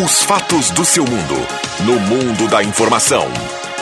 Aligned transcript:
Os 0.00 0.22
fatos 0.22 0.70
do 0.70 0.84
seu 0.84 1.04
mundo. 1.04 1.34
No 1.80 1.98
mundo 1.98 2.46
da 2.46 2.62
informação. 2.62 3.26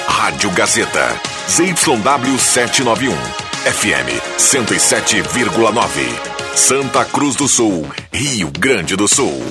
Rádio 0.09 0.51
Gazeta. 0.51 1.15
ZYW 1.47 2.39
791. 2.39 3.13
FM 3.13 4.23
107,9. 4.39 6.55
Santa 6.55 7.05
Cruz 7.05 7.37
do 7.37 7.47
Sul. 7.47 7.87
Rio 8.11 8.51
Grande 8.51 8.97
do 8.97 9.07
Sul. 9.07 9.43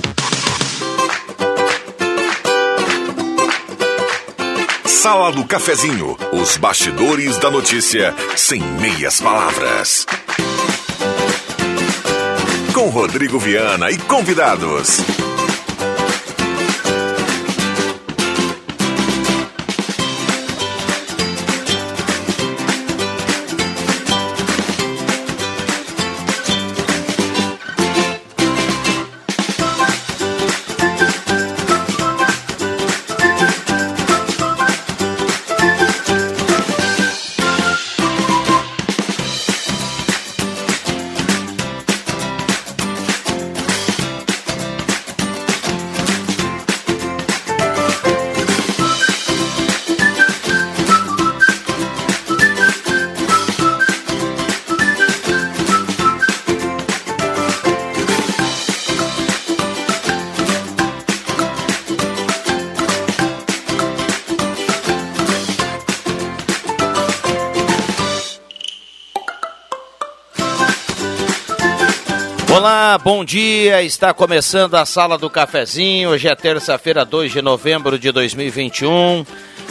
Sala 4.87 5.31
do 5.31 5.45
Cafezinho. 5.45 6.17
Os 6.31 6.57
bastidores 6.57 7.37
da 7.37 7.51
notícia 7.51 8.11
sem 8.35 8.59
meias 8.59 9.21
palavras. 9.21 10.07
Com 12.73 12.89
Rodrigo 12.89 13.37
Viana 13.37 13.91
e 13.91 13.99
convidados. 13.99 15.03
Bom 73.17 73.23
dia. 73.23 73.81
Está 73.81 74.13
começando 74.13 74.75
a 74.75 74.85
Sala 74.85 75.17
do 75.17 75.29
Cafezinho. 75.29 76.09
Hoje 76.09 76.27
é 76.27 76.35
terça-feira, 76.35 77.05
2 77.05 77.31
de 77.31 77.41
novembro 77.41 77.97
de 77.97 78.11
2021. 78.11 79.25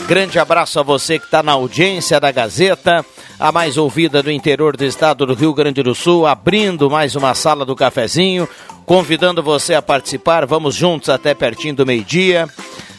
Grande 0.07 0.39
abraço 0.39 0.79
a 0.79 0.83
você 0.83 1.19
que 1.19 1.25
está 1.25 1.43
na 1.43 1.51
audiência 1.51 2.19
da 2.19 2.31
Gazeta, 2.31 3.05
a 3.39 3.51
mais 3.51 3.77
ouvida 3.77 4.23
do 4.23 4.31
interior 4.31 4.75
do 4.75 4.83
estado 4.83 5.27
do 5.27 5.35
Rio 5.35 5.53
Grande 5.53 5.83
do 5.83 5.93
Sul, 5.93 6.25
abrindo 6.25 6.89
mais 6.89 7.15
uma 7.15 7.35
Sala 7.35 7.63
do 7.63 7.75
Cafezinho, 7.75 8.49
convidando 8.83 9.43
você 9.43 9.75
a 9.75 9.81
participar. 9.81 10.47
Vamos 10.47 10.73
juntos 10.73 11.09
até 11.09 11.35
pertinho 11.35 11.75
do 11.75 11.85
meio-dia. 11.85 12.49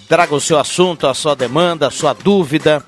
Traga 0.08 0.32
o 0.32 0.40
seu 0.40 0.60
assunto, 0.60 1.08
a 1.08 1.14
sua 1.14 1.34
demanda, 1.34 1.88
a 1.88 1.90
sua 1.90 2.12
dúvida, 2.12 2.84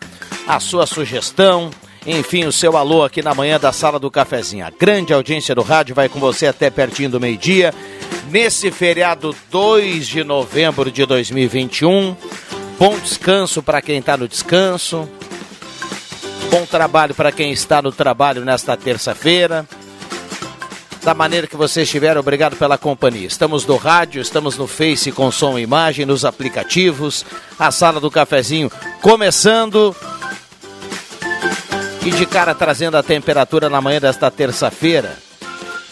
a 0.46 0.60
sua 0.60 0.86
sugestão 0.86 1.72
enfim, 2.06 2.44
o 2.44 2.52
seu 2.52 2.76
alô 2.76 3.04
aqui 3.04 3.22
na 3.22 3.34
manhã 3.34 3.58
da 3.58 3.72
Sala 3.72 3.98
do 3.98 4.10
Cafezinho. 4.10 4.66
A 4.66 4.70
grande 4.70 5.12
audiência 5.12 5.54
do 5.54 5.62
rádio 5.62 5.94
vai 5.94 6.08
com 6.08 6.18
você 6.18 6.46
até 6.46 6.70
pertinho 6.70 7.10
do 7.10 7.20
meio-dia. 7.20 7.74
Nesse 8.30 8.70
feriado 8.70 9.34
2 9.50 10.06
de 10.06 10.24
novembro 10.24 10.90
de 10.90 11.04
2021. 11.04 12.16
Bom 12.78 12.98
descanso 12.98 13.62
para 13.62 13.82
quem 13.82 13.98
está 13.98 14.16
no 14.16 14.28
descanso. 14.28 15.08
Bom 16.50 16.64
trabalho 16.64 17.14
para 17.14 17.32
quem 17.32 17.52
está 17.52 17.82
no 17.82 17.92
trabalho 17.92 18.44
nesta 18.44 18.76
terça-feira. 18.76 19.66
Da 21.02 21.14
maneira 21.14 21.46
que 21.46 21.56
você 21.56 21.82
estiver, 21.82 22.16
obrigado 22.18 22.56
pela 22.56 22.76
companhia. 22.76 23.26
Estamos 23.26 23.64
no 23.66 23.76
rádio, 23.76 24.20
estamos 24.20 24.56
no 24.56 24.66
Face 24.66 25.10
com 25.12 25.30
som 25.30 25.58
e 25.58 25.62
imagem, 25.62 26.04
nos 26.04 26.24
aplicativos. 26.24 27.24
A 27.58 27.70
Sala 27.70 28.00
do 28.00 28.10
Cafezinho 28.10 28.70
começando. 29.00 29.94
E 32.08 32.10
de 32.10 32.24
cara 32.24 32.54
trazendo 32.54 32.96
a 32.96 33.02
temperatura 33.02 33.68
na 33.68 33.82
manhã 33.82 34.00
desta 34.00 34.30
terça-feira, 34.30 35.14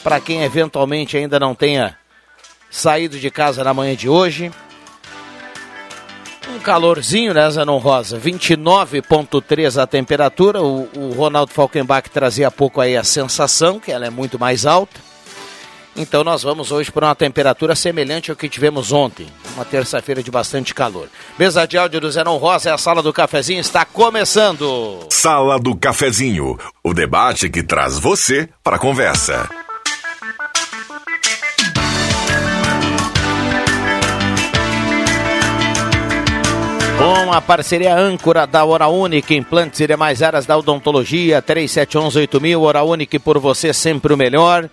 para 0.02 0.18
quem 0.18 0.44
eventualmente 0.44 1.14
ainda 1.14 1.38
não 1.38 1.54
tenha 1.54 1.94
saído 2.70 3.18
de 3.18 3.30
casa 3.30 3.62
na 3.62 3.74
manhã 3.74 3.94
de 3.94 4.08
hoje. 4.08 4.50
Um 6.48 6.58
calorzinho, 6.58 7.34
né, 7.34 7.50
Zanon 7.50 7.76
Rosa? 7.76 8.18
29,3 8.18 9.78
a 9.78 9.86
temperatura. 9.86 10.62
O, 10.62 10.88
o 10.96 11.12
Ronaldo 11.12 11.52
Falkenbach 11.52 12.08
trazia 12.08 12.48
há 12.48 12.50
pouco 12.50 12.80
aí 12.80 12.96
a 12.96 13.04
sensação, 13.04 13.78
que 13.78 13.92
ela 13.92 14.06
é 14.06 14.10
muito 14.10 14.38
mais 14.38 14.64
alta. 14.64 14.98
Então 15.98 16.22
nós 16.22 16.42
vamos 16.42 16.70
hoje 16.70 16.92
para 16.92 17.06
uma 17.06 17.14
temperatura 17.14 17.74
semelhante 17.74 18.30
ao 18.30 18.36
que 18.36 18.50
tivemos 18.50 18.92
ontem, 18.92 19.26
uma 19.54 19.64
terça-feira 19.64 20.22
de 20.22 20.30
bastante 20.30 20.74
calor. 20.74 21.08
Mesa 21.38 21.66
de 21.66 21.78
áudio 21.78 22.02
do 22.02 22.10
Zenon 22.10 22.36
Rosa, 22.36 22.74
a 22.74 22.78
sala 22.78 23.02
do 23.02 23.14
cafezinho 23.14 23.60
está 23.60 23.82
começando. 23.84 25.06
Sala 25.10 25.58
do 25.58 25.74
cafezinho, 25.74 26.58
o 26.84 26.92
debate 26.92 27.48
que 27.48 27.62
traz 27.62 27.98
você 27.98 28.46
para 28.62 28.76
a 28.76 28.78
conversa. 28.78 29.48
Com 36.98 37.32
a 37.32 37.40
parceria 37.40 37.96
âncora 37.96 38.46
da 38.46 38.64
Hora 38.64 38.88
Única, 38.88 39.32
implantes 39.32 39.80
e 39.80 39.86
demais 39.86 40.22
áreas 40.22 40.44
da 40.44 40.58
odontologia, 40.58 41.40
3711-8000, 41.40 42.60
Hora 42.60 42.82
Única 42.82 43.18
por 43.18 43.38
você 43.38 43.72
sempre 43.72 44.12
o 44.12 44.16
melhor. 44.16 44.68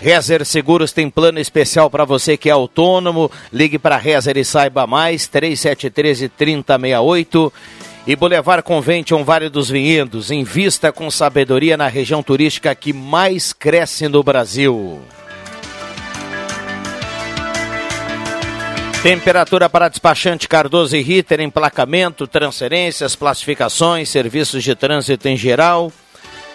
Rezer 0.00 0.44
Seguros 0.44 0.92
tem 0.92 1.08
plano 1.08 1.38
especial 1.38 1.88
para 1.88 2.04
você 2.04 2.36
que 2.36 2.48
é 2.48 2.52
autônomo. 2.52 3.30
Ligue 3.52 3.78
para 3.78 3.96
Rezer 3.96 4.36
e 4.36 4.44
saiba 4.44 4.86
mais, 4.86 5.26
3713 5.26 6.28
3068. 6.28 7.52
E 8.06 8.14
Boulevard 8.14 8.62
Convention 8.62 9.24
Vale 9.24 9.48
dos 9.48 9.70
Vinhedos, 9.70 10.30
invista 10.30 10.92
com 10.92 11.10
sabedoria 11.10 11.74
na 11.74 11.88
região 11.88 12.22
turística 12.22 12.74
que 12.74 12.92
mais 12.92 13.54
cresce 13.54 14.08
no 14.08 14.22
Brasil. 14.22 15.00
Temperatura 19.02 19.68
para 19.68 19.88
despachante 19.88 20.48
Cardoso 20.48 20.96
e 20.96 21.02
Ritter, 21.02 21.40
emplacamento, 21.40 22.26
transferências, 22.26 23.14
classificações, 23.14 24.08
serviços 24.08 24.64
de 24.64 24.74
trânsito 24.74 25.28
em 25.28 25.36
geral. 25.36 25.92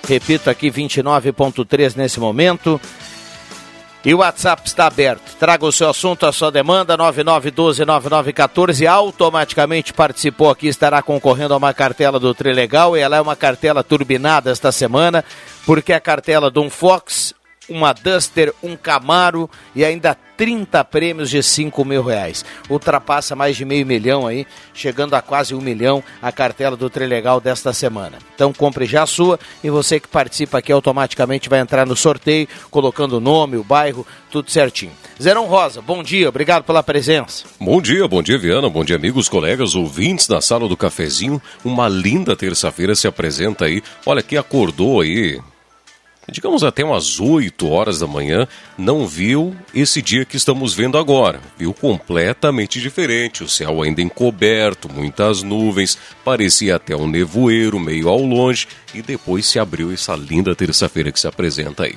Repito 0.08 0.50
aqui, 0.50 0.72
29.3 0.72 1.96
nesse 1.96 2.20
momento. 2.20 2.82
E 4.04 4.14
o 4.14 4.20
WhatsApp 4.20 4.62
está 4.66 4.88
aberto. 4.88 5.36
Traga 5.38 5.66
o 5.66 5.72
seu 5.72 5.90
assunto, 5.90 6.26
a 6.26 6.32
sua 6.32 6.50
demanda, 6.50 6.98
9912-9914. 6.98 8.88
Automaticamente 8.88 9.94
participou 9.94 10.50
aqui, 10.50 10.68
estará 10.68 11.02
concorrendo 11.02 11.54
a 11.54 11.58
uma 11.58 11.74
cartela 11.74 12.18
do 12.18 12.34
Trilegal. 12.34 12.96
E 12.96 13.02
ela 13.02 13.18
é 13.18 13.22
uma 13.22 13.36
cartela 13.36 13.84
turbinada 13.84 14.52
esta 14.52 14.72
semana, 14.72 15.26
porque 15.66 15.92
é 15.92 15.96
a 15.96 16.02
cartela 16.02 16.50
de 16.50 16.60
um 16.60 16.70
Fox, 16.70 17.34
uma 17.70 17.94
Duster, 17.94 18.54
um 18.64 18.76
Camaro 18.76 19.50
e 19.76 19.86
ainda 19.86 20.18
30 20.40 20.86
prêmios 20.86 21.30
de 21.30 21.44
5 21.44 21.84
mil 21.84 22.02
reais. 22.02 22.46
Ultrapassa 22.70 23.36
mais 23.36 23.58
de 23.58 23.66
meio 23.66 23.86
milhão 23.86 24.26
aí, 24.26 24.48
chegando 24.74 25.14
a 25.14 25.22
quase 25.22 25.54
um 25.54 25.60
milhão 25.60 26.02
a 26.22 26.32
cartela 26.32 26.78
do 26.78 26.90
Trilegal 26.90 27.42
desta 27.42 27.74
semana. 27.74 28.18
Então 28.36 28.54
compre 28.54 28.86
já 28.86 29.04
a 29.04 29.06
sua 29.06 29.38
e 29.62 29.70
você 29.70 30.00
que 30.00 30.08
participa 30.08 30.60
aqui 30.60 30.72
automaticamente 30.72 31.50
vai 31.50 31.60
entrar 31.60 31.86
no 31.86 31.96
sorteio, 31.96 32.48
colocando 32.72 33.18
o 33.18 33.20
nome, 33.20 33.58
o 33.58 33.66
bairro, 33.66 34.08
tudo 34.32 34.50
certinho. 34.50 34.94
Zerão 35.22 35.46
Rosa, 35.46 35.82
bom 35.82 36.02
dia, 36.02 36.30
obrigado 36.30 36.64
pela 36.64 36.82
presença. 36.82 37.44
Bom 37.60 37.82
dia, 37.82 38.08
bom 38.08 38.24
dia 38.24 38.38
Viana, 38.38 38.70
bom 38.70 38.86
dia 38.86 38.96
amigos, 38.96 39.28
colegas, 39.28 39.76
ouvintes 39.76 40.26
da 40.26 40.40
sala 40.40 40.70
do 40.70 40.78
cafezinho. 40.78 41.42
Uma 41.66 41.90
linda 41.90 42.34
terça-feira 42.34 42.96
se 42.96 43.08
apresenta 43.08 43.66
aí. 43.66 43.84
Olha, 44.06 44.24
que 44.24 44.38
acordou 44.38 45.02
aí 45.02 45.42
digamos 46.30 46.64
até 46.64 46.84
umas 46.84 47.20
8 47.20 47.68
horas 47.70 48.00
da 48.00 48.08
manhã, 48.08 48.48
não 48.78 49.08
viu 49.08 49.56
esse 49.74 50.02
dia 50.02 50.26
que 50.26 50.38
estamos 50.38 50.74
vendo 50.74 50.98
agora. 50.98 51.40
Viu 51.58 51.74
completamente 51.74 52.80
diferente, 52.80 53.44
o 53.44 53.50
céu 53.50 53.82
ainda 53.82 54.02
encoberto, 54.02 54.92
muitas 54.92 55.44
nuvens, 55.44 55.98
parecia 56.24 56.76
até 56.76 56.96
um 56.96 57.08
nevoeiro 57.08 57.80
meio 57.80 58.10
ao 58.10 58.22
longe 58.22 58.68
e 58.94 59.02
depois 59.02 59.46
se 59.46 59.60
abriu 59.60 59.92
essa 59.92 60.16
linda 60.16 60.56
terça-feira 60.56 61.12
que 61.12 61.20
se 61.20 61.28
apresenta 61.28 61.84
aí. 61.84 61.96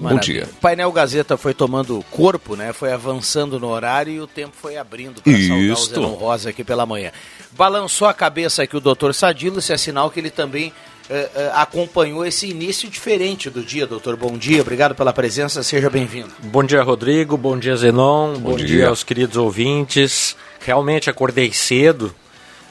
Bom 0.00 0.18
dia. 0.18 0.48
O 0.50 0.56
painel 0.56 0.90
Gazeta 0.90 1.36
foi 1.36 1.54
tomando 1.54 2.04
corpo, 2.10 2.56
né? 2.56 2.72
Foi 2.72 2.92
avançando 2.92 3.60
no 3.60 3.68
horário 3.68 4.12
e 4.12 4.20
o 4.20 4.26
tempo 4.26 4.52
foi 4.60 4.76
abrindo 4.76 5.22
para 5.22 5.32
saudar 5.32 5.72
o 5.72 5.76
Zenon 5.76 6.14
Rosa 6.14 6.50
aqui 6.50 6.64
pela 6.64 6.84
manhã. 6.84 7.12
Balançou 7.52 8.08
a 8.08 8.14
cabeça 8.14 8.62
aqui 8.62 8.76
o 8.76 8.80
doutor 8.80 9.14
Sadilo, 9.14 9.60
se 9.60 9.72
é 9.72 9.76
sinal 9.76 10.10
que 10.10 10.18
ele 10.18 10.30
também 10.30 10.72
eh, 11.10 11.30
eh, 11.34 11.50
acompanhou 11.54 12.24
esse 12.24 12.48
início 12.48 12.88
diferente 12.88 13.50
do 13.50 13.62
dia, 13.62 13.86
doutor. 13.86 14.16
Bom 14.16 14.38
dia, 14.38 14.62
obrigado 14.62 14.94
pela 14.94 15.12
presença, 15.12 15.62
seja 15.62 15.90
bem-vindo. 15.90 16.30
Bom 16.44 16.64
dia, 16.64 16.82
Rodrigo. 16.82 17.36
Bom 17.36 17.58
dia, 17.58 17.76
Zenon. 17.76 18.34
Bom, 18.34 18.50
Bom 18.52 18.56
dia. 18.56 18.66
dia. 18.66 18.88
aos 18.88 19.04
queridos 19.04 19.36
ouvintes. 19.36 20.34
Realmente 20.60 21.10
acordei 21.10 21.52
cedo, 21.52 22.14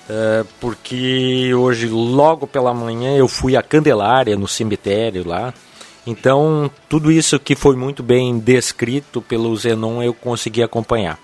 uh, 0.10 0.48
porque 0.60 1.54
hoje, 1.54 1.88
logo 1.88 2.48
pela 2.48 2.74
manhã, 2.74 3.16
eu 3.16 3.28
fui 3.28 3.56
à 3.56 3.62
Candelária, 3.62 4.36
no 4.36 4.48
cemitério 4.48 5.28
lá. 5.28 5.54
Então, 6.06 6.72
tudo 6.90 7.12
isso 7.12 7.40
que 7.40 7.56
foi 7.56 7.76
muito 7.76 8.02
bem 8.02 8.40
descrito 8.40 9.22
pelo 9.22 9.56
Zenon, 9.56 10.02
eu 10.02 10.14
consegui 10.14 10.64
acompanhar. 10.64 11.20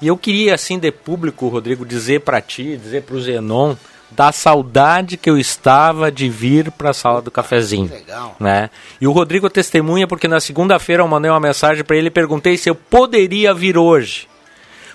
E 0.00 0.06
eu 0.06 0.16
queria, 0.16 0.54
assim, 0.54 0.78
de 0.78 0.92
público, 0.92 1.48
Rodrigo, 1.48 1.84
dizer 1.84 2.20
para 2.20 2.40
ti, 2.40 2.76
dizer 2.76 3.02
para 3.02 3.16
o 3.16 3.20
Zenon 3.20 3.74
da 4.16 4.32
saudade 4.32 5.16
que 5.16 5.28
eu 5.28 5.36
estava 5.36 6.10
de 6.10 6.28
vir 6.28 6.70
para 6.70 6.90
a 6.90 6.94
sala 6.94 7.20
do 7.20 7.30
cafezinho. 7.30 7.90
Legal. 7.90 8.36
Né? 8.38 8.70
E 9.00 9.06
o 9.06 9.12
Rodrigo 9.12 9.50
testemunha 9.50 10.06
porque 10.06 10.28
na 10.28 10.40
segunda-feira 10.40 11.02
eu 11.02 11.08
mandei 11.08 11.30
uma 11.30 11.40
mensagem 11.40 11.84
para 11.84 11.96
ele 11.96 12.08
e 12.08 12.10
perguntei 12.10 12.56
se 12.56 12.70
eu 12.70 12.74
poderia 12.74 13.52
vir 13.52 13.76
hoje. 13.76 14.28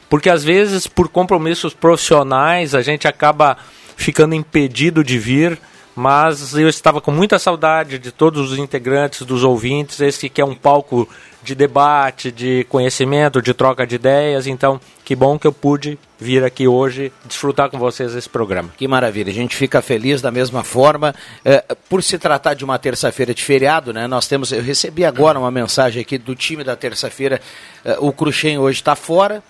Porque 0.10 0.30
às 0.30 0.44
vezes, 0.44 0.88
por 0.88 1.08
compromissos 1.08 1.74
profissionais, 1.74 2.74
a 2.74 2.82
gente 2.82 3.08
acaba 3.08 3.58
ficando 3.96 4.34
impedido 4.34 5.04
de 5.04 5.20
vir, 5.20 5.60
mas 6.00 6.54
eu 6.54 6.70
estava 6.70 7.02
com 7.02 7.12
muita 7.12 7.38
saudade 7.38 8.00
de 8.00 8.10
todos 8.10 8.54
os 8.54 8.58
integrantes, 8.58 9.24
dos 9.24 9.44
ouvintes, 9.44 10.00
esse 10.00 10.30
que 10.30 10.40
é 10.40 10.46
um 10.46 10.56
palco 10.56 11.10
de 11.44 11.54
debate, 11.54 12.32
de 12.32 12.66
conhecimento, 12.70 13.42
de 13.42 13.54
troca 13.54 13.86
de 13.86 13.96
ideias. 13.96 14.48
Então, 14.48 14.80
que 15.04 15.14
bom 15.14 15.38
que 15.38 15.46
eu 15.46 15.52
pude 15.52 16.00
vir 16.18 16.42
aqui 16.42 16.70
hoje 16.70 17.12
desfrutar 17.26 17.70
com 17.70 17.78
vocês 17.78 18.16
esse 18.16 18.30
programa. 18.30 18.70
Que 18.78 18.88
maravilha, 18.88 19.30
a 19.30 19.34
gente 19.34 19.58
fica 19.58 19.82
feliz 19.82 20.22
da 20.22 20.32
mesma 20.32 20.64
forma. 20.64 21.14
É, 21.44 21.66
por 21.90 22.02
se 22.02 22.18
tratar 22.18 22.54
de 22.54 22.64
uma 22.64 22.80
terça-feira 22.80 23.34
de 23.34 23.44
feriado, 23.44 23.92
né? 23.92 24.08
Nós 24.08 24.26
temos, 24.26 24.54
eu 24.54 24.64
recebi 24.64 25.04
agora 25.04 25.38
uma 25.38 25.52
mensagem 25.52 26.02
aqui 26.02 26.18
do 26.18 26.34
time 26.34 26.64
da 26.64 26.78
terça-feira. 26.78 27.42
É, 27.84 27.98
o 28.00 28.14
Cruxem 28.14 28.58
hoje 28.58 28.80
está 28.80 28.96
fora. 28.96 29.44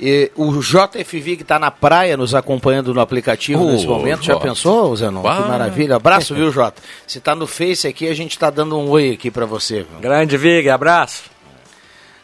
E 0.00 0.30
o 0.36 0.60
JFV 0.60 1.36
que 1.36 1.42
está 1.42 1.58
na 1.58 1.72
praia 1.72 2.16
nos 2.16 2.32
acompanhando 2.34 2.94
no 2.94 3.00
aplicativo 3.00 3.64
oh, 3.64 3.72
nesse 3.72 3.86
momento. 3.86 4.22
Já 4.22 4.36
pensou, 4.38 4.94
Zenon? 4.94 5.22
Que 5.22 5.48
maravilha. 5.48 5.96
Abraço, 5.96 6.34
viu, 6.34 6.52
Jota? 6.52 6.80
Se 7.06 7.18
está 7.18 7.34
no 7.34 7.48
Face 7.48 7.88
aqui, 7.88 8.06
a 8.08 8.14
gente 8.14 8.32
está 8.32 8.48
dando 8.48 8.78
um 8.78 8.88
oi 8.90 9.12
aqui 9.12 9.30
para 9.30 9.44
você. 9.44 9.84
Viu? 9.90 10.00
Grande 10.00 10.36
Vig, 10.36 10.68
abraço. 10.68 11.24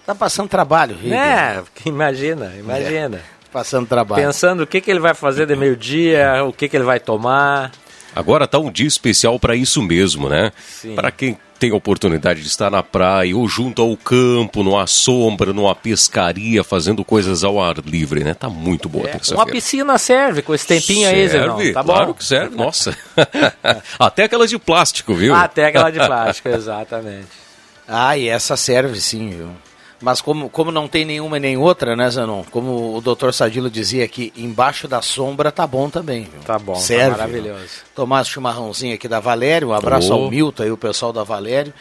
Tá 0.06 0.14
passando 0.14 0.48
trabalho, 0.48 0.94
Vig. 0.94 1.12
É, 1.12 1.62
imagina, 1.84 2.52
imagina. 2.56 3.16
É, 3.16 3.22
passando 3.50 3.88
trabalho. 3.88 4.22
Pensando 4.22 4.62
o 4.62 4.66
que, 4.66 4.80
que 4.80 4.90
ele 4.90 5.00
vai 5.00 5.14
fazer 5.14 5.46
de 5.46 5.56
meio-dia, 5.56 6.44
o 6.44 6.52
que, 6.52 6.68
que 6.68 6.76
ele 6.76 6.84
vai 6.84 7.00
tomar. 7.00 7.72
Agora 8.14 8.46
tá 8.46 8.58
um 8.58 8.70
dia 8.70 8.86
especial 8.86 9.40
para 9.40 9.56
isso 9.56 9.82
mesmo, 9.82 10.28
né? 10.28 10.52
Para 10.94 11.10
quem 11.10 11.36
tem 11.64 11.72
a 11.72 11.76
oportunidade 11.76 12.42
de 12.42 12.46
estar 12.46 12.70
na 12.70 12.82
praia 12.82 13.34
ou 13.34 13.48
junto 13.48 13.80
ao 13.80 13.96
campo, 13.96 14.62
numa 14.62 14.86
sombra, 14.86 15.50
numa 15.50 15.74
pescaria, 15.74 16.62
fazendo 16.62 17.02
coisas 17.02 17.42
ao 17.42 17.58
ar 17.58 17.76
livre, 17.86 18.22
né? 18.22 18.34
Tá 18.34 18.50
muito 18.50 18.86
boa 18.86 19.08
é, 19.08 19.18
Uma 19.32 19.46
piscina 19.46 19.96
serve 19.96 20.42
com 20.42 20.54
esse 20.54 20.66
tempinho 20.66 21.08
serve, 21.08 21.20
aí, 21.20 21.28
Zé, 21.28 21.46
não? 21.46 21.72
Tá 21.72 21.82
claro 21.82 22.06
bom? 22.08 22.14
que 22.14 22.24
serve, 22.24 22.54
nossa. 22.54 22.94
Até 23.98 24.24
aquela 24.24 24.46
de 24.46 24.58
plástico, 24.58 25.14
viu? 25.14 25.34
Até 25.34 25.66
aquela 25.66 25.90
de 25.90 25.98
plástico, 25.98 26.50
exatamente. 26.52 27.28
Ah, 27.88 28.16
e 28.18 28.28
essa 28.28 28.58
serve 28.58 29.00
sim, 29.00 29.30
viu? 29.30 29.48
Mas 30.04 30.20
como, 30.20 30.50
como 30.50 30.70
não 30.70 30.86
tem 30.86 31.02
nenhuma 31.02 31.38
nem 31.38 31.56
outra, 31.56 31.96
né, 31.96 32.10
Zanon? 32.10 32.44
Como 32.50 32.94
o 32.94 33.00
doutor 33.00 33.32
Sadilo 33.32 33.70
dizia 33.70 34.04
aqui, 34.04 34.34
embaixo 34.36 34.86
da 34.86 35.00
sombra 35.00 35.50
tá 35.50 35.66
bom 35.66 35.88
também. 35.88 36.24
Viu? 36.24 36.42
Tá 36.42 36.58
bom, 36.58 36.74
tá 36.74 36.80
Serve, 36.80 37.12
tá 37.12 37.22
maravilhoso. 37.22 37.60
Viu? 37.60 37.84
Tomar 37.94 38.22
chimarrãozinho 38.24 38.94
aqui 38.94 39.08
da 39.08 39.18
Valério, 39.18 39.68
um 39.68 39.72
abraço 39.72 40.10
oh. 40.10 40.24
ao 40.24 40.30
Milton 40.30 40.64
e 40.64 40.70
o 40.70 40.76
pessoal 40.76 41.10
da 41.10 41.24
Valério. 41.24 41.72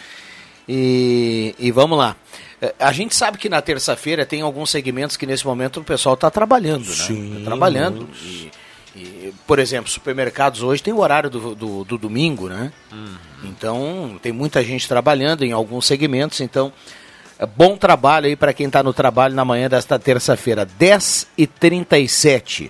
E, 0.70 1.54
e 1.60 1.70
vamos 1.70 1.98
lá. 1.98 2.16
É, 2.62 2.74
a 2.80 2.94
gente 2.94 3.14
sabe 3.14 3.38
que 3.38 3.50
na 3.50 3.62
terça-feira 3.62 4.26
tem 4.26 4.42
alguns 4.42 4.70
segmentos 4.70 5.18
que 5.18 5.26
nesse 5.26 5.46
momento 5.46 5.82
o 5.82 5.84
pessoal 5.84 6.16
está 6.16 6.32
trabalhando, 6.32 6.88
né? 6.88 6.94
Sim. 6.94 7.40
Tá 7.40 7.44
trabalhando. 7.44 8.08
E, 8.24 8.50
e, 8.96 9.34
por 9.46 9.60
exemplo, 9.60 9.92
supermercados 9.92 10.64
hoje 10.64 10.82
tem 10.82 10.94
o 10.94 11.00
horário 11.00 11.30
do, 11.30 11.54
do, 11.54 11.84
do 11.84 11.98
domingo, 11.98 12.48
né? 12.48 12.72
Uhum. 12.90 13.18
Então, 13.44 14.18
tem 14.22 14.32
muita 14.32 14.64
gente 14.64 14.88
trabalhando 14.88 15.44
em 15.44 15.52
alguns 15.52 15.86
segmentos, 15.86 16.40
então 16.40 16.72
bom 17.56 17.78
trabalho 17.78 18.26
aí 18.28 18.36
para 18.36 18.54
quem 18.54 18.68
está 18.68 18.84
no 18.84 18.94
trabalho 18.94 19.36
na 19.36 19.46
manhã 19.46 19.70
desta 19.70 20.00
terça-feira, 20.00 20.68
10h37. 20.80 22.70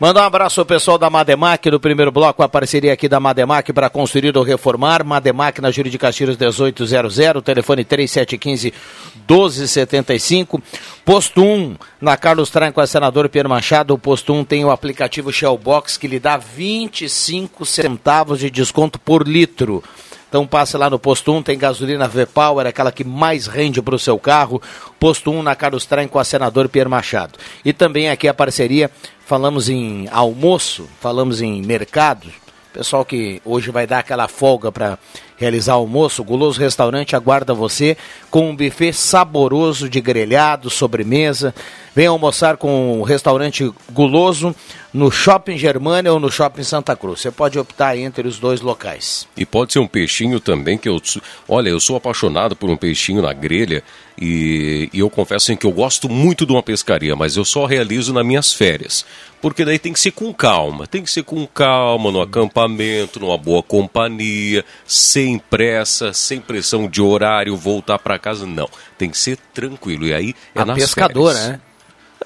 Manda 0.00 0.20
um 0.22 0.24
abraço 0.24 0.60
ao 0.60 0.64
pessoal 0.64 0.96
da 0.96 1.10
Mademac, 1.10 1.70
do 1.70 1.78
primeiro 1.78 2.10
bloco, 2.10 2.42
a 2.42 2.48
parceria 2.48 2.94
aqui 2.94 3.06
da 3.06 3.20
Mademac 3.20 3.70
para 3.70 3.90
construir 3.90 4.34
ou 4.34 4.42
reformar. 4.42 5.04
Mademac 5.04 5.60
na 5.60 5.70
Júri 5.70 5.90
de 5.90 5.98
Castilhos 5.98 6.38
1800, 6.38 7.14
telefone 7.44 7.84
3715-1275. 7.84 10.58
Posto 11.04 11.44
1, 11.44 11.76
na 12.00 12.16
Carlos 12.16 12.48
Tranco, 12.48 12.80
a 12.80 12.86
senador 12.86 13.28
Pierre 13.28 13.46
Machado. 13.46 13.92
O 13.92 13.98
posto 13.98 14.32
1 14.32 14.42
tem 14.46 14.64
o 14.64 14.70
aplicativo 14.70 15.30
Shellbox 15.30 15.98
que 15.98 16.08
lhe 16.08 16.18
dá 16.18 16.38
25 16.38 17.66
centavos 17.66 18.40
de 18.40 18.50
desconto 18.50 18.98
por 18.98 19.28
litro. 19.28 19.84
Então 20.30 20.46
passe 20.46 20.76
lá 20.76 20.88
no 20.88 20.96
posto 20.96 21.32
1, 21.32 21.42
tem 21.42 21.58
gasolina 21.58 22.06
V-Power, 22.06 22.64
aquela 22.64 22.92
que 22.92 23.02
mais 23.02 23.48
rende 23.48 23.82
para 23.82 23.96
o 23.96 23.98
seu 23.98 24.16
carro. 24.16 24.62
Posto 24.98 25.32
1 25.32 25.42
na 25.42 25.56
Carlos 25.56 25.88
com 26.08 26.20
a 26.20 26.24
senador 26.24 26.68
Pierre 26.68 26.88
Machado. 26.88 27.36
E 27.64 27.72
também 27.72 28.08
aqui 28.08 28.28
a 28.28 28.32
parceria, 28.32 28.88
falamos 29.26 29.68
em 29.68 30.08
almoço, 30.12 30.88
falamos 31.00 31.42
em 31.42 31.60
mercado. 31.62 32.28
Pessoal 32.72 33.04
que 33.04 33.42
hoje 33.44 33.72
vai 33.72 33.88
dar 33.88 33.98
aquela 33.98 34.28
folga 34.28 34.70
para 34.70 34.96
realizar 35.40 35.72
almoço, 35.72 36.20
o 36.20 36.24
Guloso 36.24 36.60
Restaurante 36.60 37.16
aguarda 37.16 37.54
você 37.54 37.96
com 38.30 38.50
um 38.50 38.54
buffet 38.54 38.92
saboroso 38.92 39.88
de 39.88 39.98
grelhado, 39.98 40.68
sobremesa. 40.68 41.54
Venha 41.96 42.10
almoçar 42.10 42.58
com 42.58 43.00
o 43.00 43.02
restaurante 43.02 43.72
Guloso 43.90 44.54
no 44.92 45.10
Shopping 45.10 45.56
Germânia 45.56 46.12
ou 46.12 46.20
no 46.20 46.30
Shopping 46.30 46.62
Santa 46.62 46.94
Cruz. 46.94 47.20
Você 47.20 47.30
pode 47.30 47.58
optar 47.58 47.96
entre 47.96 48.28
os 48.28 48.38
dois 48.38 48.60
locais. 48.60 49.26
E 49.36 49.46
pode 49.46 49.72
ser 49.72 49.78
um 49.78 49.86
peixinho 49.86 50.38
também, 50.38 50.76
que 50.76 50.88
eu. 50.88 51.00
Olha, 51.48 51.70
eu 51.70 51.80
sou 51.80 51.96
apaixonado 51.96 52.54
por 52.54 52.68
um 52.68 52.76
peixinho 52.76 53.22
na 53.22 53.32
grelha 53.32 53.82
e, 54.20 54.90
e 54.92 54.98
eu 54.98 55.08
confesso 55.08 55.56
que 55.56 55.66
eu 55.66 55.72
gosto 55.72 56.08
muito 56.08 56.44
de 56.44 56.52
uma 56.52 56.62
pescaria, 56.62 57.16
mas 57.16 57.36
eu 57.36 57.44
só 57.44 57.64
realizo 57.64 58.12
nas 58.12 58.26
minhas 58.26 58.52
férias. 58.52 59.06
Porque 59.40 59.64
daí 59.64 59.78
tem 59.78 59.92
que 59.92 60.00
ser 60.00 60.10
com 60.10 60.34
calma, 60.34 60.86
tem 60.86 61.02
que 61.02 61.10
ser 61.10 61.22
com 61.22 61.46
calma, 61.46 62.10
no 62.12 62.20
acampamento, 62.20 63.18
numa 63.18 63.38
boa 63.38 63.62
companhia, 63.62 64.62
sem 64.86 65.29
pressa, 65.38 66.12
sem 66.12 66.40
pressão 66.40 66.88
de 66.88 67.00
horário, 67.02 67.56
voltar 67.56 67.98
para 67.98 68.18
casa. 68.18 68.46
Não, 68.46 68.68
tem 68.98 69.10
que 69.10 69.18
ser 69.18 69.36
tranquilo. 69.54 70.06
E 70.06 70.14
aí 70.14 70.34
é 70.54 70.60
a 70.60 70.64
nas 70.64 70.78
pescadora, 70.78 71.34
férias. 71.36 71.52
né? 71.52 71.60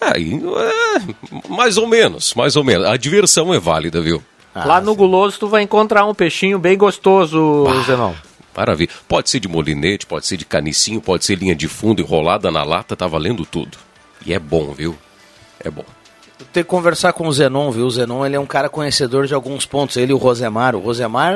Aí, 0.00 0.34
é, 0.34 1.48
mais 1.48 1.76
ou 1.78 1.86
menos, 1.86 2.34
mais 2.34 2.56
ou 2.56 2.64
menos. 2.64 2.86
A 2.86 2.96
diversão 2.96 3.54
é 3.54 3.58
válida, 3.58 4.00
viu? 4.00 4.22
Ah, 4.54 4.64
Lá 4.64 4.80
no 4.80 4.92
sim. 4.92 4.96
Guloso 4.98 5.38
tu 5.38 5.48
vai 5.48 5.62
encontrar 5.62 6.04
um 6.04 6.14
peixinho 6.14 6.58
bem 6.58 6.76
gostoso, 6.76 7.66
ah, 7.68 7.82
Zenão. 7.84 8.14
Maravilha. 8.56 8.90
Pode 9.08 9.30
ser 9.30 9.40
de 9.40 9.48
molinete, 9.48 10.06
pode 10.06 10.26
ser 10.26 10.36
de 10.36 10.44
canicinho, 10.44 11.00
pode 11.00 11.24
ser 11.24 11.36
linha 11.36 11.54
de 11.54 11.66
fundo 11.66 12.00
enrolada 12.00 12.50
na 12.50 12.62
lata, 12.62 12.94
tá 12.94 13.06
valendo 13.06 13.44
tudo. 13.44 13.76
E 14.24 14.32
é 14.32 14.38
bom, 14.38 14.72
viu? 14.72 14.96
É 15.58 15.70
bom. 15.70 15.84
Tem 16.52 16.62
que 16.62 16.68
conversar 16.70 17.12
com 17.12 17.26
o 17.26 17.32
Zenon, 17.32 17.70
viu? 17.70 17.86
O 17.86 17.90
Zenon 17.90 18.24
ele 18.24 18.36
é 18.36 18.40
um 18.40 18.46
cara 18.46 18.68
conhecedor 18.68 19.26
de 19.26 19.34
alguns 19.34 19.66
pontos. 19.66 19.96
Ele 19.96 20.12
e 20.12 20.14
o 20.14 20.18
Rosemar. 20.18 20.76
O 20.76 20.80
Rosemar 20.80 21.34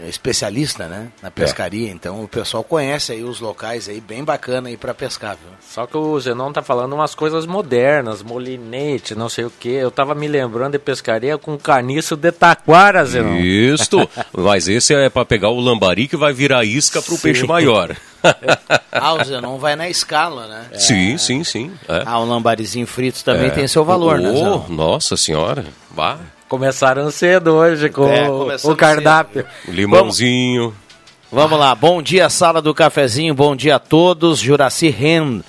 é 0.00 0.08
especialista, 0.08 0.86
né, 0.86 1.08
na 1.22 1.30
pescaria, 1.30 1.88
é. 1.88 1.92
então 1.92 2.22
o 2.22 2.28
pessoal 2.28 2.64
conhece 2.64 3.12
aí 3.12 3.22
os 3.22 3.40
locais 3.40 3.88
aí 3.88 4.00
bem 4.00 4.24
bacana 4.24 4.68
aí 4.68 4.76
para 4.76 4.94
pescar, 4.94 5.36
viu? 5.36 5.52
Só 5.68 5.86
que 5.86 5.96
o 5.96 6.18
Zenon 6.20 6.52
tá 6.52 6.62
falando 6.62 6.92
umas 6.92 7.14
coisas 7.14 7.46
modernas, 7.46 8.22
molinete, 8.22 9.14
não 9.14 9.28
sei 9.28 9.44
o 9.44 9.50
que. 9.50 9.70
Eu 9.70 9.90
tava 9.90 10.14
me 10.14 10.28
lembrando 10.28 10.72
de 10.72 10.78
pescaria 10.78 11.36
com 11.36 11.58
caniço 11.58 12.16
de 12.16 12.30
taquara, 12.30 13.04
Zenon. 13.04 13.36
Isso, 13.36 14.08
mas 14.32 14.68
esse 14.68 14.94
é 14.94 15.08
para 15.08 15.24
pegar 15.24 15.48
o 15.48 15.60
lambari 15.60 16.06
que 16.06 16.16
vai 16.16 16.32
virar 16.32 16.64
isca 16.64 17.02
pro 17.02 17.16
Sim. 17.16 17.22
peixe 17.22 17.46
maior. 17.46 17.96
ah, 18.92 19.14
o 19.14 19.24
Zenon 19.24 19.58
vai 19.58 19.76
na 19.76 19.88
escala, 19.88 20.46
né? 20.46 20.66
É. 20.72 20.78
Sim, 20.78 21.18
sim, 21.18 21.44
sim. 21.44 21.72
É. 21.88 22.02
Ah, 22.06 22.18
o 22.18 22.24
lambarizinho 22.24 22.86
frito 22.86 23.22
também 23.24 23.48
é. 23.48 23.50
tem 23.50 23.68
seu 23.68 23.84
valor, 23.84 24.18
oh, 24.18 24.22
né, 24.22 24.32
Zenon? 24.32 24.64
Nossa 24.68 25.16
senhora, 25.16 25.64
vá. 25.90 26.18
Começaram 26.54 27.10
cedo 27.10 27.54
hoje 27.54 27.90
com 27.90 28.06
é, 28.06 28.30
o 28.30 28.76
cardápio. 28.76 29.44
Cedo. 29.64 29.74
Limãozinho. 29.74 30.72
Vamos, 31.28 31.50
vamos, 31.50 31.58
lá, 31.58 31.74
bom 31.74 32.00
dia, 32.00 32.30
sala 32.30 32.62
do 32.62 32.72
cafezinho, 32.72 33.34
bom 33.34 33.56
dia 33.56 33.74
a 33.74 33.78
todos. 33.80 34.38
Juraci 34.38 34.88
Ren, 34.88 35.40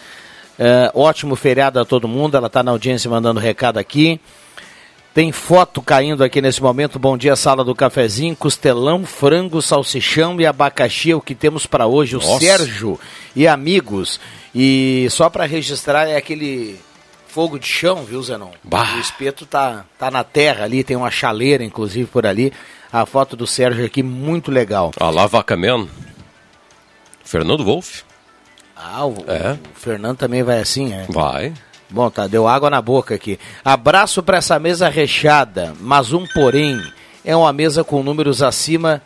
é, 0.58 0.90
ótimo 0.96 1.36
feriado 1.36 1.80
a 1.80 1.86
todo 1.86 2.08
mundo. 2.08 2.36
Ela 2.36 2.48
está 2.48 2.64
na 2.64 2.72
audiência 2.72 3.08
mandando 3.08 3.40
recado 3.40 3.78
aqui. 3.78 4.20
Tem 5.14 5.32
foto 5.32 5.80
caindo 5.80 6.24
aqui 6.24 6.42
nesse 6.42 6.60
momento. 6.60 6.98
Bom 6.98 7.16
dia, 7.16 7.36
sala 7.36 7.64
do 7.64 7.76
cafezinho. 7.76 8.36
Costelão, 8.36 9.06
frango, 9.06 9.62
salsichão 9.62 10.42
e 10.42 10.46
abacaxi 10.48 11.12
é 11.12 11.16
o 11.16 11.22
que 11.22 11.36
temos 11.36 11.68
para 11.68 11.86
hoje. 11.86 12.16
Nossa. 12.16 12.34
O 12.34 12.40
Sérgio 12.40 13.00
e 13.36 13.48
amigos. 13.48 14.20
E 14.56 15.06
só 15.12 15.30
para 15.30 15.46
registrar, 15.46 16.08
é 16.08 16.18
aquele 16.18 16.80
fogo 17.36 17.60
de 17.60 17.68
chão, 17.68 18.06
viu, 18.06 18.24
Zenon? 18.24 18.52
Bah. 18.64 18.96
O 18.96 19.00
espeto 19.02 19.46
tá, 19.46 19.84
tá 20.00 20.10
na 20.10 20.24
terra 20.24 20.64
ali, 20.64 20.86
tem 20.86 20.96
uma 20.96 21.12
chaleira, 21.12 21.66
inclusive, 21.66 22.10
por 22.10 22.26
ali. 22.26 22.54
a 22.94 23.06
foto 23.06 23.36
do 23.36 23.46
Sérgio 23.46 23.86
aqui, 23.86 24.02
muito 24.02 24.50
legal. 24.50 24.92
A 24.98 25.10
Lavaca 25.10 25.58
Man. 25.58 25.86
Fernando 27.26 27.66
Wolff. 27.66 28.06
Ah, 28.74 29.06
o, 29.06 29.18
é. 29.28 29.60
o 29.76 29.78
Fernando 29.78 30.18
também 30.18 30.44
vai 30.44 30.62
assim, 30.62 30.94
é? 30.94 31.08
Vai. 31.10 31.54
Bom, 31.90 32.10
tá, 32.10 32.26
deu 32.26 32.48
água 32.48 32.70
na 32.70 32.82
boca 32.82 33.14
aqui. 33.14 33.38
Abraço 33.66 34.24
para 34.24 34.38
essa 34.38 34.58
mesa 34.58 34.88
recheada, 34.88 35.74
mas 35.82 36.14
um 36.14 36.26
porém. 36.28 36.82
É 37.26 37.36
uma 37.36 37.52
mesa 37.52 37.84
com 37.84 38.02
números 38.02 38.42
acima 38.42 39.02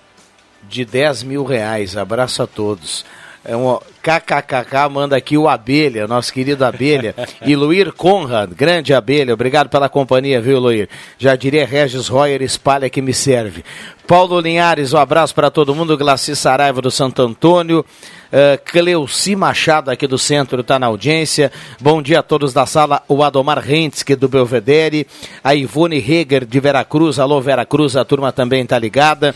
de 0.69 0.85
10 0.85 1.23
mil 1.23 1.43
reais. 1.45 1.97
Abraço 1.97 2.43
a 2.43 2.47
todos. 2.47 3.03
É 3.43 3.55
um 3.55 3.79
KKKK, 4.01 4.89
manda 4.91 5.15
aqui 5.15 5.37
o 5.37 5.47
Abelha, 5.47 6.07
nosso 6.07 6.33
querido 6.33 6.65
Abelha. 6.65 7.15
e 7.45 7.55
Luir 7.55 7.93
Conrad, 7.93 8.51
grande 8.53 8.93
Abelha, 8.93 9.33
obrigado 9.33 9.69
pela 9.69 9.87
companhia, 9.87 10.41
viu, 10.41 10.59
Luir? 10.59 10.89
Já 11.17 11.35
diria 11.35 11.65
Regis 11.65 12.07
Royer, 12.07 12.41
espalha 12.41 12.89
que 12.89 13.01
me 13.01 13.13
serve. 13.13 13.63
Paulo 14.09 14.39
Linhares, 14.41 14.91
um 14.91 14.97
abraço 14.97 15.35
para 15.35 15.51
todo 15.51 15.75
mundo. 15.75 15.95
Glaci 15.95 16.35
Saraiva 16.35 16.81
do 16.81 16.89
Santo 16.89 17.21
Antônio. 17.21 17.85
Uh, 18.31 18.59
Cleuci 18.65 19.35
Machado 19.35 19.91
aqui 19.91 20.07
do 20.07 20.17
centro 20.17 20.61
está 20.61 20.79
na 20.79 20.87
audiência. 20.87 21.51
Bom 21.79 22.01
dia 22.01 22.19
a 22.19 22.23
todos 22.23 22.51
da 22.51 22.65
sala. 22.65 23.03
O 23.07 23.23
Adomar 23.23 23.59
Rentske 23.59 24.15
do 24.15 24.27
Belvedere. 24.27 25.05
A 25.43 25.53
Ivone 25.53 25.97
Heger 25.97 26.43
de 26.43 26.59
Veracruz. 26.59 27.19
Alô, 27.19 27.39
Veracruz, 27.39 27.95
a 27.95 28.03
turma 28.03 28.31
também 28.31 28.63
está 28.63 28.79
ligada. 28.79 29.35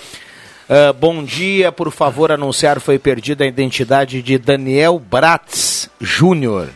Uh, 0.70 0.94
bom 0.94 1.22
dia, 1.26 1.74
por 1.74 1.92
favor, 1.92 2.32
anunciar 2.32 2.80
foi 2.80 2.98
perdida 2.98 3.44
a 3.44 3.48
identidade 3.48 4.22
de 4.22 4.38
Daniel 4.38 4.98
Bratz 4.98 5.90
Júnior. 6.00 6.70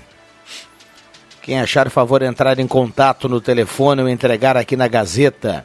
Quem 1.42 1.58
achar, 1.58 1.90
favor, 1.90 2.22
entrar 2.22 2.60
em 2.60 2.68
contato 2.68 3.30
no 3.30 3.40
telefone 3.40 4.02
ou 4.02 4.10
entregar 4.10 4.58
aqui 4.58 4.76
na 4.76 4.90
Gazeta. 4.90 5.64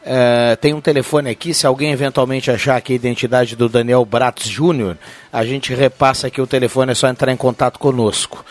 Uh, 0.00 0.56
tem 0.58 0.72
um 0.72 0.80
telefone 0.80 1.28
aqui, 1.28 1.52
se 1.52 1.66
alguém 1.66 1.90
eventualmente 1.90 2.52
achar 2.52 2.76
aqui 2.76 2.92
a 2.92 2.96
identidade 2.96 3.56
do 3.56 3.68
Daniel 3.68 4.04
Bratz 4.04 4.46
Júnior, 4.46 4.96
a 5.32 5.44
gente 5.44 5.74
repassa 5.74 6.28
aqui 6.28 6.40
o 6.40 6.46
telefone, 6.46 6.92
é 6.92 6.94
só 6.94 7.08
entrar 7.08 7.32
em 7.32 7.36
contato 7.36 7.80
conosco. 7.80 8.44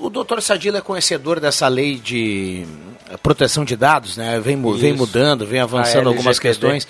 O 0.00 0.08
doutor 0.08 0.40
Sadila 0.40 0.78
é 0.78 0.80
conhecedor 0.80 1.38
dessa 1.38 1.68
lei 1.68 1.96
de 1.96 2.66
proteção 3.22 3.66
de 3.66 3.76
dados, 3.76 4.16
né? 4.16 4.40
Vem, 4.40 4.60
vem 4.78 4.94
mudando, 4.94 5.46
vem 5.46 5.60
avançando 5.60 6.08
algumas 6.08 6.38
questões. 6.38 6.84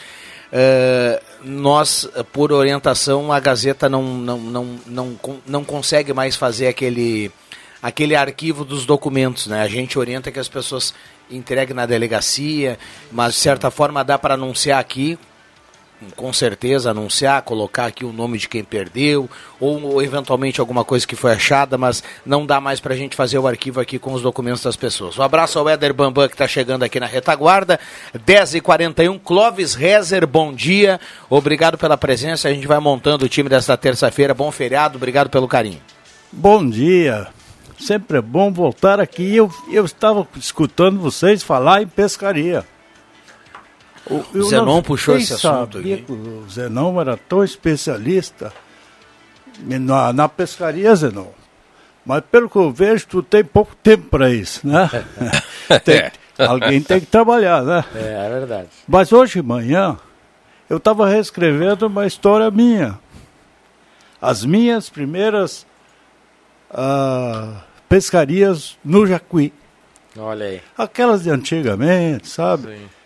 Uh, 0.53 1.21
nós, 1.43 2.09
por 2.33 2.53
orientação, 2.53 3.33
a 3.33 3.41
Gazeta 3.41 3.89
não, 3.89 4.03
não, 4.03 4.39
não, 4.39 4.79
não, 4.87 5.19
não 5.45 5.65
consegue 5.65 6.13
mais 6.13 6.37
fazer 6.37 6.69
aquele, 6.69 7.33
aquele 7.83 8.15
arquivo 8.15 8.65
dos 8.65 8.87
documentos. 8.87 9.49
Né? 9.49 9.61
A 9.61 9.69
gente 9.69 9.99
orienta 9.99 10.31
que 10.31 10.39
as 10.39 10.49
pessoas 10.49 10.95
entreguem 11.29 11.75
na 11.75 11.87
delegacia, 11.87 12.79
mas 13.11 13.35
de 13.35 13.41
certa 13.41 13.73
forma 13.73 14.05
dá 14.05 14.19
para 14.19 14.35
anunciar 14.35 14.79
aqui, 14.79 15.19
com 16.17 16.33
certeza 16.33 16.91
anunciar, 16.91 17.43
colocar 17.43 17.87
aqui 17.87 18.05
o 18.05 18.13
nome 18.13 18.39
de 18.39 18.49
quem 18.49 18.65
perdeu, 18.65 19.29
ou, 19.59 19.83
ou 19.83 20.03
eventualmente 20.03 20.61
alguma 20.61 20.85
coisa 20.85 21.07
que 21.07 21.17
foi 21.17 21.33
achada, 21.33 21.77
mas 21.77 22.03
não 22.25 22.47
dá 22.47 22.61
mais 22.61 22.81
para 22.81 22.95
a 22.95 22.97
gente 22.97 23.17
fazer 23.17 23.39
o 23.39 23.47
arquivo 23.47 23.81
aqui 23.81 23.99
com 23.99 24.13
os 24.13 24.23
documentos 24.23 24.63
das 24.63 24.77
pessoas. 24.77 25.19
Um 25.19 25.23
abraço 25.23 25.59
ao 25.59 25.69
Éder 25.69 25.93
Bambam 25.93 26.29
que 26.29 26.35
está 26.35 26.49
chegando 26.49 26.83
aqui 26.83 26.99
na 26.99 27.07
retaguarda, 27.07 27.79
10h41, 28.27 29.21
Clóvis 29.23 29.75
Rezer, 29.75 30.27
bom 30.27 30.53
dia, 30.53 31.01
obrigado 31.29 31.77
pela 31.77 31.97
presença, 31.97 32.49
a 32.49 32.53
gente 32.53 32.67
vai 32.67 32.79
montando 32.79 33.25
o 33.25 33.29
time 33.29 33.49
desta 33.49 33.77
terça-feira, 33.77 34.33
bom 34.33 34.51
feriado, 34.51 34.97
obrigado 34.97 35.29
pelo 35.29 35.49
carinho. 35.49 35.81
Bom 36.33 36.69
dia, 36.69 37.27
sempre 37.79 38.19
é 38.19 38.23
bom 38.23 38.53
voltar 38.53 39.01
aqui, 39.01 39.37
eu, 39.37 39.53
eu 39.71 39.85
estava 39.85 40.27
escutando 40.37 41.01
vocês 41.01 41.43
falar 41.43 41.83
em 41.83 41.87
pescaria. 41.87 42.65
O, 44.11 44.39
o 44.39 44.43
Zenon 44.43 44.83
puxou 44.83 45.17
esse 45.17 45.33
assunto 45.33 45.79
aqui. 45.79 46.05
o 46.09 46.45
Zenon 46.51 47.01
era 47.01 47.17
tão 47.17 47.45
especialista 47.45 48.53
na, 49.63 50.13
na 50.13 50.29
pescaria, 50.29 50.95
Zenon. 50.97 51.29
Mas 52.05 52.25
pelo 52.31 52.51
que 52.51 52.57
eu 52.57 52.73
vejo, 52.73 53.07
tu 53.07 53.23
tem 53.23 53.45
pouco 53.45 53.77
tempo 53.77 54.09
para 54.09 54.31
isso, 54.31 54.67
né? 54.67 54.91
tem, 55.85 56.11
alguém 56.39 56.83
tem 56.83 56.99
que 56.99 57.07
trabalhar, 57.07 57.63
né? 57.63 57.85
É, 57.95 58.27
é 58.27 58.29
verdade. 58.29 58.69
Mas 58.89 59.13
hoje 59.13 59.35
de 59.35 59.43
manhã, 59.47 59.97
eu 60.69 60.79
estava 60.79 61.09
reescrevendo 61.09 61.87
uma 61.87 62.05
história 62.05 62.51
minha. 62.51 62.99
As 64.21 64.45
minhas 64.45 64.91
primeiras 64.91 65.65
uh, 66.73 67.57
pescarias 67.89 68.77
no 68.85 69.07
Jacuí. 69.07 69.53
Olha 70.19 70.47
aí. 70.47 70.63
Aquelas 70.77 71.23
de 71.23 71.31
antigamente, 71.31 72.29
sabe? 72.29 72.77
Sim 72.77 73.00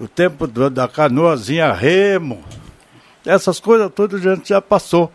o 0.00 0.08
tempo 0.08 0.46
do, 0.46 0.70
da 0.70 0.88
canoazinha 0.88 1.70
remo, 1.72 2.42
essas 3.24 3.60
coisas 3.60 3.92
todas 3.94 4.24
a 4.24 4.34
gente 4.34 4.48
já 4.48 4.60
passou. 4.60 5.12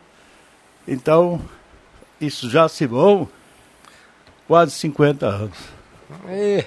Então, 0.88 1.42
isso 2.22 2.48
já 2.50 2.70
se 2.70 2.86
vão 2.86 3.28
quase 4.48 4.72
50 4.74 5.26
anos. 5.26 5.58
É, 6.28 6.66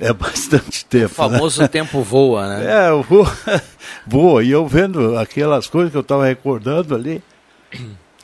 é 0.00 0.12
bastante 0.12 0.84
tempo. 0.84 1.06
O 1.06 1.08
famoso 1.14 1.62
né? 1.62 1.68
tempo 1.68 2.02
voa, 2.02 2.48
né? 2.48 2.88
É, 2.88 2.90
voa, 2.90 3.32
voa. 4.04 4.42
E 4.42 4.50
eu 4.50 4.66
vendo 4.66 5.16
aquelas 5.16 5.68
coisas 5.68 5.92
que 5.92 5.96
eu 5.96 6.02
estava 6.02 6.26
recordando 6.26 6.92
ali, 6.92 7.22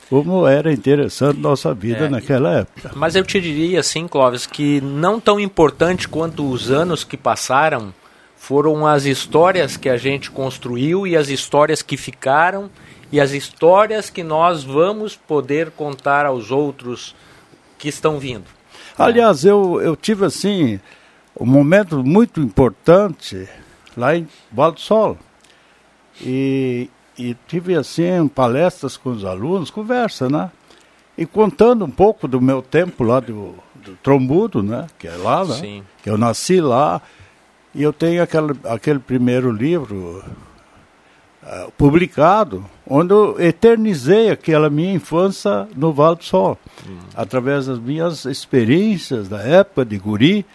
como 0.09 0.45
era 0.45 0.73
interessante 0.73 1.39
nossa 1.39 1.73
vida 1.73 2.07
é, 2.07 2.09
naquela 2.09 2.59
época. 2.59 2.91
Mas 2.95 3.15
eu 3.15 3.23
te 3.23 3.39
diria 3.39 3.79
assim, 3.79 4.09
Clóvis, 4.09 4.45
que 4.45 4.81
não 4.81 5.21
tão 5.21 5.39
importante 5.39 6.05
quanto 6.05 6.51
os 6.51 6.69
anos 6.69 7.05
que 7.05 7.15
passaram 7.15 7.93
foram 8.41 8.87
as 8.87 9.05
histórias 9.05 9.77
que 9.77 9.87
a 9.87 9.97
gente 9.97 10.31
construiu 10.31 11.05
e 11.05 11.15
as 11.15 11.29
histórias 11.29 11.83
que 11.83 11.95
ficaram 11.95 12.71
e 13.11 13.21
as 13.21 13.33
histórias 13.33 14.09
que 14.09 14.23
nós 14.23 14.63
vamos 14.63 15.15
poder 15.15 15.69
contar 15.69 16.25
aos 16.25 16.49
outros 16.49 17.15
que 17.77 17.87
estão 17.87 18.17
vindo. 18.17 18.45
Aliás, 18.97 19.45
eu, 19.45 19.79
eu 19.79 19.95
tive 19.95 20.25
assim 20.25 20.79
um 21.39 21.45
momento 21.45 22.03
muito 22.03 22.41
importante 22.41 23.47
lá 23.95 24.15
em 24.15 24.27
Val 24.51 24.71
do 24.71 24.79
Sol. 24.79 25.19
E, 26.19 26.89
e 27.15 27.37
tive 27.47 27.75
assim 27.75 28.27
palestras 28.27 28.97
com 28.97 29.11
os 29.11 29.23
alunos, 29.23 29.69
conversa, 29.69 30.27
né? 30.27 30.49
E 31.15 31.27
contando 31.27 31.85
um 31.85 31.91
pouco 31.91 32.27
do 32.27 32.41
meu 32.41 32.63
tempo 32.63 33.03
lá 33.03 33.19
do, 33.19 33.53
do 33.75 33.95
Trombudo, 34.01 34.63
né? 34.63 34.87
Que 34.97 35.07
é 35.07 35.15
lá, 35.15 35.45
né? 35.45 35.53
Sim. 35.53 35.83
Que 36.01 36.09
eu 36.09 36.17
nasci 36.17 36.59
lá 36.59 36.99
e 37.73 37.83
eu 37.83 37.93
tenho 37.93 38.21
aquele, 38.21 38.53
aquele 38.65 38.99
primeiro 38.99 39.51
livro 39.51 40.23
uh, 41.43 41.71
publicado, 41.77 42.65
onde 42.87 43.13
eu 43.13 43.39
eternizei 43.39 44.29
aquela 44.29 44.69
minha 44.69 44.93
infância 44.93 45.67
no 45.75 45.93
Vale 45.93 46.17
do 46.17 46.23
Sol, 46.23 46.57
hum. 46.87 46.97
através 47.15 47.67
das 47.67 47.79
minhas 47.79 48.25
experiências 48.25 49.29
da 49.29 49.41
época 49.41 49.85
de 49.85 49.97
guri. 49.97 50.45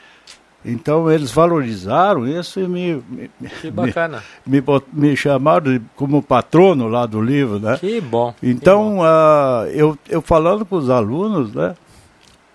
Então 0.68 1.08
eles 1.08 1.30
valorizaram 1.30 2.26
isso 2.26 2.58
e 2.58 2.66
me, 2.66 3.02
me, 3.08 3.30
que 3.60 3.70
bacana. 3.70 4.20
me, 4.44 4.60
me, 4.60 4.82
me 4.92 5.16
chamaram 5.16 5.72
de, 5.72 5.80
como 5.94 6.20
patrono 6.20 6.88
lá 6.88 7.06
do 7.06 7.22
livro, 7.22 7.60
né? 7.60 7.78
Que 7.78 8.00
bom. 8.00 8.34
Então 8.42 8.90
que 8.90 8.96
bom. 8.96 9.02
Uh, 9.02 9.66
eu, 9.72 9.98
eu 10.08 10.20
falando 10.20 10.66
com 10.66 10.74
os 10.74 10.90
alunos, 10.90 11.54
né, 11.54 11.76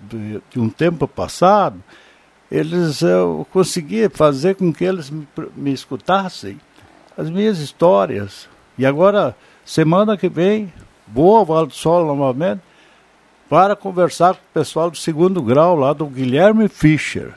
de, 0.02 0.42
de 0.50 0.60
um 0.60 0.68
tempo 0.68 1.08
passado, 1.08 1.82
eles 2.52 3.02
eu 3.02 3.48
consegui 3.52 4.10
fazer 4.10 4.56
com 4.56 4.74
que 4.74 4.84
eles 4.84 5.10
me, 5.10 5.26
me 5.56 5.72
escutassem 5.72 6.60
as 7.18 7.30
minhas 7.30 7.60
histórias. 7.60 8.50
E 8.78 8.86
agora, 8.86 9.36
semana 9.64 10.18
que 10.18 10.28
vem, 10.28 10.72
vou 11.08 11.38
ao 11.38 11.46
Vale 11.46 11.68
do 11.68 11.74
Sol 11.74 12.06
novamente 12.06 12.62
para 13.50 13.76
conversar 13.76 14.34
com 14.34 14.42
o 14.42 14.54
pessoal 14.54 14.92
do 14.92 14.98
segundo 14.98 15.42
grau 15.42 15.76
lá 15.76 15.94
do 15.94 16.06
Guilherme 16.06 16.68
Fischer, 16.68 17.34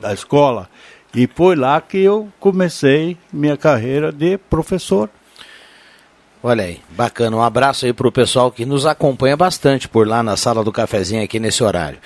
da 0.00 0.12
escola. 0.12 0.68
E 1.14 1.26
foi 1.26 1.56
lá 1.56 1.80
que 1.80 1.98
eu 1.98 2.28
comecei 2.38 3.16
minha 3.32 3.56
carreira 3.56 4.12
de 4.12 4.38
professor. 4.38 5.10
Olha 6.42 6.64
aí, 6.64 6.80
bacana. 6.90 7.36
Um 7.36 7.42
abraço 7.42 7.84
aí 7.84 7.92
para 7.92 8.06
o 8.06 8.12
pessoal 8.12 8.50
que 8.52 8.64
nos 8.64 8.86
acompanha 8.86 9.36
bastante 9.36 9.88
por 9.88 10.06
lá 10.06 10.22
na 10.22 10.36
sala 10.36 10.62
do 10.62 10.70
cafezinho 10.70 11.22
aqui 11.24 11.40
nesse 11.40 11.64
horário. 11.64 11.98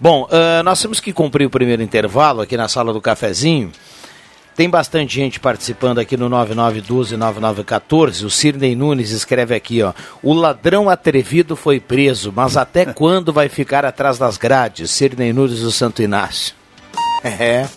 Bom, 0.00 0.24
uh, 0.24 0.62
nós 0.64 0.80
temos 0.80 0.98
que 0.98 1.12
cumprir 1.12 1.44
o 1.44 1.50
primeiro 1.50 1.82
intervalo 1.82 2.40
aqui 2.40 2.56
na 2.56 2.68
sala 2.68 2.90
do 2.90 3.02
cafezinho. 3.02 3.70
Tem 4.56 4.68
bastante 4.68 5.14
gente 5.14 5.38
participando 5.38 5.98
aqui 5.98 6.16
no 6.16 6.28
9912-9914. 6.30 8.24
O 8.24 8.30
Cirnei 8.30 8.74
Nunes 8.74 9.10
escreve 9.10 9.54
aqui, 9.54 9.82
ó. 9.82 9.92
O 10.22 10.32
ladrão 10.32 10.88
atrevido 10.88 11.54
foi 11.54 11.78
preso, 11.78 12.32
mas 12.34 12.56
até 12.56 12.86
quando 12.92 13.32
vai 13.32 13.48
ficar 13.48 13.84
atrás 13.84 14.18
das 14.18 14.38
grades? 14.38 14.90
Cirnei 14.90 15.32
Nunes 15.32 15.60
do 15.60 15.70
Santo 15.70 16.02
Inácio. 16.02 16.54
É. 17.22 17.68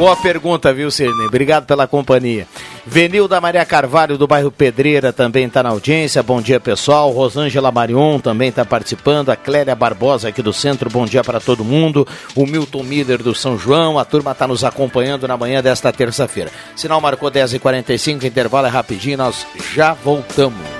Boa 0.00 0.16
pergunta, 0.16 0.72
viu, 0.72 0.90
Cirnei? 0.90 1.26
Obrigado 1.26 1.66
pela 1.66 1.86
companhia. 1.86 2.48
Venilda 2.86 3.38
Maria 3.38 3.66
Carvalho, 3.66 4.16
do 4.16 4.26
bairro 4.26 4.50
Pedreira, 4.50 5.12
também 5.12 5.44
está 5.44 5.62
na 5.62 5.68
audiência. 5.68 6.22
Bom 6.22 6.40
dia, 6.40 6.58
pessoal. 6.58 7.10
Rosângela 7.10 7.70
Marion 7.70 8.18
também 8.18 8.48
está 8.48 8.64
participando. 8.64 9.28
A 9.28 9.36
Clélia 9.36 9.76
Barbosa, 9.76 10.28
aqui 10.28 10.40
do 10.40 10.54
centro. 10.54 10.88
Bom 10.88 11.04
dia 11.04 11.22
para 11.22 11.38
todo 11.38 11.62
mundo. 11.62 12.08
O 12.34 12.46
Milton 12.46 12.82
Miller, 12.82 13.22
do 13.22 13.34
São 13.34 13.58
João. 13.58 13.98
A 13.98 14.04
turma 14.06 14.32
está 14.32 14.48
nos 14.48 14.64
acompanhando 14.64 15.28
na 15.28 15.36
manhã 15.36 15.62
desta 15.62 15.92
terça-feira. 15.92 16.50
Sinal 16.74 16.98
marcou 17.02 17.30
10h45, 17.30 18.24
intervalo 18.24 18.68
é 18.68 18.70
rapidinho. 18.70 19.18
Nós 19.18 19.46
já 19.74 19.92
voltamos. 19.92 20.79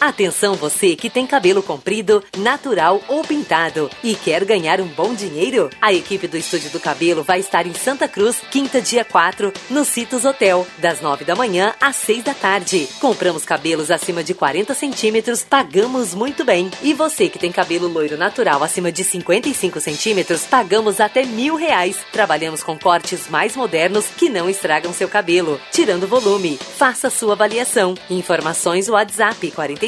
Atenção 0.00 0.54
você 0.54 0.94
que 0.94 1.10
tem 1.10 1.26
cabelo 1.26 1.60
comprido, 1.60 2.22
natural 2.36 3.02
ou 3.08 3.24
pintado 3.24 3.90
e 4.02 4.14
quer 4.14 4.44
ganhar 4.44 4.80
um 4.80 4.86
bom 4.86 5.12
dinheiro? 5.12 5.68
A 5.82 5.92
equipe 5.92 6.28
do 6.28 6.36
Estúdio 6.36 6.70
do 6.70 6.78
Cabelo 6.78 7.24
vai 7.24 7.40
estar 7.40 7.66
em 7.66 7.74
Santa 7.74 8.06
Cruz, 8.06 8.40
quinta 8.48 8.80
dia 8.80 9.04
4, 9.04 9.52
no 9.68 9.84
Citos 9.84 10.24
Hotel, 10.24 10.64
das 10.78 11.00
9 11.00 11.24
da 11.24 11.34
manhã 11.34 11.74
às 11.80 11.96
6 11.96 12.22
da 12.22 12.32
tarde. 12.32 12.88
Compramos 13.00 13.44
cabelos 13.44 13.90
acima 13.90 14.22
de 14.22 14.34
40 14.34 14.72
centímetros, 14.72 15.42
pagamos 15.42 16.14
muito 16.14 16.44
bem. 16.44 16.70
E 16.80 16.94
você 16.94 17.28
que 17.28 17.38
tem 17.38 17.50
cabelo 17.50 17.88
loiro 17.88 18.16
natural 18.16 18.62
acima 18.62 18.92
de 18.92 19.02
55 19.02 19.80
centímetros, 19.80 20.44
pagamos 20.44 21.00
até 21.00 21.24
mil 21.24 21.56
reais. 21.56 21.98
Trabalhamos 22.12 22.62
com 22.62 22.78
cortes 22.78 23.28
mais 23.28 23.56
modernos 23.56 24.06
que 24.16 24.28
não 24.28 24.48
estragam 24.48 24.92
seu 24.92 25.08
cabelo, 25.08 25.60
tirando 25.72 26.06
volume. 26.06 26.56
Faça 26.56 27.10
sua 27.10 27.32
avaliação. 27.32 27.96
Informações 28.08 28.88
WhatsApp 28.88 29.50
45 29.50 29.87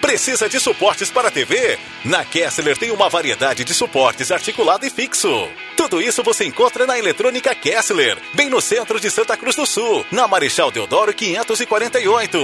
Precisa 0.00 0.48
de 0.48 0.58
suportes 0.58 1.10
para 1.10 1.30
TV? 1.30 1.78
Na 2.04 2.24
Kessler 2.24 2.76
tem 2.76 2.90
uma 2.90 3.08
variedade 3.08 3.64
de 3.64 3.74
suportes 3.74 4.32
articulado 4.32 4.86
e 4.86 4.90
fixo. 4.90 5.48
Tudo 5.76 6.00
isso 6.00 6.22
você 6.22 6.46
encontra 6.46 6.86
na 6.86 6.98
Eletrônica 6.98 7.54
Kessler, 7.54 8.16
bem 8.34 8.48
no 8.48 8.60
centro 8.60 8.98
de 8.98 9.10
Santa 9.10 9.36
Cruz 9.36 9.54
do 9.54 9.66
Sul, 9.66 10.04
na 10.10 10.26
Marechal 10.26 10.70
Deodoro 10.70 11.12
548. 11.12 12.38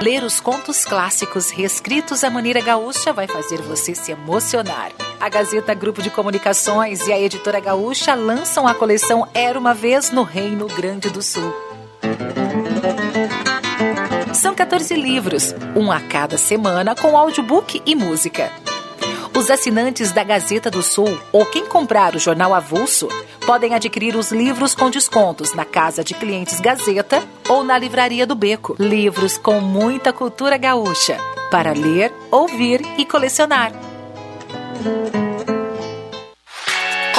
Ler 0.00 0.22
os 0.22 0.40
contos 0.40 0.84
clássicos 0.86 1.50
reescritos 1.50 2.24
à 2.24 2.30
maneira 2.30 2.62
gaúcha 2.62 3.12
vai 3.12 3.26
fazer 3.26 3.60
você 3.60 3.94
se 3.94 4.12
emocionar. 4.12 4.92
A 5.20 5.28
Gazeta 5.28 5.74
Grupo 5.74 6.00
de 6.00 6.08
Comunicações 6.08 7.06
e 7.06 7.12
a 7.12 7.20
Editora 7.20 7.60
Gaúcha 7.60 8.14
lançam 8.14 8.66
a 8.66 8.74
coleção 8.74 9.28
Era 9.34 9.58
uma 9.58 9.74
Vez 9.74 10.10
no 10.10 10.22
Reino 10.22 10.66
Grande 10.68 11.10
do 11.10 11.20
Sul. 11.20 11.54
São 14.40 14.54
14 14.54 14.94
livros, 14.94 15.54
um 15.76 15.92
a 15.92 16.00
cada 16.00 16.38
semana, 16.38 16.94
com 16.94 17.14
audiobook 17.14 17.82
e 17.84 17.94
música. 17.94 18.50
Os 19.36 19.50
assinantes 19.50 20.12
da 20.12 20.24
Gazeta 20.24 20.70
do 20.70 20.82
Sul 20.82 21.20
ou 21.30 21.44
quem 21.44 21.66
comprar 21.66 22.16
o 22.16 22.18
jornal 22.18 22.54
avulso 22.54 23.06
podem 23.44 23.74
adquirir 23.74 24.16
os 24.16 24.32
livros 24.32 24.74
com 24.74 24.88
descontos 24.88 25.52
na 25.52 25.66
Casa 25.66 26.02
de 26.02 26.14
Clientes 26.14 26.58
Gazeta 26.58 27.22
ou 27.50 27.62
na 27.62 27.76
Livraria 27.76 28.26
do 28.26 28.34
Beco. 28.34 28.74
Livros 28.78 29.36
com 29.36 29.60
muita 29.60 30.10
cultura 30.10 30.56
gaúcha 30.56 31.18
para 31.50 31.74
ler, 31.74 32.10
ouvir 32.30 32.80
e 32.96 33.04
colecionar. 33.04 33.72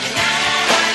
Yeah. 0.00 0.87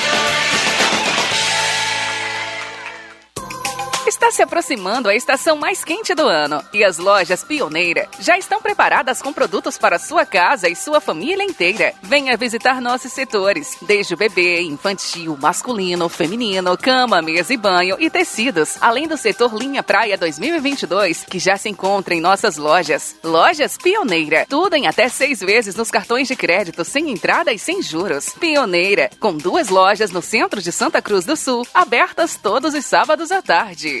Está 4.24 4.36
se 4.36 4.42
aproximando 4.42 5.10
a 5.10 5.14
estação 5.14 5.54
mais 5.54 5.84
quente 5.84 6.14
do 6.14 6.26
ano 6.26 6.64
e 6.72 6.82
as 6.82 6.96
lojas 6.96 7.44
Pioneira 7.44 8.08
já 8.18 8.38
estão 8.38 8.58
preparadas 8.58 9.20
com 9.20 9.34
produtos 9.34 9.76
para 9.76 9.98
sua 9.98 10.24
casa 10.24 10.66
e 10.66 10.74
sua 10.74 10.98
família 10.98 11.44
inteira. 11.44 11.92
Venha 12.02 12.34
visitar 12.34 12.80
nossos 12.80 13.12
setores, 13.12 13.76
desde 13.82 14.14
o 14.14 14.16
bebê, 14.16 14.62
infantil, 14.62 15.36
masculino, 15.38 16.08
feminino, 16.08 16.74
cama, 16.78 17.20
mesa 17.20 17.52
e 17.52 17.58
banho 17.58 17.98
e 18.00 18.08
tecidos, 18.08 18.78
além 18.80 19.06
do 19.06 19.18
setor 19.18 19.54
Linha 19.54 19.82
Praia 19.82 20.16
2022, 20.16 21.24
que 21.24 21.38
já 21.38 21.58
se 21.58 21.68
encontra 21.68 22.14
em 22.14 22.20
nossas 22.22 22.56
lojas. 22.56 23.16
Lojas 23.22 23.76
Pioneira, 23.76 24.46
tudo 24.48 24.74
em 24.74 24.86
até 24.86 25.06
seis 25.06 25.40
vezes 25.40 25.74
nos 25.74 25.90
cartões 25.90 26.28
de 26.28 26.34
crédito, 26.34 26.82
sem 26.82 27.10
entrada 27.10 27.52
e 27.52 27.58
sem 27.58 27.82
juros. 27.82 28.30
Pioneira, 28.40 29.10
com 29.20 29.36
duas 29.36 29.68
lojas 29.68 30.10
no 30.10 30.22
centro 30.22 30.62
de 30.62 30.72
Santa 30.72 31.02
Cruz 31.02 31.26
do 31.26 31.36
Sul, 31.36 31.66
abertas 31.74 32.38
todos 32.42 32.72
os 32.72 32.86
sábados 32.86 33.30
à 33.30 33.42
tarde. 33.42 34.00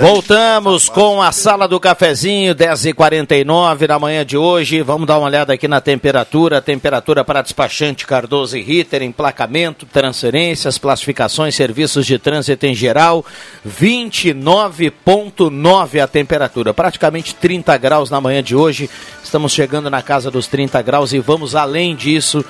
Voltamos 0.00 0.88
com 0.88 1.20
a 1.20 1.32
sala 1.32 1.66
do 1.66 1.80
cafezinho, 1.80 2.54
10h49 2.54 3.88
da 3.88 3.98
manhã 3.98 4.24
de 4.24 4.36
hoje. 4.36 4.80
Vamos 4.80 5.08
dar 5.08 5.18
uma 5.18 5.26
olhada 5.26 5.52
aqui 5.52 5.66
na 5.66 5.80
temperatura. 5.80 6.62
Temperatura 6.62 7.24
para 7.24 7.42
despachante 7.42 8.06
Cardoso 8.06 8.56
e 8.56 8.62
Ritter, 8.62 9.02
emplacamento, 9.02 9.84
transferências, 9.86 10.78
classificações, 10.78 11.56
serviços 11.56 12.06
de 12.06 12.16
trânsito 12.16 12.64
em 12.64 12.76
geral. 12.76 13.26
29,9 13.68 16.00
a 16.00 16.06
temperatura, 16.06 16.72
praticamente 16.72 17.34
30 17.34 17.76
graus 17.76 18.08
na 18.08 18.20
manhã 18.20 18.40
de 18.40 18.54
hoje. 18.54 18.88
Estamos 19.24 19.50
chegando 19.50 19.90
na 19.90 20.00
casa 20.00 20.30
dos 20.30 20.46
30 20.46 20.80
graus 20.80 21.12
e 21.12 21.18
vamos 21.18 21.56
além 21.56 21.96
disso 21.96 22.44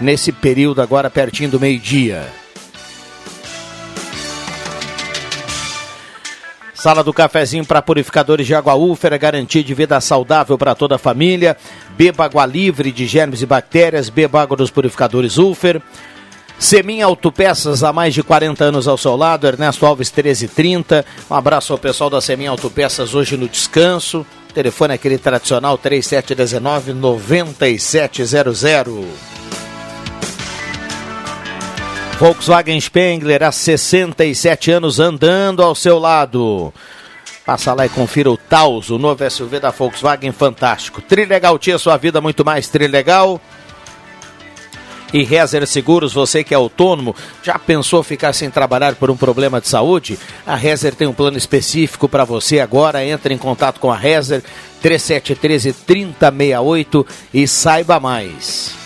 nesse 0.00 0.30
período 0.30 0.80
agora 0.80 1.10
pertinho 1.10 1.50
do 1.50 1.58
meio-dia. 1.58 2.41
Sala 6.82 7.04
do 7.04 7.12
cafezinho 7.12 7.64
para 7.64 7.80
purificadores 7.80 8.44
de 8.44 8.56
água 8.56 8.74
úfera, 8.74 9.16
garantia 9.16 9.62
de 9.62 9.72
vida 9.72 10.00
saudável 10.00 10.58
para 10.58 10.74
toda 10.74 10.96
a 10.96 10.98
família. 10.98 11.56
Beba 11.96 12.24
água 12.24 12.44
livre 12.44 12.90
de 12.90 13.06
germes 13.06 13.40
e 13.40 13.46
bactérias, 13.46 14.08
beba 14.08 14.42
água 14.42 14.56
dos 14.56 14.68
purificadores 14.68 15.38
Ufer. 15.38 15.80
Semin 16.58 17.00
Autopeças, 17.00 17.84
há 17.84 17.92
mais 17.92 18.12
de 18.12 18.24
40 18.24 18.64
anos 18.64 18.88
ao 18.88 18.98
seu 18.98 19.14
lado, 19.14 19.46
Ernesto 19.46 19.86
Alves 19.86 20.10
1330. 20.10 21.06
Um 21.30 21.34
abraço 21.36 21.72
ao 21.72 21.78
pessoal 21.78 22.10
da 22.10 22.20
Semin 22.20 22.46
Autopeças 22.46 23.14
hoje 23.14 23.36
no 23.36 23.48
descanso. 23.48 24.26
O 24.50 24.52
telefone 24.52 24.90
é 24.90 24.96
aquele 24.96 25.18
tradicional 25.18 25.78
3719 25.78 26.94
9700. 26.94 29.61
Volkswagen 32.18 32.80
Spengler 32.80 33.42
há 33.42 33.50
67 33.50 34.70
anos 34.70 35.00
andando 35.00 35.62
ao 35.62 35.74
seu 35.74 35.98
lado. 35.98 36.72
Passa 37.44 37.74
lá 37.74 37.86
e 37.86 37.88
confira 37.88 38.30
o 38.30 38.36
Taos, 38.36 38.90
o 38.90 38.98
novo 38.98 39.28
SUV 39.28 39.58
da 39.58 39.70
Volkswagen 39.70 40.30
fantástico. 40.30 41.02
Trilegal 41.02 41.58
tinha 41.58 41.78
sua 41.78 41.96
vida 41.96 42.20
muito 42.20 42.44
mais 42.44 42.68
trilegal. 42.68 43.40
E 45.12 45.24
Rezer 45.24 45.66
Seguros, 45.66 46.14
você 46.14 46.42
que 46.42 46.54
é 46.54 46.56
autônomo, 46.56 47.14
já 47.42 47.58
pensou 47.58 48.02
ficar 48.02 48.32
sem 48.32 48.50
trabalhar 48.50 48.94
por 48.94 49.10
um 49.10 49.16
problema 49.16 49.60
de 49.60 49.68
saúde? 49.68 50.18
A 50.46 50.56
Rezer 50.56 50.94
tem 50.94 51.06
um 51.06 51.12
plano 51.12 51.36
específico 51.36 52.08
para 52.08 52.24
você 52.24 52.60
agora. 52.60 53.04
Entre 53.04 53.34
em 53.34 53.38
contato 53.38 53.78
com 53.78 53.90
a 53.90 53.96
Rezer 53.96 54.42
3713 54.80 55.72
3068 55.84 57.06
e 57.34 57.46
saiba 57.46 58.00
mais. 58.00 58.81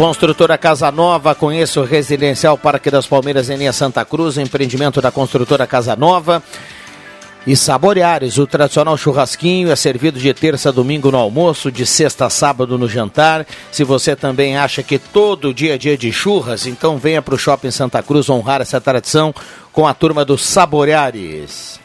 Construtora 0.00 0.56
Casa 0.56 0.90
Nova, 0.90 1.34
conheça 1.34 1.78
o 1.78 1.84
Residencial 1.84 2.56
Parque 2.56 2.90
das 2.90 3.06
Palmeiras 3.06 3.50
em 3.50 3.56
linha 3.58 3.70
Santa 3.70 4.02
Cruz, 4.02 4.38
empreendimento 4.38 4.98
da 4.98 5.10
Construtora 5.10 5.66
Casa 5.66 5.94
Nova. 5.94 6.42
E 7.46 7.54
Saboreares, 7.54 8.38
o 8.38 8.46
tradicional 8.46 8.96
churrasquinho 8.96 9.70
é 9.70 9.76
servido 9.76 10.18
de 10.18 10.32
terça 10.32 10.70
a 10.70 10.72
domingo 10.72 11.10
no 11.10 11.18
almoço, 11.18 11.70
de 11.70 11.84
sexta 11.84 12.24
a 12.24 12.30
sábado 12.30 12.78
no 12.78 12.88
jantar. 12.88 13.46
Se 13.70 13.84
você 13.84 14.16
também 14.16 14.56
acha 14.56 14.82
que 14.82 14.98
todo 14.98 15.52
dia 15.52 15.74
é 15.74 15.78
dia 15.78 15.98
de 15.98 16.10
churras, 16.10 16.66
então 16.66 16.96
venha 16.96 17.20
para 17.20 17.34
o 17.34 17.38
Shopping 17.38 17.70
Santa 17.70 18.02
Cruz 18.02 18.30
honrar 18.30 18.62
essa 18.62 18.80
tradição 18.80 19.34
com 19.70 19.86
a 19.86 19.92
turma 19.92 20.24
do 20.24 20.38
Saboreares. 20.38 21.78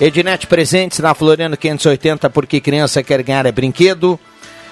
Ednet 0.00 0.48
Presentes 0.48 0.98
na 0.98 1.14
Floriano 1.14 1.56
580, 1.56 2.28
porque 2.28 2.60
criança 2.60 3.04
quer 3.04 3.22
ganhar 3.22 3.46
é 3.46 3.52
brinquedo. 3.52 4.18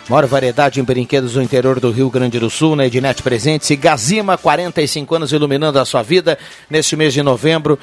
Maior 0.08 0.26
variedade 0.26 0.80
em 0.80 0.84
brinquedos 0.84 1.36
no 1.36 1.42
interior 1.42 1.78
do 1.78 1.92
Rio 1.92 2.10
Grande 2.10 2.38
do 2.38 2.50
Sul, 2.50 2.74
na 2.74 2.86
Ednet 2.86 3.22
Presentes. 3.22 3.70
E 3.70 3.76
Gazima, 3.76 4.36
45 4.36 5.14
anos 5.14 5.32
iluminando 5.32 5.78
a 5.78 5.84
sua 5.84 6.02
vida 6.02 6.36
neste 6.68 6.96
mês 6.96 7.14
de 7.14 7.22
novembro. 7.22 7.78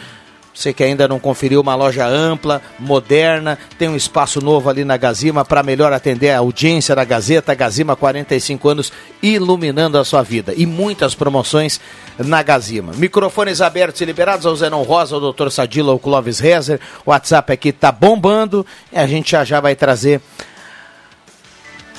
Você 0.54 0.74
que 0.74 0.84
ainda 0.84 1.08
não 1.08 1.18
conferiu 1.18 1.62
uma 1.62 1.76
loja 1.76 2.06
ampla, 2.06 2.62
moderna, 2.78 3.58
tem 3.78 3.88
um 3.88 3.96
espaço 3.96 4.42
novo 4.42 4.70
ali 4.70 4.84
na 4.84 4.98
Gazima 4.98 5.46
para 5.46 5.64
melhor 5.64 5.94
atender 5.94 6.32
a 6.32 6.40
audiência 6.40 6.94
da 6.94 7.06
Gazeta. 7.06 7.56
Gazima, 7.56 7.96
45 7.96 8.68
anos, 8.68 8.92
iluminando 9.24 9.98
a 9.98 10.04
sua 10.04 10.22
vida. 10.22 10.54
E 10.58 10.66
muitas 10.66 11.16
promoções 11.16 11.80
na 12.18 12.44
Gazima. 12.44 12.92
Microfones 12.98 13.62
abertos 13.62 14.02
e 14.02 14.06
liberados 14.06 14.46
ao 14.46 14.56
Zenon 14.58 14.84
Rosa, 14.84 15.16
ao 15.16 15.32
Dr. 15.32 15.50
Sadila, 15.50 15.94
ao 15.94 16.00
Clóvis 16.00 16.40
Rezer. 16.40 16.82
O 17.06 17.12
WhatsApp 17.12 17.54
aqui 17.54 17.72
tá 17.72 17.94
bombando 17.94 18.66
e 18.92 18.98
a 18.98 19.08
gente 19.08 19.32
já 19.32 19.46
já 19.46 19.62
vai 19.62 19.74
trazer 19.74 20.20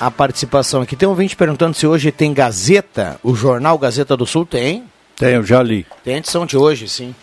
a 0.01 0.09
participação 0.09 0.81
aqui. 0.81 0.95
Tem 0.95 1.07
um 1.07 1.11
ouvinte 1.11 1.35
perguntando 1.35 1.75
se 1.75 1.85
hoje 1.85 2.11
tem 2.11 2.33
Gazeta, 2.33 3.19
o 3.21 3.35
jornal 3.35 3.77
Gazeta 3.77 4.17
do 4.17 4.25
Sul 4.25 4.47
tem? 4.47 4.83
Tem, 5.15 5.35
eu 5.35 5.43
já 5.43 5.61
li. 5.61 5.85
Tem 6.03 6.17
edição 6.17 6.43
de 6.43 6.57
hoje, 6.57 6.89
sim. 6.89 7.13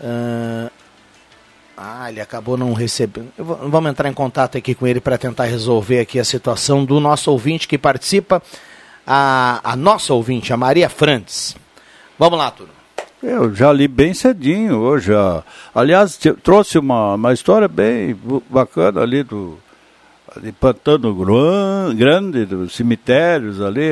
Uh... 0.00 0.70
Ah, 1.76 2.10
ele 2.10 2.20
acabou 2.20 2.56
não 2.56 2.72
recebendo. 2.72 3.28
Vou, 3.38 3.56
vamos 3.68 3.90
entrar 3.90 4.08
em 4.08 4.12
contato 4.14 4.58
aqui 4.58 4.74
com 4.74 4.84
ele 4.84 5.00
para 5.00 5.16
tentar 5.16 5.44
resolver 5.44 6.00
aqui 6.00 6.18
a 6.18 6.24
situação 6.24 6.84
do 6.84 6.98
nosso 6.98 7.30
ouvinte 7.30 7.68
que 7.68 7.78
participa. 7.78 8.42
A, 9.06 9.60
a 9.62 9.76
nossa 9.76 10.12
ouvinte, 10.12 10.52
a 10.52 10.56
Maria 10.56 10.88
Frantes. 10.88 11.54
Vamos 12.18 12.36
lá, 12.36 12.50
turma. 12.50 12.72
Eu 13.22 13.54
já 13.54 13.72
li 13.72 13.86
bem 13.86 14.12
cedinho 14.12 14.78
hoje. 14.78 15.12
Aliás, 15.72 16.18
trouxe 16.42 16.78
uma, 16.78 17.14
uma 17.14 17.32
história 17.32 17.68
bem 17.68 18.18
bacana 18.50 19.02
ali 19.02 19.22
do, 19.22 19.56
de 20.36 20.52
pantano 20.52 21.14
grande, 21.94 22.44
dos 22.44 22.74
cemitérios 22.74 23.60
ali 23.60 23.88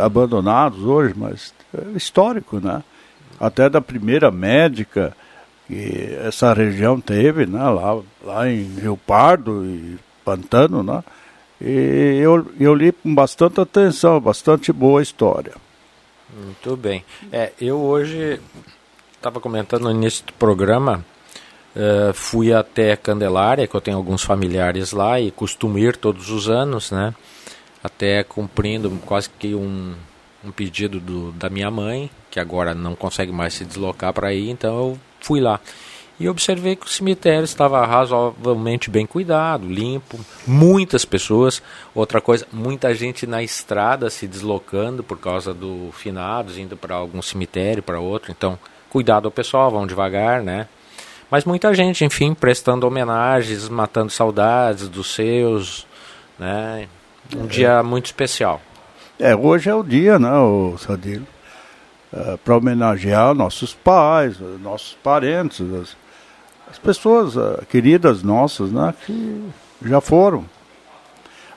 abandonados 0.00 0.82
hoje, 0.84 1.14
mas 1.16 1.52
é 1.76 1.96
histórico, 1.96 2.60
né? 2.60 2.82
Até 3.38 3.68
da 3.68 3.80
primeira 3.80 4.30
médica 4.30 5.16
que 5.66 6.18
essa 6.24 6.52
região 6.52 7.00
teve, 7.00 7.46
né? 7.46 7.62
Lá, 7.62 8.00
lá 8.24 8.48
em 8.48 8.62
Rio 8.62 8.96
Pardo 8.96 9.64
e 9.64 9.98
Pantano, 10.24 10.82
né? 10.82 11.02
E 11.60 12.18
eu, 12.22 12.46
eu 12.58 12.74
li 12.74 12.92
com 12.92 13.14
bastante 13.14 13.60
atenção, 13.60 14.20
bastante 14.20 14.72
boa 14.72 15.02
história. 15.02 15.52
Muito 16.34 16.76
bem. 16.76 17.04
É, 17.30 17.52
eu 17.60 17.78
hoje 17.78 18.40
estava 19.16 19.40
comentando 19.40 19.82
no 19.82 19.90
início 19.90 20.24
do 20.24 20.32
programa 20.34 21.04
Uh, 21.74 22.12
fui 22.12 22.52
até 22.52 22.96
Candelária, 22.96 23.66
que 23.66 23.74
eu 23.74 23.80
tenho 23.80 23.96
alguns 23.96 24.22
familiares 24.22 24.92
lá 24.92 25.20
e 25.20 25.30
costumo 25.30 25.78
ir 25.78 25.96
todos 25.96 26.30
os 26.30 26.48
anos, 26.48 26.90
né? 26.90 27.14
Até 27.82 28.24
cumprindo 28.24 28.90
quase 29.06 29.30
que 29.30 29.54
um, 29.54 29.94
um 30.44 30.50
pedido 30.50 30.98
do, 30.98 31.30
da 31.32 31.48
minha 31.48 31.70
mãe, 31.70 32.10
que 32.30 32.40
agora 32.40 32.74
não 32.74 32.96
consegue 32.96 33.30
mais 33.30 33.54
se 33.54 33.64
deslocar 33.64 34.12
para 34.12 34.34
ir, 34.34 34.50
então 34.50 34.76
eu 34.76 34.98
fui 35.20 35.40
lá. 35.40 35.60
E 36.20 36.28
observei 36.28 36.76
que 36.76 36.84
o 36.84 36.88
cemitério 36.88 37.44
estava 37.44 37.86
razoavelmente 37.86 38.90
bem 38.90 39.06
cuidado, 39.06 39.66
limpo, 39.66 40.20
muitas 40.46 41.02
pessoas. 41.02 41.62
Outra 41.94 42.20
coisa, 42.20 42.46
muita 42.52 42.94
gente 42.94 43.26
na 43.26 43.42
estrada 43.42 44.10
se 44.10 44.26
deslocando 44.26 45.02
por 45.02 45.18
causa 45.18 45.54
do 45.54 45.88
finados, 45.92 46.58
indo 46.58 46.76
para 46.76 46.94
algum 46.94 47.22
cemitério, 47.22 47.82
para 47.82 47.98
outro. 48.00 48.30
Então, 48.30 48.58
cuidado 48.90 49.24
ao 49.24 49.32
pessoal, 49.32 49.70
vão 49.70 49.86
devagar, 49.86 50.42
né? 50.42 50.68
Mas 51.30 51.44
muita 51.44 51.72
gente, 51.72 52.04
enfim, 52.04 52.34
prestando 52.34 52.86
homenagens, 52.86 53.68
matando 53.68 54.10
saudades 54.10 54.88
dos 54.88 55.14
seus, 55.14 55.86
né? 56.38 56.88
Um 57.36 57.44
é. 57.44 57.46
dia 57.46 57.82
muito 57.82 58.06
especial. 58.06 58.60
É, 59.18 59.36
hoje 59.36 59.68
é 59.68 59.74
o 59.74 59.82
dia, 59.82 60.18
né, 60.18 60.32
o 60.32 60.76
Sadilo? 60.78 61.26
É, 62.12 62.36
para 62.38 62.56
homenagear 62.56 63.34
nossos 63.34 63.72
pais, 63.72 64.38
nossos 64.60 64.94
parentes, 65.02 65.60
as, 65.74 65.96
as 66.70 66.78
pessoas 66.78 67.36
uh, 67.36 67.64
queridas 67.68 68.22
nossas, 68.22 68.72
né, 68.72 68.92
que 69.06 69.48
já 69.84 70.00
foram. 70.00 70.44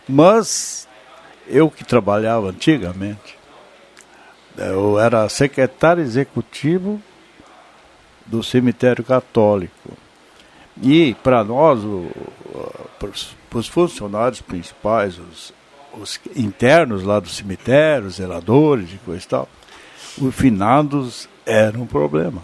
Mas 0.08 0.88
eu 1.48 1.72
que 1.72 1.84
trabalhava 1.84 2.50
antigamente, 2.50 3.38
eu 4.58 5.00
era 5.00 5.28
secretário 5.30 6.04
executivo 6.04 7.02
do 8.26 8.44
cemitério 8.44 9.04
católico. 9.04 9.92
E 10.82 11.14
para 11.24 11.44
nós, 11.44 11.80
para 13.50 13.60
os 13.60 13.68
funcionários 13.68 14.42
principais, 14.42 15.20
os, 15.20 15.54
os, 16.00 16.20
internos 16.36 17.04
lá 17.04 17.20
do 17.20 17.30
cemitério, 17.30 18.08
os 18.08 18.16
zeladores 18.16 18.90
e 18.94 18.98
coisa 18.98 19.24
e 19.24 19.28
tal, 19.28 19.50
os 20.20 20.34
finados 20.34 21.30
eram 21.46 21.82
um 21.82 21.86
problema. 21.86 22.42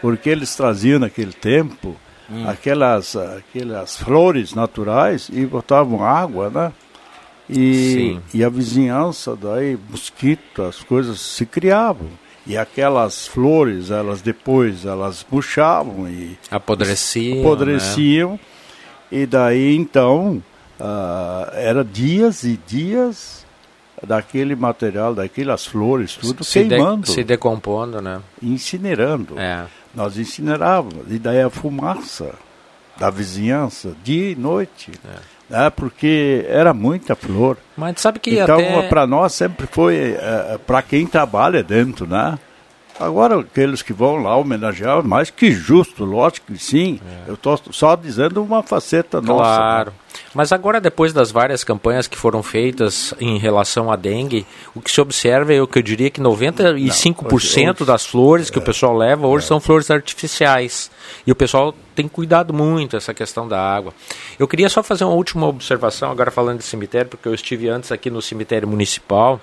Porque 0.00 0.28
eles 0.28 0.54
traziam 0.56 0.98
naquele 0.98 1.32
tempo 1.32 1.96
hum. 2.28 2.48
aquelas, 2.48 3.16
aquelas 3.16 3.96
flores 3.96 4.52
naturais 4.52 5.30
e 5.32 5.46
botavam 5.46 6.04
água, 6.04 6.50
né? 6.50 6.72
E, 7.48 8.18
e 8.32 8.42
a 8.42 8.48
vizinhança, 8.48 9.36
daí, 9.36 9.78
mosquito, 9.90 10.62
as 10.62 10.82
coisas 10.82 11.20
se 11.20 11.44
criavam. 11.44 12.08
E 12.46 12.58
aquelas 12.58 13.26
flores, 13.26 13.90
elas 13.90 14.20
depois 14.20 14.84
elas 14.84 15.24
murchavam 15.30 16.08
e 16.08 16.38
apodreciam, 16.50 17.40
apodreciam 17.40 18.32
né? 18.32 18.40
e 19.10 19.26
daí 19.26 19.74
então 19.74 20.42
uh, 20.78 21.50
era 21.54 21.82
dias 21.82 22.44
e 22.44 22.60
dias 22.66 23.46
daquele 24.06 24.54
material, 24.54 25.14
daquelas 25.14 25.64
flores, 25.64 26.16
tudo 26.16 26.44
se 26.44 26.64
queimando, 26.64 27.06
de, 27.06 27.12
se 27.12 27.24
decompondo, 27.24 28.02
né? 28.02 28.20
Incinerando. 28.42 29.38
É. 29.38 29.64
Nós 29.94 30.18
incinerávamos 30.18 31.06
e 31.08 31.18
daí 31.18 31.40
a 31.40 31.48
fumaça 31.48 32.34
da 32.98 33.08
vizinhança 33.08 33.96
dia 34.04 34.32
e 34.32 34.34
noite. 34.34 34.92
É 35.08 35.33
né, 35.48 35.70
porque 35.70 36.44
era 36.48 36.72
muita 36.72 37.14
flor. 37.14 37.56
Mas 37.76 38.00
sabe 38.00 38.18
que 38.18 38.38
então 38.38 38.56
até... 38.56 38.88
para 38.88 39.06
nós 39.06 39.32
sempre 39.32 39.66
foi 39.66 39.96
é, 39.96 40.54
é 40.54 40.58
para 40.66 40.82
quem 40.82 41.06
trabalha 41.06 41.62
dentro, 41.62 42.06
né? 42.06 42.38
Agora 42.98 43.40
aqueles 43.40 43.82
que 43.82 43.92
vão 43.92 44.16
lá 44.16 44.36
homenagear, 44.36 45.02
mais 45.02 45.28
que 45.28 45.50
justo, 45.50 46.04
lógico 46.04 46.52
que 46.52 46.58
sim. 46.58 47.00
É. 47.26 47.30
Eu 47.30 47.34
estou 47.34 47.58
só 47.70 47.96
dizendo 47.96 48.42
uma 48.42 48.62
faceta 48.62 49.20
claro. 49.20 49.26
nossa. 49.26 49.56
Claro. 49.56 49.90
Né? 49.90 49.96
Mas 50.34 50.52
agora, 50.52 50.80
depois 50.80 51.12
das 51.12 51.30
várias 51.30 51.62
campanhas 51.62 52.08
que 52.08 52.16
foram 52.16 52.42
feitas 52.42 53.14
em 53.20 53.38
relação 53.38 53.90
à 53.90 53.96
dengue, 53.96 54.44
o 54.74 54.80
que 54.80 54.90
se 54.90 55.00
observa 55.00 55.54
é 55.54 55.62
o 55.62 55.66
que 55.66 55.78
eu 55.78 55.82
diria 55.82 56.10
que 56.10 56.20
95% 56.20 57.22
Não, 57.22 57.36
hoje, 57.36 57.70
hoje, 57.70 57.84
das 57.84 58.04
flores 58.04 58.50
que 58.50 58.58
é, 58.58 58.60
o 58.62 58.64
pessoal 58.64 58.96
leva 58.96 59.26
hoje 59.28 59.44
é. 59.44 59.48
são 59.48 59.60
flores 59.60 59.90
artificiais. 59.90 60.90
E 61.24 61.30
o 61.30 61.36
pessoal 61.36 61.72
tem 61.94 62.08
cuidado 62.08 62.52
muito 62.52 62.96
essa 62.96 63.14
questão 63.14 63.46
da 63.46 63.60
água. 63.60 63.94
Eu 64.38 64.48
queria 64.48 64.68
só 64.68 64.82
fazer 64.82 65.04
uma 65.04 65.14
última 65.14 65.46
observação, 65.46 66.10
agora 66.10 66.30
falando 66.32 66.58
de 66.58 66.64
cemitério, 66.64 67.08
porque 67.08 67.28
eu 67.28 67.34
estive 67.34 67.68
antes 67.68 67.92
aqui 67.92 68.10
no 68.10 68.20
cemitério 68.20 68.66
municipal 68.66 69.40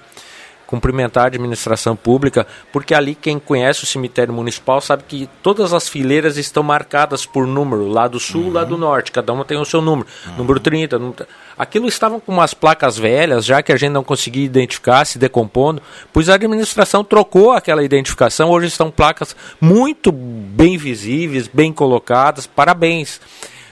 cumprimentar 0.71 1.25
a 1.25 1.27
administração 1.27 1.97
pública, 1.97 2.47
porque 2.71 2.93
ali 2.93 3.13
quem 3.13 3.37
conhece 3.37 3.83
o 3.83 3.85
cemitério 3.85 4.33
municipal 4.33 4.79
sabe 4.79 5.03
que 5.05 5.29
todas 5.43 5.73
as 5.73 5.89
fileiras 5.89 6.37
estão 6.37 6.63
marcadas 6.63 7.25
por 7.25 7.45
número, 7.45 7.89
lá 7.89 8.07
do 8.07 8.21
sul, 8.21 8.45
uhum. 8.45 8.53
lá 8.53 8.63
do 8.63 8.77
norte, 8.77 9.11
cada 9.11 9.33
uma 9.33 9.43
tem 9.43 9.57
o 9.57 9.65
seu 9.65 9.81
número, 9.81 10.07
uhum. 10.27 10.37
número 10.37 10.61
30. 10.61 10.97
Número... 10.97 11.27
Aquilo 11.57 11.89
estavam 11.89 12.21
com 12.21 12.31
umas 12.31 12.53
placas 12.53 12.97
velhas, 12.97 13.43
já 13.43 13.61
que 13.61 13.73
a 13.73 13.75
gente 13.75 13.91
não 13.91 14.03
conseguia 14.03 14.45
identificar, 14.45 15.03
se 15.03 15.19
decompondo, 15.19 15.81
pois 16.13 16.29
a 16.29 16.35
administração 16.35 17.03
trocou 17.03 17.51
aquela 17.51 17.83
identificação, 17.83 18.49
hoje 18.49 18.67
estão 18.67 18.89
placas 18.89 19.35
muito 19.59 20.09
bem 20.09 20.77
visíveis, 20.77 21.49
bem 21.49 21.73
colocadas, 21.73 22.47
parabéns 22.47 23.19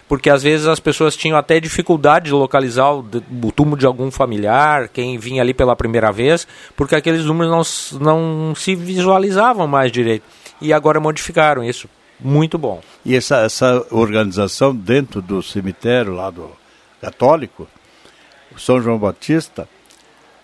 porque 0.10 0.30
às 0.30 0.42
vezes 0.42 0.66
as 0.66 0.80
pessoas 0.80 1.16
tinham 1.16 1.38
até 1.38 1.60
dificuldade 1.60 2.26
de 2.26 2.32
localizar 2.32 2.92
o, 2.92 3.06
o 3.44 3.52
túmulo 3.52 3.78
de 3.78 3.86
algum 3.86 4.10
familiar, 4.10 4.90
quem 4.90 5.20
vinha 5.20 5.44
ali 5.44 5.54
pela 5.54 5.76
primeira 5.76 6.12
vez, 6.12 6.48
porque 6.76 6.96
aqueles 6.96 7.24
números 7.24 7.92
não, 7.94 8.50
não 8.50 8.56
se 8.56 8.76
visualizavam 8.76 9.68
mais 9.68 9.92
direito. 9.92 10.24
E 10.60 10.74
agora 10.74 11.00
modificaram 11.00 11.64
isso. 11.64 11.88
Muito 12.20 12.58
bom. 12.58 12.82
E 13.06 13.16
essa, 13.16 13.38
essa 13.38 13.86
organização 13.92 14.76
dentro 14.76 15.22
do 15.22 15.44
cemitério 15.44 16.14
lá 16.14 16.32
do 16.32 16.50
católico, 17.00 17.68
São 18.58 18.82
João 18.82 18.98
Batista, 18.98 19.70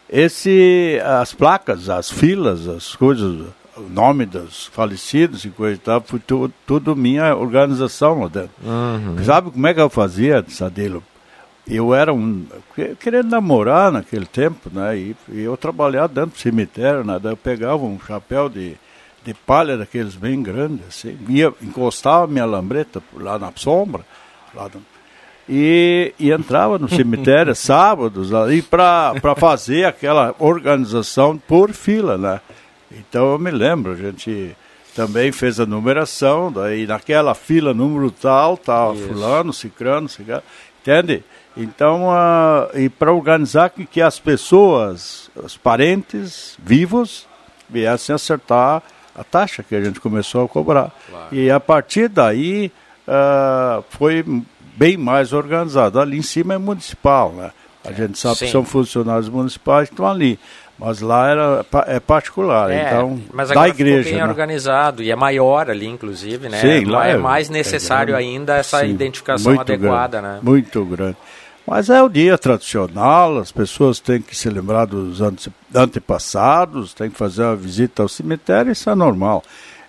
esse, 0.08 1.02
as 1.04 1.34
placas, 1.34 1.90
as 1.90 2.12
filas, 2.12 2.68
as 2.68 2.96
coisas, 2.96 3.48
o 3.78 3.90
nome 3.90 4.26
dos 4.26 4.68
falecidos 4.68 5.46
e 5.46 5.50
coisa 5.50 5.76
e 5.76 5.80
tal, 5.80 6.02
foi 6.02 6.20
tu, 6.20 6.52
tudo 6.66 6.96
minha 6.96 7.36
organização 7.36 8.22
lá 8.22 8.28
dentro. 8.28 8.52
Uhum. 8.64 9.24
Sabe 9.24 9.52
como 9.52 9.68
é 9.68 9.74
que 9.74 9.82
eu 9.82 9.90
fazia, 9.90 10.44
Sadilo? 10.48 11.04
Eu 11.68 11.96
era 11.96 12.14
um. 12.14 12.46
querendo 13.00 13.30
namorar 13.30 13.92
naquele 13.92 14.26
tempo, 14.26 14.70
né? 14.72 14.98
E, 14.98 15.16
e 15.30 15.42
eu 15.42 15.58
trabalhava 15.58 16.08
dentro 16.08 16.32
do 16.32 16.38
cemitério, 16.38 17.04
né? 17.04 17.20
Daí 17.22 17.34
eu 17.34 17.38
pegava 17.38 17.84
um 17.84 18.00
chapéu 18.00 18.48
de, 18.48 18.76
de 19.24 19.34
palha 19.34 19.76
daqueles 19.76 20.16
bem 20.16 20.44
grandes, 20.44 20.86
assim, 20.88 21.18
ia, 21.28 21.52
encostava 21.62 22.28
minha 22.28 22.46
lambreta 22.46 23.02
lá 23.16 23.40
na 23.40 23.52
sombra, 23.56 24.06
lá 24.54 24.70
no, 24.72 24.82
e, 25.48 26.14
e, 26.20 26.32
entrava 26.32 26.80
no 26.80 26.90
cemitério 26.90 27.54
sábados 27.56 28.34
ali 28.34 28.62
para 28.62 29.14
fazer 29.38 29.86
aquela 29.86 30.34
organização 30.40 31.38
por 31.38 31.72
fila, 31.72 32.18
né? 32.18 32.42
Então 32.96 33.34
eu 33.34 33.40
me 33.40 33.52
lembro, 33.52 33.92
a 33.92 33.96
gente 33.96 34.56
também 34.96 35.32
fez 35.32 35.60
a 35.60 35.66
numeração, 35.66 36.52
daí 36.52 36.88
naquela 36.88 37.36
fila 37.36 37.74
número 37.74 38.10
tal, 38.10 38.58
tal, 38.58 38.96
Isso. 38.96 39.08
fulano, 39.08 39.52
cicrano, 39.52 40.08
cicrano, 40.08 40.44
entende? 40.82 41.24
Então, 41.58 42.10
uh, 42.10 42.78
e 42.78 42.90
para 42.90 43.14
organizar 43.14 43.70
que, 43.70 43.86
que 43.86 44.02
as 44.02 44.20
pessoas, 44.20 45.30
os 45.36 45.56
parentes 45.56 46.58
vivos, 46.62 47.28
viessem 47.70 48.14
acertar 48.14 48.84
a 49.16 49.24
taxa 49.24 49.64
que 49.64 49.76
a 49.76 49.82
gente 49.82 50.00
começou 50.00 50.46
a 50.46 50.50
cobrar. 50.50 50.92
Claro. 51.10 51.36
E 51.36 51.50
a 51.50 51.60
partir 51.60 52.10
daí 52.10 52.72
uh, 53.08 53.84
foi 53.90 54.24
bem 54.76 54.98
mais 54.98 55.32
organizado. 55.32 56.00
Ali 56.00 56.18
em 56.18 56.22
cima 56.22 56.54
é 56.54 56.58
municipal, 56.58 57.32
né? 57.32 57.52
A 57.86 57.92
gente 57.92 58.18
sabe 58.18 58.38
Sim. 58.38 58.46
que 58.46 58.52
são 58.52 58.66
funcionários 58.66 59.30
municipais 59.30 59.88
que 59.88 59.94
estão 59.94 60.08
ali. 60.08 60.40
Mas 60.78 61.00
lá 61.00 61.30
era, 61.30 61.66
é 61.88 62.02
particular, 62.02 62.70
é, 62.70 62.88
então 62.88 63.18
mas 63.34 63.50
da 63.50 63.68
igreja. 63.70 64.10
bem 64.10 64.20
né? 64.20 64.26
organizado 64.28 65.02
e 65.02 65.10
é 65.10 65.16
maior 65.16 65.70
ali, 65.70 65.88
inclusive, 65.88 66.50
né? 66.50 66.60
Sim, 66.60 66.84
lá 66.84 67.08
é, 67.08 67.12
é 67.12 67.18
mais 67.18 67.50
necessário 67.50 68.14
é 68.14 68.18
ainda 68.18 68.56
essa 68.56 68.82
sim, 68.82 68.90
identificação 68.90 69.58
adequada, 69.58 70.20
grande, 70.20 70.36
né? 70.36 70.40
Muito 70.44 70.84
grande. 70.84 71.16
Mas 71.66 71.90
é 71.90 72.04
o 72.04 72.10
dia 72.10 72.38
tradicional, 72.38 73.38
as 73.38 73.52
pessoas 73.52 74.00
têm 74.00 74.22
que 74.22 74.36
se 74.36 74.50
lembrar 74.50 74.86
dos 74.86 75.22
ante, 75.22 75.52
antepassados, 75.74 76.94
têm 76.94 77.10
que 77.10 77.18
fazer 77.18 77.44
uma 77.44 77.56
visita 77.56 78.04
ao 78.04 78.10
cemitério, 78.10 78.72
isso 78.72 78.90
é 78.90 78.96
normal. 78.96 79.44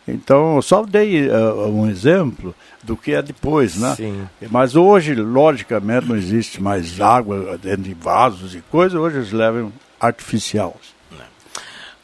Então, 0.09 0.63
só 0.63 0.85
dei 0.85 1.29
uh, 1.29 1.69
um 1.69 1.91
exemplo 1.91 2.55
do 2.83 2.97
que 2.97 3.13
é 3.13 3.21
depois, 3.21 3.77
né? 3.77 3.95
Sim. 3.97 4.27
Mas 4.51 4.77
hoje, 4.77 5.17
logicamente, 5.17 6.07
não 6.07 6.17
existe 6.17 6.63
mais 6.63 7.01
água 7.01 7.59
dentro 7.59 7.83
de 7.83 7.93
vasos 7.93 8.55
e 8.55 8.61
coisas, 8.71 8.99
hoje 8.99 9.17
eles 9.17 9.33
levam 9.33 9.73
artificial. 10.01 10.77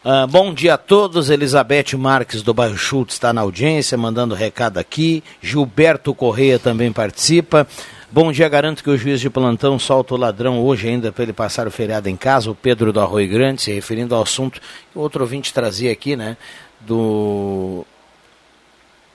Uh, 0.05 0.27
bom 0.27 0.53
dia 0.53 0.75
a 0.75 0.79
todos, 0.79 1.31
Elizabeth 1.31 1.97
Marques 1.97 2.43
do 2.43 2.53
Bairro 2.53 2.77
Schultz 2.77 3.15
está 3.15 3.33
na 3.33 3.41
audiência, 3.41 3.97
mandando 3.97 4.35
recado 4.35 4.79
aqui. 4.79 5.23
Gilberto 5.41 6.13
Correia 6.13 6.59
também 6.59 6.93
participa. 6.93 7.69
Bom 8.11 8.33
dia, 8.33 8.49
garanto 8.49 8.83
que 8.83 8.91
o 8.91 8.99
juiz 8.99 9.21
de 9.21 9.31
plantão 9.31 9.79
solta 9.79 10.15
o 10.15 10.17
ladrão 10.17 10.61
hoje 10.61 10.89
ainda 10.89 11.13
para 11.13 11.23
ele 11.23 11.33
passar 11.33 11.69
o 11.69 11.71
feriado 11.71 12.09
em 12.09 12.17
casa, 12.17 12.51
o 12.51 12.55
Pedro 12.55 12.93
do 12.93 13.01
Arroio 13.01 13.31
Grande, 13.31 13.63
se 13.63 13.73
referindo 13.73 14.15
ao 14.15 14.23
assunto 14.23 14.61
que 14.61 14.99
outro 14.99 15.23
ouvinte 15.23 15.55
trazia 15.55 15.93
aqui, 15.93 16.17
né? 16.17 16.37
Do. 16.81 17.87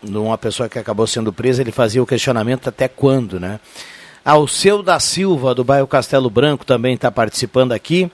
De 0.01 0.17
uma 0.17 0.37
pessoa 0.37 0.69
que 0.69 0.79
acabou 0.79 1.05
sendo 1.05 1.33
presa, 1.33 1.61
ele 1.61 1.71
fazia 1.71 2.01
o 2.01 2.07
questionamento 2.07 2.69
até 2.69 2.87
quando, 2.87 3.41
né? 3.41 3.59
Alceu 4.23 4.81
da 4.81 4.99
Silva, 5.01 5.53
do 5.53 5.65
bairro 5.65 5.85
Castelo 5.85 6.29
Branco, 6.29 6.65
também 6.65 6.95
está 6.95 7.11
participando 7.11 7.73
aqui. 7.73 8.09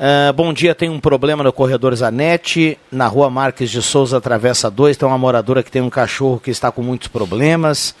Uh, 0.00 0.32
bom 0.32 0.50
dia, 0.50 0.74
tem 0.74 0.88
um 0.88 0.98
problema 0.98 1.44
no 1.44 1.52
corredor 1.52 1.94
Zanetti, 1.94 2.78
na 2.90 3.06
rua 3.06 3.28
Marques 3.28 3.70
de 3.70 3.82
Souza, 3.82 4.18
Travessa 4.18 4.70
2, 4.70 4.96
tem 4.96 5.06
uma 5.06 5.18
moradora 5.18 5.62
que 5.62 5.70
tem 5.70 5.82
um 5.82 5.90
cachorro 5.90 6.40
que 6.40 6.50
está 6.50 6.72
com 6.72 6.82
muitos 6.82 7.08
problemas, 7.08 7.94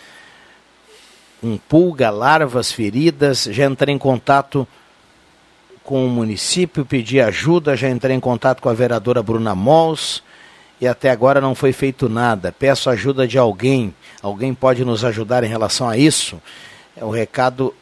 um 1.42 1.58
pulga, 1.58 2.08
larvas, 2.08 2.72
feridas, 2.72 3.44
já 3.50 3.66
entrei 3.66 3.94
em 3.94 3.98
contato 3.98 4.66
com 5.84 6.06
o 6.06 6.08
município, 6.08 6.86
pedi 6.86 7.20
ajuda, 7.20 7.76
já 7.76 7.90
entrei 7.90 8.16
em 8.16 8.20
contato 8.20 8.62
com 8.62 8.70
a 8.70 8.72
vereadora 8.72 9.22
Bruna 9.22 9.54
Mols 9.54 10.22
e 10.80 10.88
até 10.88 11.10
agora 11.10 11.38
não 11.38 11.54
foi 11.54 11.74
feito 11.74 12.08
nada. 12.08 12.50
Peço 12.50 12.88
ajuda 12.88 13.28
de 13.28 13.36
alguém, 13.36 13.94
alguém 14.22 14.54
pode 14.54 14.86
nos 14.86 15.04
ajudar 15.04 15.44
em 15.44 15.48
relação 15.48 15.86
a 15.86 15.98
isso? 15.98 16.40
É 16.96 17.04
o 17.04 17.10
recado 17.10 17.74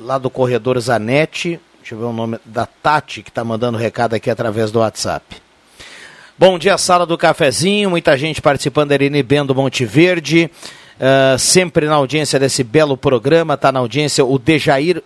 lá 0.00 0.18
do 0.18 0.28
corredor 0.28 0.80
Zanetti, 0.80 1.60
Deixa 1.82 1.96
eu 1.96 1.98
ver 1.98 2.04
o 2.04 2.12
nome 2.12 2.38
da 2.44 2.64
Tati, 2.64 3.24
que 3.24 3.28
está 3.28 3.42
mandando 3.42 3.76
recado 3.76 4.14
aqui 4.14 4.30
através 4.30 4.70
do 4.70 4.78
WhatsApp. 4.78 5.42
Bom 6.38 6.56
dia, 6.56 6.78
sala 6.78 7.04
do 7.04 7.18
cafezinho. 7.18 7.90
Muita 7.90 8.16
gente 8.16 8.40
participando 8.40 8.92
Irene 8.92 9.20
Bendo 9.20 9.52
Monte 9.52 9.84
Verde. 9.84 10.48
Uh, 10.94 11.36
sempre 11.36 11.86
na 11.86 11.96
audiência 11.96 12.38
desse 12.38 12.62
belo 12.62 12.96
programa. 12.96 13.54
Está 13.54 13.72
na 13.72 13.80
audiência 13.80 14.24
o 14.24 14.38
Dejair 14.38 15.02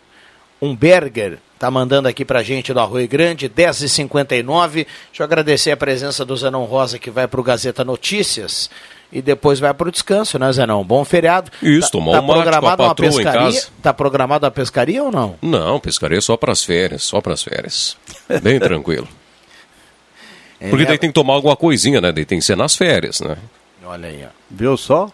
Umberger. 0.60 1.38
Está 1.54 1.70
mandando 1.70 2.08
aqui 2.08 2.26
para 2.26 2.42
gente 2.42 2.74
do 2.74 2.80
Arroio 2.80 3.08
Grande, 3.08 3.48
10h59. 3.48 4.72
Deixa 4.74 4.86
eu 5.20 5.24
agradecer 5.24 5.70
a 5.70 5.78
presença 5.78 6.26
do 6.26 6.36
Zanon 6.36 6.66
Rosa, 6.66 6.98
que 6.98 7.10
vai 7.10 7.26
para 7.26 7.40
o 7.40 7.42
Gazeta 7.42 7.84
Notícias 7.84 8.68
e 9.12 9.22
depois 9.22 9.58
vai 9.60 9.72
para 9.72 9.88
o 9.88 9.90
descanso, 9.90 10.38
né, 10.38 10.52
Zenão? 10.52 10.84
Bom 10.84 11.04
feriado. 11.04 11.50
Isso, 11.62 11.90
tomar 11.90 12.12
tá, 12.12 12.18
tá 12.18 12.22
um 12.22 12.26
programado 12.26 12.82
uma 12.82 12.94
pescaria? 12.94 13.62
Tá 13.82 13.94
programado 13.94 14.46
a 14.46 14.50
pescaria 14.50 15.02
ou 15.02 15.12
não? 15.12 15.36
Não, 15.40 15.78
pescaria 15.80 16.20
só 16.20 16.36
para 16.36 16.52
as 16.52 16.64
férias, 16.64 17.02
só 17.02 17.20
para 17.20 17.34
as 17.34 17.42
férias. 17.42 17.96
Bem 18.42 18.58
tranquilo. 18.58 19.08
É, 20.60 20.70
Porque 20.70 20.86
daí 20.86 20.98
tem 20.98 21.10
que 21.10 21.14
tomar 21.14 21.34
alguma 21.34 21.56
coisinha, 21.56 22.00
né? 22.00 22.10
Daí 22.12 22.24
tem 22.24 22.38
que 22.38 22.44
ser 22.44 22.56
nas 22.56 22.74
férias, 22.74 23.20
né? 23.20 23.36
Olha 23.84 24.08
aí, 24.08 24.24
ó. 24.24 24.28
Viu 24.50 24.76
só? 24.76 25.10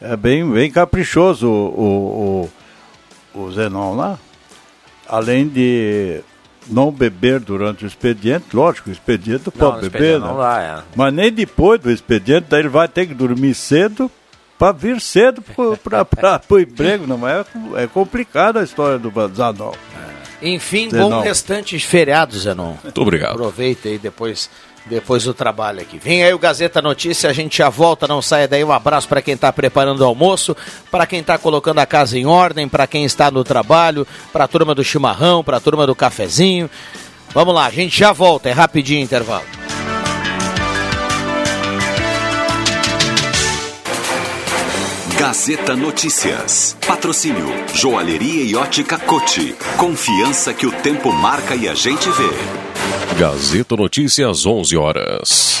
É 0.00 0.16
bem, 0.16 0.48
bem 0.48 0.70
caprichoso 0.70 1.48
o, 1.48 2.48
o, 3.34 3.40
o 3.40 3.50
Zenon 3.50 3.96
lá. 3.96 4.18
Além 5.08 5.48
de 5.48 6.20
não 6.68 6.90
beber 6.90 7.40
durante 7.40 7.84
o 7.84 7.86
expediente, 7.86 8.46
lógico, 8.54 8.90
o 8.90 8.92
expediente 8.92 9.44
não, 9.46 9.52
pode 9.52 9.88
beber, 9.88 10.16
expediente 10.16 10.26
né? 10.26 10.34
Dá, 10.36 10.62
é. 10.62 10.96
Mas 10.96 11.14
nem 11.14 11.32
depois 11.32 11.80
do 11.80 11.90
expediente, 11.90 12.46
daí 12.48 12.60
ele 12.60 12.68
vai 12.68 12.88
ter 12.88 13.06
que 13.06 13.14
dormir 13.14 13.54
cedo 13.54 14.10
para 14.58 14.72
vir 14.72 15.00
cedo 15.00 15.42
para 15.82 16.40
o 16.50 16.58
emprego, 16.58 17.06
não 17.06 17.26
é? 17.26 17.44
É 17.76 17.86
complicada 17.86 18.60
a 18.60 18.64
história 18.64 18.98
do 18.98 19.10
Zanon. 19.34 19.72
É. 20.42 20.48
Enfim, 20.48 20.90
Zenon. 20.90 21.10
bom 21.10 21.20
restante 21.20 21.76
de 21.76 21.86
feriado, 21.86 22.36
Zenon. 22.36 22.74
Muito 22.82 23.00
obrigado. 23.00 23.32
Aproveita 23.32 23.88
aí 23.88 23.98
depois 23.98 24.50
depois 24.86 25.24
do 25.24 25.34
trabalho 25.34 25.80
aqui. 25.80 25.98
Vem 25.98 26.24
aí 26.24 26.32
o 26.32 26.38
Gazeta 26.38 26.80
Notícia, 26.80 27.28
a 27.28 27.32
gente 27.32 27.58
já 27.58 27.68
volta, 27.68 28.06
não 28.06 28.22
saia 28.22 28.48
daí. 28.48 28.64
Um 28.64 28.72
abraço 28.72 29.08
para 29.08 29.22
quem 29.22 29.34
está 29.34 29.52
preparando 29.52 30.00
o 30.00 30.04
almoço, 30.04 30.56
para 30.90 31.06
quem 31.06 31.20
está 31.20 31.36
colocando 31.36 31.78
a 31.78 31.86
casa 31.86 32.18
em 32.18 32.26
ordem, 32.26 32.68
para 32.68 32.86
quem 32.86 33.04
está 33.04 33.30
no 33.30 33.44
trabalho, 33.44 34.06
para 34.32 34.44
a 34.44 34.48
turma 34.48 34.74
do 34.74 34.84
chimarrão, 34.84 35.44
para 35.44 35.58
a 35.58 35.60
turma 35.60 35.86
do 35.86 35.94
cafezinho. 35.94 36.70
Vamos 37.34 37.54
lá, 37.54 37.66
a 37.66 37.70
gente 37.70 37.98
já 37.98 38.12
volta, 38.12 38.48
é 38.48 38.52
rapidinho 38.52 39.02
intervalo. 39.02 39.57
Gazeta 45.18 45.74
Notícias. 45.74 46.76
Patrocínio 46.86 47.48
Joalheria 47.74 48.44
e 48.44 48.54
Ótica 48.54 48.96
Cote. 48.96 49.52
Confiança 49.76 50.54
que 50.54 50.64
o 50.64 50.70
tempo 50.70 51.12
marca 51.12 51.56
e 51.56 51.68
a 51.68 51.74
gente 51.74 52.08
vê. 52.08 53.18
Gazeta 53.18 53.76
Notícias 53.76 54.46
11 54.46 54.76
horas. 54.76 55.60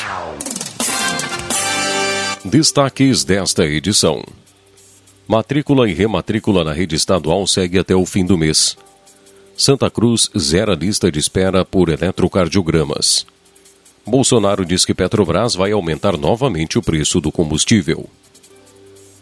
Destaques 2.44 3.24
desta 3.24 3.64
edição. 3.64 4.24
Matrícula 5.26 5.90
e 5.90 5.92
rematrícula 5.92 6.62
na 6.62 6.72
rede 6.72 6.94
estadual 6.94 7.44
segue 7.44 7.80
até 7.80 7.96
o 7.96 8.06
fim 8.06 8.24
do 8.24 8.38
mês. 8.38 8.76
Santa 9.56 9.90
Cruz 9.90 10.30
zera 10.38 10.76
lista 10.76 11.10
de 11.10 11.18
espera 11.18 11.64
por 11.64 11.88
eletrocardiogramas. 11.88 13.26
Bolsonaro 14.06 14.64
diz 14.64 14.84
que 14.84 14.94
Petrobras 14.94 15.56
vai 15.56 15.72
aumentar 15.72 16.16
novamente 16.16 16.78
o 16.78 16.82
preço 16.82 17.20
do 17.20 17.32
combustível. 17.32 18.08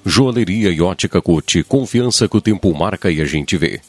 Joalheria 0.08 0.70
e 0.70 0.80
ótica 0.80 1.20
Cote, 1.20 1.64
confiança 1.64 2.28
que 2.28 2.36
o 2.36 2.40
tempo 2.40 2.72
marca 2.72 3.10
e 3.10 3.20
a 3.20 3.24
gente 3.24 3.56
vê. 3.56 3.80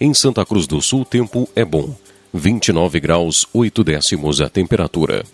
Em 0.00 0.14
Santa 0.14 0.42
Cruz 0.46 0.66
do 0.66 0.80
Sul, 0.80 1.04
tempo 1.04 1.46
é 1.54 1.62
bom. 1.62 1.94
29 2.32 2.98
graus 2.98 3.46
8 3.52 3.84
décimos 3.84 4.40
a 4.40 4.48
temperatura. 4.48 5.26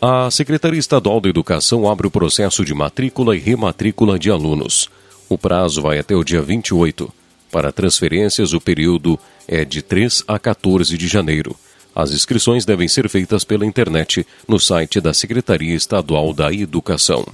A 0.00 0.30
Secretaria 0.30 0.78
Estadual 0.78 1.20
da 1.20 1.28
Educação 1.28 1.90
abre 1.90 2.06
o 2.06 2.10
processo 2.10 2.64
de 2.64 2.72
matrícula 2.72 3.34
e 3.34 3.40
rematrícula 3.40 4.16
de 4.16 4.30
alunos. 4.30 4.88
O 5.28 5.36
prazo 5.36 5.82
vai 5.82 5.98
até 5.98 6.14
o 6.14 6.22
dia 6.22 6.40
28. 6.40 7.12
Para 7.50 7.72
transferências, 7.72 8.52
o 8.52 8.60
período 8.60 9.18
é 9.48 9.64
de 9.64 9.82
3 9.82 10.22
a 10.28 10.38
14 10.38 10.96
de 10.96 11.08
janeiro. 11.08 11.56
As 11.92 12.12
inscrições 12.12 12.64
devem 12.64 12.86
ser 12.86 13.08
feitas 13.08 13.42
pela 13.42 13.66
internet 13.66 14.24
no 14.46 14.60
site 14.60 15.00
da 15.00 15.12
Secretaria 15.12 15.74
Estadual 15.74 16.32
da 16.32 16.52
Educação. 16.54 17.26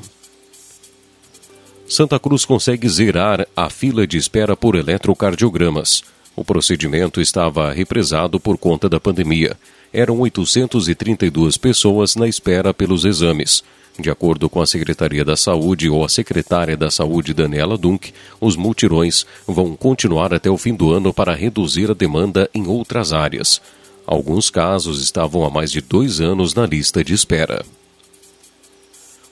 Santa 1.88 2.18
Cruz 2.18 2.44
consegue 2.44 2.88
zerar 2.88 3.46
a 3.57 3.70
fila 3.70 4.07
de 4.07 4.16
espera 4.18 4.57
por 4.57 4.75
eletrocardiogramas. 4.75 6.03
O 6.35 6.44
procedimento 6.44 7.20
estava 7.20 7.72
represado 7.72 8.40
por 8.40 8.59
conta 8.59 8.88
da 8.88 8.99
pandemia. 8.99 9.57
Eram 9.92 10.18
832 10.18 11.57
pessoas 11.57 12.16
na 12.16 12.27
espera 12.27 12.75
pelos 12.75 13.05
exames. 13.05 13.62
De 13.99 14.11
acordo 14.11 14.51
com 14.51 14.61
a 14.61 14.66
Secretaria 14.66 15.25
da 15.25 15.37
Saúde 15.37 15.88
ou 15.88 16.05
a 16.05 16.09
secretária 16.09 16.77
da 16.77 16.90
Saúde, 16.90 17.33
Daniela 17.33 17.79
Dunk, 17.79 18.12
os 18.40 18.57
multirões 18.57 19.25
vão 19.46 19.77
continuar 19.77 20.35
até 20.35 20.51
o 20.51 20.59
fim 20.59 20.75
do 20.75 20.92
ano 20.92 21.14
para 21.14 21.35
reduzir 21.35 21.88
a 21.88 21.94
demanda 21.94 22.51
em 22.53 22.66
outras 22.66 23.12
áreas. 23.12 23.62
Alguns 24.05 24.51
casos 24.51 25.01
estavam 25.01 25.44
há 25.44 25.51
mais 25.51 25.70
de 25.70 25.81
dois 25.81 26.20
anos 26.20 26.53
na 26.53 26.66
lista 26.66 27.03
de 27.03 27.14
espera 27.14 27.64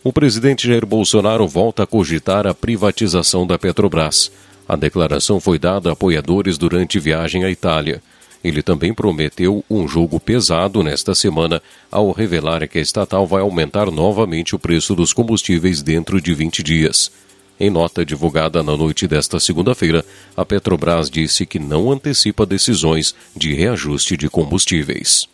o 0.04 0.12
presidente 0.12 0.68
Jair 0.68 0.84
Bolsonaro 0.84 1.48
volta 1.48 1.84
a 1.84 1.86
cogitar 1.86 2.46
a 2.46 2.52
privatização 2.52 3.46
da 3.46 3.58
Petrobras. 3.58 4.30
A 4.68 4.76
declaração 4.76 5.40
foi 5.40 5.58
dada 5.58 5.88
a 5.88 5.92
apoiadores 5.94 6.58
durante 6.58 7.00
viagem 7.00 7.42
à 7.42 7.50
Itália. 7.50 8.02
Ele 8.44 8.62
também 8.62 8.92
prometeu 8.92 9.64
um 9.68 9.88
jogo 9.88 10.20
pesado 10.20 10.82
nesta 10.82 11.14
semana 11.14 11.62
ao 11.90 12.12
revelar 12.12 12.68
que 12.68 12.76
a 12.76 12.82
estatal 12.82 13.26
vai 13.26 13.40
aumentar 13.40 13.90
novamente 13.90 14.54
o 14.54 14.58
preço 14.58 14.94
dos 14.94 15.14
combustíveis 15.14 15.80
dentro 15.80 16.20
de 16.20 16.34
20 16.34 16.62
dias. 16.62 17.10
Em 17.58 17.70
nota 17.70 18.04
divulgada 18.04 18.62
na 18.62 18.76
noite 18.76 19.08
desta 19.08 19.40
segunda-feira, 19.40 20.04
a 20.36 20.44
Petrobras 20.44 21.08
disse 21.08 21.46
que 21.46 21.58
não 21.58 21.90
antecipa 21.90 22.44
decisões 22.44 23.14
de 23.34 23.54
reajuste 23.54 24.18
de 24.18 24.28
combustíveis. 24.28 25.32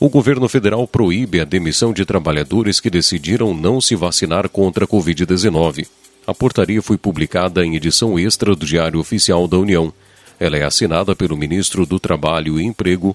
O 0.00 0.08
governo 0.08 0.48
federal 0.48 0.88
proíbe 0.88 1.42
a 1.42 1.44
demissão 1.44 1.92
de 1.92 2.06
trabalhadores 2.06 2.80
que 2.80 2.88
decidiram 2.88 3.52
não 3.52 3.82
se 3.82 3.94
vacinar 3.94 4.48
contra 4.48 4.86
a 4.86 4.88
Covid-19. 4.88 5.86
A 6.26 6.32
portaria 6.32 6.80
foi 6.80 6.96
publicada 6.96 7.62
em 7.66 7.76
edição 7.76 8.18
extra 8.18 8.56
do 8.56 8.64
Diário 8.64 8.98
Oficial 8.98 9.46
da 9.46 9.58
União. 9.58 9.92
Ela 10.38 10.56
é 10.56 10.64
assinada 10.64 11.14
pelo 11.14 11.36
ministro 11.36 11.84
do 11.84 12.00
Trabalho 12.00 12.58
e 12.58 12.64
Emprego, 12.64 13.14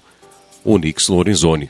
Onix 0.64 1.08
Lorenzoni. 1.08 1.68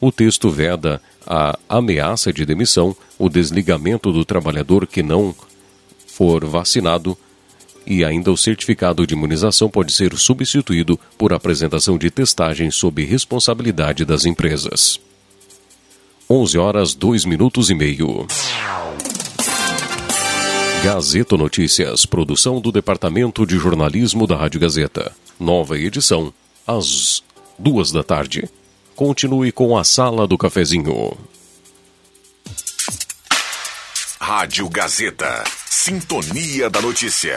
O 0.00 0.10
texto 0.10 0.50
veda 0.50 1.00
a 1.24 1.56
ameaça 1.68 2.32
de 2.32 2.44
demissão, 2.44 2.94
o 3.20 3.28
desligamento 3.28 4.12
do 4.12 4.24
trabalhador 4.24 4.84
que 4.84 5.00
não 5.00 5.32
for 6.08 6.44
vacinado 6.44 7.16
e 7.86 8.04
ainda 8.04 8.32
o 8.32 8.36
certificado 8.36 9.06
de 9.06 9.14
imunização 9.14 9.70
pode 9.70 9.92
ser 9.92 10.16
substituído 10.18 10.98
por 11.16 11.32
apresentação 11.32 11.96
de 11.96 12.10
testagem 12.10 12.70
sob 12.70 13.04
responsabilidade 13.04 14.04
das 14.04 14.26
empresas. 14.26 15.00
11 16.28 16.58
horas 16.58 16.94
2 16.94 17.24
minutos 17.24 17.70
e 17.70 17.74
meio. 17.74 18.26
Gazeta 20.82 21.36
Notícias, 21.36 22.04
produção 22.04 22.60
do 22.60 22.72
Departamento 22.72 23.46
de 23.46 23.56
Jornalismo 23.56 24.26
da 24.26 24.36
Rádio 24.36 24.60
Gazeta. 24.60 25.12
Nova 25.38 25.78
edição, 25.78 26.32
às 26.66 27.22
duas 27.58 27.92
da 27.92 28.02
tarde. 28.02 28.48
Continue 28.94 29.52
com 29.52 29.76
a 29.76 29.84
Sala 29.84 30.26
do 30.26 30.36
Cafezinho. 30.36 31.16
Rádio 34.20 34.68
Gazeta. 34.68 35.44
Sintonia 35.68 36.68
da 36.68 36.80
Notícia. 36.80 37.36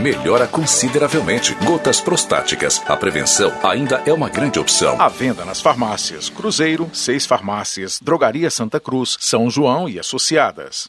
melhora 0.00 0.46
consideravelmente. 0.46 1.54
Gotas 1.64 2.00
prostáticas. 2.00 2.82
A 2.88 2.96
prevenção 2.96 3.52
ainda 3.62 4.02
é 4.06 4.12
uma 4.12 4.28
grande 4.28 4.58
opção. 4.58 5.00
À 5.00 5.08
venda 5.08 5.44
nas 5.44 5.60
farmácias 5.60 6.30
Cruzeiro, 6.30 6.90
Seis 6.92 7.26
Farmácias, 7.26 8.00
Drogaria 8.02 8.50
Santa 8.50 8.80
Cruz, 8.80 9.16
São 9.20 9.50
João 9.50 9.88
e 9.88 9.98
Associadas. 9.98 10.88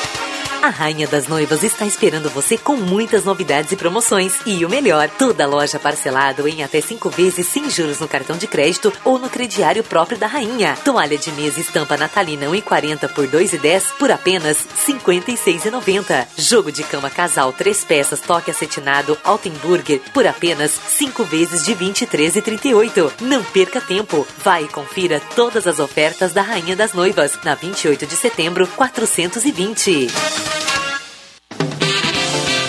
A 0.61 0.69
Rainha 0.69 1.07
das 1.07 1.27
Noivas 1.27 1.63
está 1.63 1.87
esperando 1.87 2.29
você 2.29 2.55
com 2.55 2.75
muitas 2.75 3.25
novidades 3.25 3.71
e 3.71 3.75
promoções. 3.75 4.35
E 4.45 4.63
o 4.63 4.69
melhor, 4.69 5.09
toda 5.09 5.47
loja 5.47 5.79
parcelado 5.79 6.47
em 6.47 6.63
até 6.63 6.79
cinco 6.79 7.09
vezes 7.09 7.47
sem 7.47 7.67
juros 7.67 7.99
no 7.99 8.07
cartão 8.07 8.37
de 8.37 8.45
crédito 8.45 8.93
ou 9.03 9.17
no 9.17 9.27
crediário 9.27 9.83
próprio 9.83 10.19
da 10.19 10.27
Rainha. 10.27 10.77
Toalha 10.85 11.17
de 11.17 11.31
mesa 11.31 11.59
estampa 11.59 11.97
natalina 11.97 12.45
1,40 12.45 13.09
por 13.09 13.27
2,10 13.27 13.97
por 13.97 14.11
apenas 14.11 14.59
R$ 14.85 14.93
56,90. 14.93 16.27
Jogo 16.37 16.71
de 16.71 16.83
cama 16.83 17.09
casal 17.09 17.51
três 17.51 17.83
peças 17.83 18.21
toque 18.21 18.51
acetinado 18.51 19.17
Altenburger 19.23 19.99
por 20.13 20.27
apenas 20.27 20.79
cinco 20.89 21.23
vezes 21.23 21.65
de 21.65 21.73
R$ 21.73 21.85
23,38. 21.87 23.13
Não 23.21 23.43
perca 23.43 23.81
tempo. 23.81 24.27
Vai 24.43 24.65
e 24.65 24.67
confira 24.67 25.19
todas 25.35 25.65
as 25.65 25.79
ofertas 25.79 26.33
da 26.33 26.43
Rainha 26.43 26.75
das 26.75 26.93
Noivas 26.93 27.39
na 27.43 27.55
28 27.55 28.05
de 28.05 28.15
setembro 28.15 28.67
420. 28.67 30.50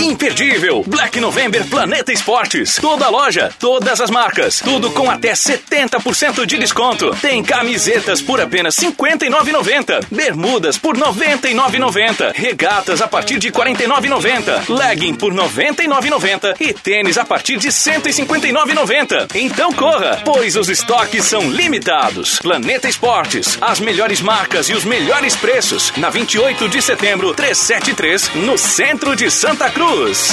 Imperdível! 0.00 0.82
Black 0.86 1.20
November 1.20 1.62
Planeta 1.66 2.10
Esportes. 2.10 2.76
Toda 2.80 3.10
loja, 3.10 3.50
todas 3.58 4.00
as 4.00 4.10
marcas, 4.10 4.58
tudo 4.58 4.90
com 4.92 5.10
até 5.10 5.32
70% 5.32 6.46
de 6.46 6.56
desconto. 6.56 7.14
Tem 7.20 7.42
camisetas 7.42 8.22
por 8.22 8.40
apenas 8.40 8.78
R$ 8.78 8.92
59,90, 8.92 10.06
bermudas 10.10 10.78
por 10.78 10.96
R$ 10.96 11.02
99,90, 11.02 12.32
regatas 12.34 13.02
a 13.02 13.08
partir 13.08 13.38
de 13.38 13.48
R$ 13.48 13.52
49,90, 13.52 14.70
legging 14.70 15.14
por 15.14 15.34
R$ 15.34 15.40
99,90 15.40 16.56
e 16.58 16.72
tênis 16.72 17.18
a 17.18 17.24
partir 17.26 17.58
de 17.58 17.66
R$ 17.66 17.74
159,90. 17.74 19.28
Então 19.34 19.70
corra, 19.70 20.22
pois 20.24 20.56
os 20.56 20.70
estoques 20.70 21.26
são 21.26 21.50
limitados. 21.50 22.38
Planeta 22.38 22.88
Esportes, 22.88 23.58
as 23.60 23.78
melhores 23.78 24.22
marcas 24.22 24.70
e 24.70 24.72
os 24.72 24.84
melhores 24.84 25.36
preços. 25.36 25.92
Na 25.98 26.08
28 26.08 26.70
de 26.70 26.80
setembro, 26.80 27.34
373, 27.34 28.30
no 28.36 28.56
centro 28.56 29.14
de 29.14 29.30
Santa 29.30 29.68
Cruz. 29.68 29.89
Cruz. 29.90 30.30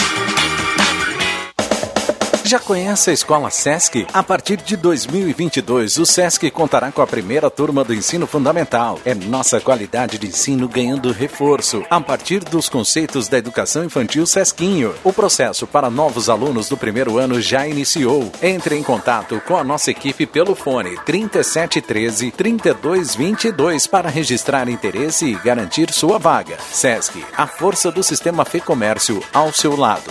Já 2.48 2.60
conhece 2.60 3.10
a 3.10 3.14
Escola 3.14 3.50
Sesc? 3.50 4.08
A 4.14 4.24
partir 4.24 4.56
de 4.56 4.78
2022, 4.78 5.98
o 5.98 6.06
Sesc 6.06 6.50
contará 6.50 6.93
com 6.93 7.02
a 7.02 7.06
primeira 7.06 7.50
turma 7.50 7.84
do 7.84 7.93
ensino 7.93 8.26
fundamental. 8.26 9.02
É 9.04 9.14
nossa 9.14 9.60
qualidade 9.60 10.18
de 10.18 10.28
ensino 10.28 10.66
ganhando 10.66 11.12
reforço 11.12 11.84
a 11.89 12.00
partir 12.00 12.39
dos 12.39 12.70
conceitos 12.70 13.28
da 13.28 13.38
educação 13.38 13.84
infantil 13.84 14.26
Sesquinho. 14.26 14.95
O 15.04 15.12
processo 15.12 15.68
para 15.68 15.89
novos 15.89 16.30
alunos 16.30 16.70
do 16.70 16.78
primeiro 16.78 17.18
ano 17.18 17.41
já 17.41 17.68
iniciou. 17.68 18.32
Entre 18.41 18.78
em 18.78 18.82
contato 18.82 19.41
com 19.45 19.58
a 19.58 19.64
nossa 19.64 19.91
equipe 19.91 20.26
pelo 20.26 20.56
fone 20.56 20.98
3713 21.06 22.32
3222 22.32 23.88
para 23.88 24.10
registrar 24.10 24.70
interesse 24.70 25.26
e 25.26 25.36
garantir 25.36 25.91
sua 25.91 26.18
vaga. 26.18 26.56
Sesc, 26.72 27.26
a 27.36 27.45
força 27.45 27.91
do 27.91 28.02
sistema 28.02 28.45
Fê 28.45 28.62
Comércio 28.62 29.22
ao 29.34 29.52
seu 29.52 29.76
lado. 29.76 30.10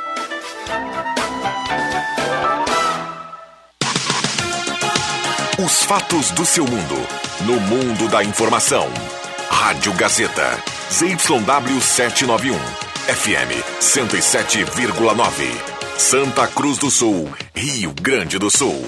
Os 5.64 5.84
fatos 5.84 6.32
do 6.32 6.45
seu 6.45 6.66
mundo. 6.66 7.08
No 7.45 7.58
mundo 7.58 8.10
da 8.10 8.22
informação. 8.22 8.86
Rádio 9.49 9.93
Gazeta. 9.93 10.62
ZYW 10.91 11.80
791. 11.80 12.58
FM 13.08 13.64
107,9. 13.80 15.97
Santa 15.97 16.47
Cruz 16.47 16.78
do 16.78 16.91
Sul, 16.91 17.30
Rio 17.55 17.93
Grande 17.93 18.38
do 18.38 18.51
Sul. 18.51 18.84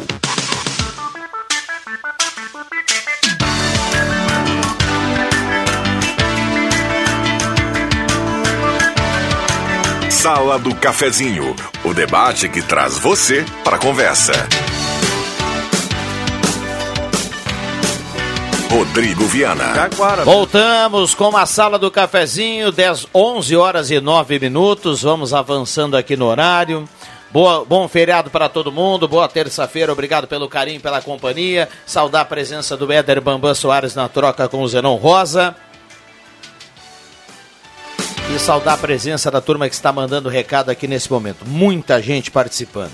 Sala 10.21 10.59
do 10.59 10.75
Cafezinho, 10.75 11.55
o 11.81 11.93
debate 11.93 12.49
que 12.49 12.61
traz 12.61 12.97
você 12.97 13.45
para 13.63 13.77
a 13.77 13.79
conversa. 13.79 14.33
Rodrigo 18.69 19.23
Viana. 19.27 19.89
Voltamos 20.25 21.15
com 21.15 21.37
a 21.37 21.45
sala 21.45 21.79
do 21.79 21.89
cafezinho, 21.89 22.69
10, 22.69 23.07
11 23.15 23.55
horas 23.55 23.91
e 23.91 24.01
9 24.01 24.39
minutos. 24.39 25.03
Vamos 25.03 25.33
avançando 25.33 25.95
aqui 25.95 26.17
no 26.17 26.25
horário. 26.25 26.83
Boa, 27.31 27.63
bom 27.63 27.87
feriado 27.87 28.29
para 28.29 28.49
todo 28.49 28.73
mundo, 28.73 29.07
boa 29.07 29.29
terça-feira, 29.29 29.93
obrigado 29.93 30.27
pelo 30.27 30.49
carinho, 30.49 30.81
pela 30.81 31.01
companhia. 31.01 31.69
Saudar 31.85 32.21
a 32.21 32.25
presença 32.25 32.75
do 32.75 32.91
Éder 32.91 33.21
Bambam 33.21 33.55
Soares 33.55 33.95
na 33.95 34.09
troca 34.09 34.49
com 34.49 34.63
o 34.63 34.67
Zenon 34.67 34.95
Rosa. 34.95 35.55
E 38.33 38.39
saudar 38.39 38.75
a 38.75 38.77
presença 38.77 39.31
da 39.31 39.41
turma 39.41 39.67
que 39.67 39.75
está 39.75 39.91
mandando 39.91 40.29
recado 40.29 40.69
aqui 40.69 40.87
nesse 40.87 41.11
momento. 41.11 41.45
Muita 41.45 42.01
gente 42.01 42.29
participando. 42.29 42.91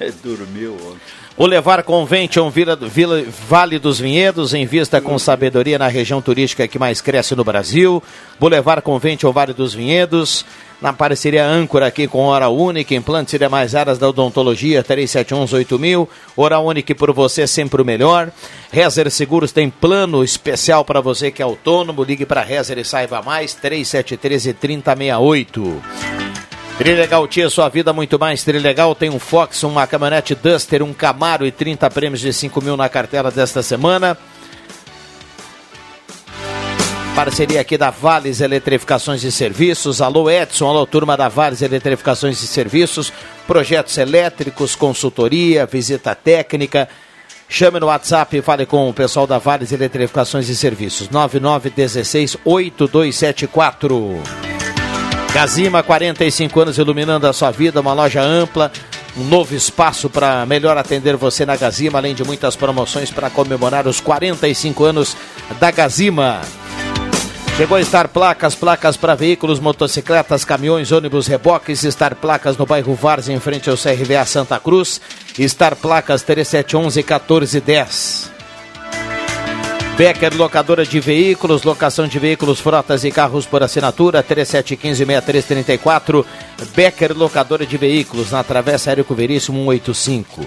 É, 0.00 0.10
dormiu 0.10 0.74
ontem. 0.74 1.00
Boulevard 1.36 1.84
Convention 1.84 2.50
Vila, 2.50 2.76
Vila, 2.76 3.22
Vale 3.48 3.78
dos 3.78 3.98
Vinhedos, 4.00 4.52
em 4.52 4.66
vista 4.66 5.00
com 5.00 5.18
sabedoria 5.18 5.78
na 5.78 5.86
região 5.86 6.20
turística 6.20 6.66
que 6.68 6.78
mais 6.78 7.00
cresce 7.00 7.34
no 7.34 7.44
Brasil. 7.44 8.02
Boulevard 8.38 8.82
Convention 8.82 9.30
Vale 9.32 9.52
dos 9.52 9.72
Vinhedos. 9.72 10.44
Na 10.82 10.92
parceria 10.92 11.46
âncora 11.46 11.86
aqui 11.86 12.08
com 12.08 12.24
Hora 12.24 12.48
Única, 12.48 12.92
implantes 12.92 13.32
e 13.32 13.48
mais 13.48 13.76
áreas 13.76 13.98
da 13.98 14.08
odontologia, 14.08 14.82
3718000. 14.82 16.08
Hora 16.36 16.58
Única 16.58 16.92
por 16.92 17.12
você 17.12 17.46
sempre 17.46 17.80
o 17.80 17.84
melhor. 17.84 18.32
Rezer 18.72 19.08
Seguros 19.08 19.52
tem 19.52 19.70
plano 19.70 20.24
especial 20.24 20.84
para 20.84 21.00
você 21.00 21.30
que 21.30 21.40
é 21.40 21.44
autônomo. 21.44 22.02
Ligue 22.02 22.26
para 22.26 22.42
Rezer 22.42 22.78
e 22.78 22.84
saiba 22.84 23.22
mais, 23.22 23.54
3713 23.54 24.54
3068. 24.54 25.82
Trilegal 26.78 27.28
Tia, 27.28 27.48
sua 27.48 27.68
vida 27.68 27.92
muito 27.92 28.18
mais. 28.18 28.42
Trilegal 28.42 28.92
tem 28.96 29.08
um 29.08 29.20
Fox, 29.20 29.62
uma 29.62 29.86
caminhonete 29.86 30.34
Duster, 30.34 30.82
um 30.82 30.92
Camaro 30.92 31.46
e 31.46 31.52
30 31.52 31.88
prêmios 31.90 32.20
de 32.20 32.32
5 32.32 32.60
mil 32.60 32.76
na 32.76 32.88
cartela 32.88 33.30
desta 33.30 33.62
semana. 33.62 34.18
Parceria 37.14 37.60
aqui 37.60 37.76
da 37.76 37.90
Vales 37.90 38.40
Eletrificações 38.40 39.22
e 39.22 39.30
Serviços. 39.30 40.00
Alô 40.00 40.30
Edson, 40.30 40.66
alô 40.66 40.86
turma 40.86 41.14
da 41.14 41.28
Vales 41.28 41.60
Eletrificações 41.60 42.42
e 42.42 42.46
Serviços. 42.46 43.12
Projetos 43.46 43.98
elétricos, 43.98 44.74
consultoria, 44.74 45.66
visita 45.66 46.14
técnica. 46.14 46.88
Chame 47.46 47.78
no 47.78 47.86
WhatsApp 47.86 48.34
e 48.34 48.40
fale 48.40 48.64
com 48.64 48.88
o 48.88 48.94
pessoal 48.94 49.26
da 49.26 49.36
Vales 49.36 49.72
Eletrificações 49.72 50.48
e 50.48 50.56
Serviços. 50.56 51.10
9916 51.10 52.38
8274. 52.46 54.22
Gazima, 55.34 55.82
45 55.82 56.60
anos 56.60 56.78
iluminando 56.78 57.26
a 57.26 57.32
sua 57.34 57.50
vida, 57.50 57.80
uma 57.80 57.92
loja 57.92 58.22
ampla, 58.22 58.72
um 59.18 59.24
novo 59.24 59.54
espaço 59.54 60.08
para 60.08 60.46
melhor 60.46 60.78
atender 60.78 61.16
você 61.16 61.44
na 61.44 61.56
Gazima, 61.56 61.98
além 61.98 62.14
de 62.14 62.24
muitas 62.24 62.56
promoções 62.56 63.10
para 63.10 63.28
comemorar 63.28 63.86
os 63.86 64.00
45 64.00 64.84
anos 64.84 65.14
da 65.60 65.70
Gazima. 65.70 66.40
Chegou 67.56 67.76
a 67.76 67.80
estar 67.80 68.08
placas, 68.08 68.54
placas 68.54 68.96
para 68.96 69.14
veículos, 69.14 69.60
motocicletas, 69.60 70.42
caminhões, 70.42 70.90
ônibus, 70.90 71.26
reboques, 71.26 71.84
estar 71.84 72.14
placas 72.14 72.56
no 72.56 72.64
bairro 72.64 72.94
Vars, 72.94 73.28
em 73.28 73.38
frente 73.38 73.68
ao 73.68 73.76
CRVA 73.76 74.24
Santa 74.24 74.58
Cruz, 74.58 75.02
estar 75.38 75.76
placas 75.76 76.22
3711 76.22 77.00
1410. 77.00 78.32
Becker 79.96 80.34
Locadora 80.34 80.86
de 80.86 80.98
Veículos, 80.98 81.64
locação 81.64 82.08
de 82.08 82.18
veículos, 82.18 82.58
frotas 82.58 83.04
e 83.04 83.10
carros 83.10 83.44
por 83.44 83.62
assinatura, 83.62 84.24
3715-6334. 84.24 86.24
Becker 86.74 87.14
Locadora 87.14 87.66
de 87.66 87.76
Veículos, 87.76 88.30
na 88.30 88.42
Travessa 88.42 88.90
Érico 88.90 89.14
Veríssimo 89.14 89.58
185. 89.58 90.46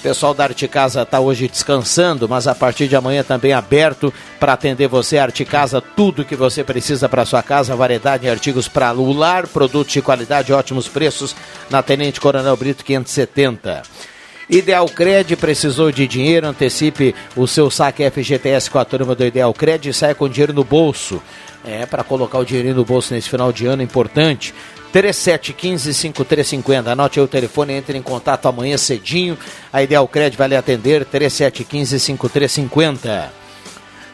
O 0.00 0.02
pessoal 0.02 0.32
da 0.32 0.44
Arte 0.44 0.66
Casa 0.66 1.02
está 1.02 1.20
hoje 1.20 1.46
descansando, 1.46 2.26
mas 2.26 2.46
a 2.46 2.54
partir 2.54 2.88
de 2.88 2.96
amanhã 2.96 3.22
também 3.22 3.52
aberto 3.52 4.10
para 4.38 4.54
atender 4.54 4.88
você. 4.88 5.18
Arte 5.18 5.44
Casa, 5.44 5.78
tudo 5.78 6.24
que 6.24 6.34
você 6.34 6.64
precisa 6.64 7.06
para 7.06 7.26
sua 7.26 7.42
casa, 7.42 7.76
variedade 7.76 8.22
de 8.22 8.30
artigos 8.30 8.66
para 8.66 8.94
o 8.94 9.12
lar, 9.12 9.46
produtos 9.46 9.92
de 9.92 10.00
qualidade, 10.00 10.54
ótimos 10.54 10.88
preços 10.88 11.36
na 11.68 11.82
Tenente 11.82 12.18
Coronel 12.18 12.56
Brito 12.56 12.82
570. 12.82 13.82
Ideal 14.50 14.86
Cred 14.88 15.36
precisou 15.36 15.92
de 15.92 16.08
dinheiro, 16.08 16.48
antecipe 16.48 17.14
o 17.36 17.46
seu 17.46 17.70
saque 17.70 18.10
FGTS 18.10 18.68
com 18.68 18.80
a 18.80 18.84
turma 18.84 19.14
do 19.14 19.24
Ideal 19.24 19.54
Cred 19.54 19.88
e 19.88 19.94
saia 19.94 20.12
com 20.12 20.28
dinheiro 20.28 20.52
no 20.52 20.64
bolso. 20.64 21.22
É, 21.64 21.86
para 21.86 22.02
colocar 22.02 22.38
o 22.38 22.44
dinheirinho 22.44 22.74
no 22.74 22.84
bolso 22.84 23.14
nesse 23.14 23.30
final 23.30 23.52
de 23.52 23.66
ano, 23.66 23.80
importante. 23.80 24.52
3715-5350. 24.92 26.88
Anote 26.88 27.20
aí 27.20 27.24
o 27.24 27.28
telefone, 27.28 27.74
entre 27.74 27.96
em 27.96 28.02
contato 28.02 28.48
amanhã 28.48 28.76
cedinho. 28.76 29.38
A 29.72 29.84
Ideal 29.84 30.08
Cred 30.08 30.36
vai 30.36 30.48
lhe 30.48 30.56
atender. 30.56 31.04
3715-5350. 31.04 33.28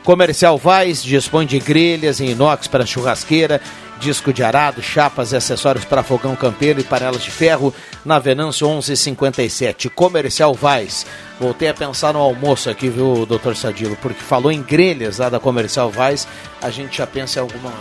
Comercial 0.04 0.58
Vaz 0.58 1.02
dispõe 1.02 1.46
de 1.46 1.58
grelhas 1.58 2.20
em 2.20 2.28
inox 2.30 2.68
para 2.68 2.86
churrasqueira, 2.86 3.60
disco 3.98 4.32
de 4.32 4.42
arado, 4.42 4.82
chapas 4.82 5.32
e 5.32 5.36
acessórios 5.36 5.84
para 5.84 6.02
fogão 6.02 6.36
campeiro 6.36 6.80
e 6.80 6.84
panelas 6.84 7.22
de 7.22 7.30
ferro 7.30 7.74
na 8.04 8.18
Venâncio 8.18 8.68
1157. 8.68 9.88
Comercial 9.90 10.54
Vaz. 10.54 11.06
Voltei 11.38 11.68
a 11.68 11.74
pensar 11.74 12.14
no 12.14 12.20
almoço 12.20 12.70
aqui, 12.70 12.88
viu, 12.88 13.26
doutor 13.26 13.56
Sadilo? 13.56 13.96
Porque 13.96 14.20
falou 14.20 14.52
em 14.52 14.62
grelhas 14.62 15.18
lá 15.18 15.28
da 15.28 15.40
Comercial 15.40 15.90
Vaz, 15.90 16.26
a 16.62 16.70
gente 16.70 16.98
já 16.98 17.06
pensa 17.06 17.38
em 17.38 17.42
alguma 17.42 17.72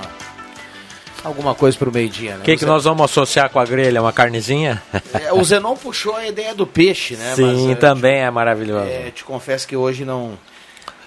alguma 1.24 1.56
coisa 1.56 1.76
para 1.76 1.90
o 1.90 1.92
meio-dia, 1.92 2.34
né? 2.34 2.42
O 2.42 2.44
que, 2.44 2.56
que 2.56 2.66
nós 2.66 2.84
vamos 2.84 3.04
associar 3.04 3.50
com 3.50 3.60
a 3.60 3.66
grelha? 3.66 4.02
Uma 4.02 4.14
carnezinha? 4.14 4.82
É, 5.12 5.34
o 5.34 5.44
Zenon 5.44 5.76
puxou 5.76 6.16
a 6.16 6.28
ideia 6.28 6.54
do 6.54 6.68
peixe, 6.68 7.16
né? 7.16 7.34
Sim, 7.36 7.70
Mas, 7.70 7.80
também 7.80 8.20
é 8.20 8.30
maravilhoso. 8.30 8.86
É, 8.86 9.10
te 9.10 9.24
confesso 9.24 9.68
que 9.68 9.76
hoje 9.76 10.06
não, 10.06 10.38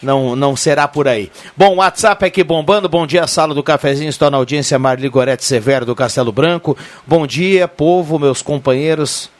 não, 0.02 0.36
não 0.36 0.56
será 0.56 0.86
por 0.86 1.08
aí. 1.08 1.30
Bom, 1.56 1.76
WhatsApp 1.76 2.24
aqui 2.24 2.44
bombando. 2.44 2.88
Bom 2.88 3.06
dia, 3.06 3.26
sala 3.26 3.54
do 3.54 3.62
cafezinho. 3.62 4.08
Estou 4.08 4.30
na 4.30 4.36
audiência 4.36 4.78
Marli 4.78 5.08
Gorete 5.08 5.44
Severo 5.44 5.84
do 5.84 5.94
Castelo 5.94 6.32
Branco. 6.32 6.76
Bom 7.06 7.26
dia, 7.26 7.66
povo, 7.66 8.18
meus 8.18 8.42
companheiros. 8.42 9.30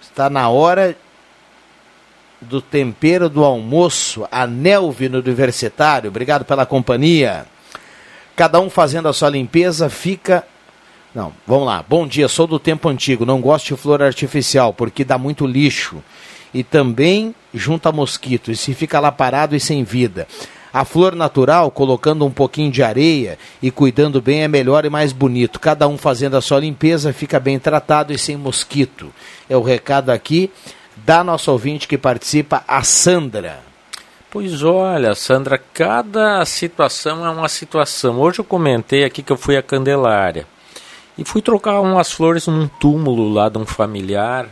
Está 0.00 0.28
na 0.28 0.48
hora 0.48 0.96
do 2.40 2.60
tempero 2.60 3.28
do 3.28 3.44
almoço. 3.44 4.26
A 4.30 4.46
Nelvi 4.46 5.08
no 5.08 5.18
Universitário. 5.18 6.08
Obrigado 6.08 6.44
pela 6.44 6.66
companhia. 6.66 7.46
Cada 8.36 8.60
um 8.60 8.68
fazendo 8.70 9.08
a 9.08 9.12
sua 9.12 9.30
limpeza 9.30 9.88
fica. 9.88 10.46
Não, 11.14 11.32
vamos 11.46 11.66
lá. 11.66 11.84
Bom 11.88 12.06
dia, 12.06 12.28
sou 12.28 12.46
do 12.46 12.58
tempo 12.58 12.88
antigo. 12.88 13.24
Não 13.24 13.40
gosto 13.40 13.74
de 13.74 13.80
flor 13.80 14.02
artificial 14.02 14.72
porque 14.72 15.04
dá 15.04 15.16
muito 15.16 15.46
lixo. 15.46 16.02
E 16.52 16.62
também 16.62 17.34
junta 17.52 17.92
mosquito. 17.92 18.50
E 18.50 18.56
se 18.56 18.74
fica 18.74 19.00
lá 19.00 19.12
parado 19.12 19.54
e 19.54 19.60
sem 19.60 19.84
vida. 19.84 20.26
A 20.72 20.84
flor 20.84 21.14
natural, 21.14 21.70
colocando 21.70 22.24
um 22.26 22.30
pouquinho 22.30 22.70
de 22.70 22.82
areia 22.82 23.38
e 23.62 23.70
cuidando 23.70 24.20
bem, 24.20 24.42
é 24.42 24.48
melhor 24.48 24.84
e 24.84 24.90
mais 24.90 25.12
bonito. 25.12 25.58
Cada 25.58 25.88
um 25.88 25.96
fazendo 25.96 26.36
a 26.36 26.40
sua 26.40 26.60
limpeza, 26.60 27.12
fica 27.12 27.40
bem 27.40 27.58
tratado 27.58 28.12
e 28.12 28.18
sem 28.18 28.36
mosquito. 28.36 29.12
É 29.48 29.56
o 29.56 29.62
recado 29.62 30.10
aqui 30.10 30.50
da 30.96 31.24
nossa 31.24 31.50
ouvinte 31.50 31.88
que 31.88 31.96
participa, 31.96 32.62
a 32.68 32.82
Sandra. 32.82 33.60
Pois 34.30 34.62
olha, 34.62 35.14
Sandra, 35.14 35.58
cada 35.72 36.44
situação 36.44 37.24
é 37.24 37.30
uma 37.30 37.48
situação. 37.48 38.20
Hoje 38.20 38.40
eu 38.40 38.44
comentei 38.44 39.04
aqui 39.04 39.22
que 39.22 39.32
eu 39.32 39.38
fui 39.38 39.56
à 39.56 39.62
Candelária 39.62 40.46
e 41.16 41.24
fui 41.24 41.40
trocar 41.40 41.80
umas 41.80 42.12
flores 42.12 42.46
num 42.46 42.68
túmulo 42.68 43.32
lá 43.32 43.48
de 43.48 43.56
um 43.56 43.64
familiar. 43.64 44.48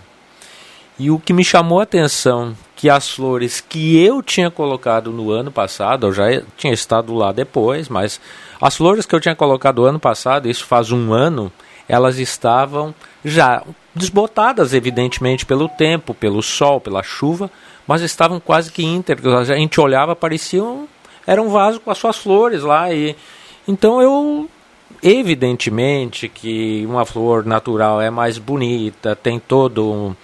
E 0.98 1.10
o 1.10 1.18
que 1.18 1.32
me 1.32 1.44
chamou 1.44 1.80
a 1.80 1.82
atenção 1.82 2.56
que 2.74 2.88
as 2.88 3.10
flores 3.10 3.60
que 3.60 4.02
eu 4.02 4.22
tinha 4.22 4.50
colocado 4.50 5.10
no 5.10 5.30
ano 5.30 5.50
passado, 5.50 6.06
eu 6.06 6.12
já 6.12 6.42
tinha 6.56 6.72
estado 6.72 7.14
lá 7.14 7.32
depois, 7.32 7.88
mas 7.88 8.20
as 8.60 8.76
flores 8.76 9.04
que 9.04 9.14
eu 9.14 9.20
tinha 9.20 9.34
colocado 9.34 9.82
no 9.82 9.88
ano 9.88 10.00
passado, 10.00 10.48
isso 10.48 10.64
faz 10.64 10.90
um 10.92 11.12
ano, 11.12 11.52
elas 11.88 12.18
estavam 12.18 12.94
já 13.24 13.62
desbotadas, 13.94 14.74
evidentemente, 14.74 15.46
pelo 15.46 15.68
tempo, 15.68 16.12
pelo 16.14 16.42
sol, 16.42 16.80
pela 16.80 17.02
chuva, 17.02 17.50
mas 17.86 18.02
estavam 18.02 18.40
quase 18.40 18.72
que 18.72 18.84
íntegros. 18.84 19.50
A 19.50 19.56
gente 19.56 19.80
olhava, 19.80 20.16
pareciam. 20.16 20.88
Era 21.26 21.40
um 21.40 21.48
vaso 21.48 21.80
com 21.80 21.90
as 21.90 21.98
suas 21.98 22.16
flores 22.16 22.62
lá. 22.62 22.92
E, 22.92 23.16
então 23.66 24.00
eu. 24.00 24.50
Evidentemente 25.02 26.28
que 26.28 26.86
uma 26.86 27.04
flor 27.04 27.44
natural 27.44 28.00
é 28.00 28.08
mais 28.08 28.38
bonita, 28.38 29.14
tem 29.16 29.38
todo 29.38 29.92
um, 29.92 30.16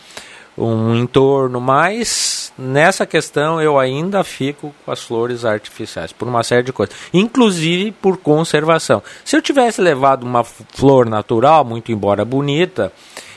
um 0.66 0.94
entorno, 0.94 1.60
mas 1.60 2.52
nessa 2.58 3.06
questão 3.06 3.60
eu 3.60 3.78
ainda 3.78 4.22
fico 4.22 4.74
com 4.84 4.90
as 4.90 5.00
flores 5.00 5.44
artificiais, 5.44 6.12
por 6.12 6.28
uma 6.28 6.42
série 6.42 6.62
de 6.62 6.72
coisas, 6.72 6.94
inclusive 7.12 7.92
por 7.92 8.16
conservação. 8.16 9.02
Se 9.24 9.36
eu 9.36 9.42
tivesse 9.42 9.80
levado 9.80 10.24
uma 10.24 10.44
flor 10.44 11.06
natural, 11.06 11.64
muito 11.64 11.90
embora 11.90 12.24
bonita, 12.24 12.92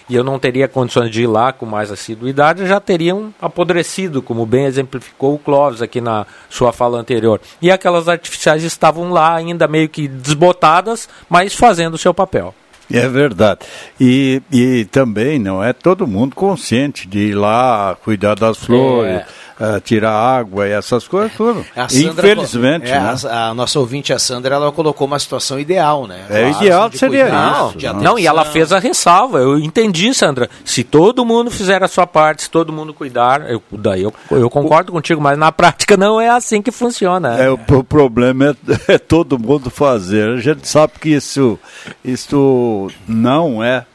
e 0.07 0.15
eu 0.15 0.23
não 0.23 0.37
teria 0.37 0.67
condições 0.67 1.09
de 1.09 1.23
ir 1.23 1.27
lá 1.27 1.51
com 1.51 1.65
mais 1.65 1.91
assiduidade, 1.91 2.67
já 2.67 2.79
teriam 2.79 3.33
apodrecido, 3.41 4.21
como 4.21 4.45
bem 4.45 4.65
exemplificou 4.65 5.33
o 5.33 5.39
Clóvis 5.39 5.81
aqui 5.81 5.99
na 5.99 6.27
sua 6.49 6.71
fala 6.71 6.99
anterior. 6.99 7.41
E 7.61 7.71
aquelas 7.71 8.07
artificiais 8.07 8.63
estavam 8.63 9.09
lá 9.09 9.35
ainda 9.35 9.67
meio 9.67 9.89
que 9.89 10.07
desbotadas, 10.07 11.09
mas 11.27 11.55
fazendo 11.55 11.95
o 11.95 11.97
seu 11.97 12.13
papel. 12.13 12.53
É 12.91 13.07
verdade. 13.07 13.61
E, 13.99 14.41
e 14.51 14.85
também 14.85 15.39
não 15.39 15.63
é 15.63 15.73
todo 15.73 16.07
mundo 16.07 16.35
consciente 16.35 17.07
de 17.07 17.29
ir 17.29 17.35
lá 17.35 17.97
cuidar 18.03 18.35
das 18.35 18.57
flores. 18.57 19.11
É 19.11 19.25
uh, 19.59 19.79
tirar 19.81 20.11
água 20.11 20.67
e 20.67 20.71
essas 20.71 21.07
coisas 21.07 21.33
tudo. 21.35 21.65
Sandra, 21.89 22.27
Infelizmente, 22.27 22.89
é, 22.89 22.99
né? 22.99 23.15
a, 23.29 23.49
a, 23.49 23.53
nossa 23.53 23.79
ouvinte, 23.79 24.13
a 24.13 24.19
Sandra, 24.19 24.55
ela 24.55 24.71
colocou 24.71 25.07
uma 25.07 25.19
situação 25.19 25.59
ideal, 25.59 26.07
né? 26.07 26.25
É 26.29 26.49
claro, 26.49 26.63
ideal 26.63 26.91
seria 26.91 27.25
isso. 27.25 27.87
Não, 27.87 28.01
não, 28.01 28.19
e 28.19 28.27
ela 28.27 28.45
fez 28.45 28.71
a 28.71 28.79
ressalva. 28.79 29.39
Eu 29.39 29.59
entendi, 29.59 30.13
Sandra. 30.13 30.49
Se 30.63 30.83
todo 30.83 31.25
mundo 31.25 31.49
fizer 31.49 31.83
a 31.83 31.87
sua 31.87 32.07
parte, 32.07 32.43
se 32.43 32.49
todo 32.49 32.73
mundo 32.73 32.93
cuidar, 32.93 33.49
eu, 33.49 33.61
daí 33.71 34.03
eu, 34.03 34.13
eu 34.31 34.49
concordo 34.49 34.91
o... 34.91 34.93
contigo, 34.93 35.21
mas 35.21 35.37
na 35.37 35.51
prática 35.53 35.97
não 35.97 36.19
é 36.19 36.29
assim 36.29 36.61
que 36.61 36.71
funciona. 36.71 37.37
É, 37.39 37.49
o, 37.49 37.53
o 37.55 37.83
problema 37.83 38.55
é, 38.87 38.93
é 38.93 38.97
todo 38.97 39.39
mundo 39.39 39.69
fazer. 39.69 40.29
A 40.29 40.41
gente 40.41 40.67
sabe 40.67 40.93
que 40.99 41.09
isso, 41.09 41.59
isso 42.03 42.89
não 43.07 43.63
é 43.63 43.85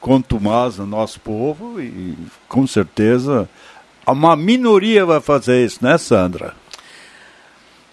contumaz 0.00 0.78
no 0.78 0.86
nosso 0.86 1.18
povo 1.20 1.80
e 1.80 2.16
com 2.48 2.66
certeza 2.66 3.48
uma 4.12 4.36
minoria 4.36 5.04
vai 5.04 5.20
fazer 5.20 5.64
isso, 5.64 5.78
né, 5.82 5.98
Sandra? 5.98 6.54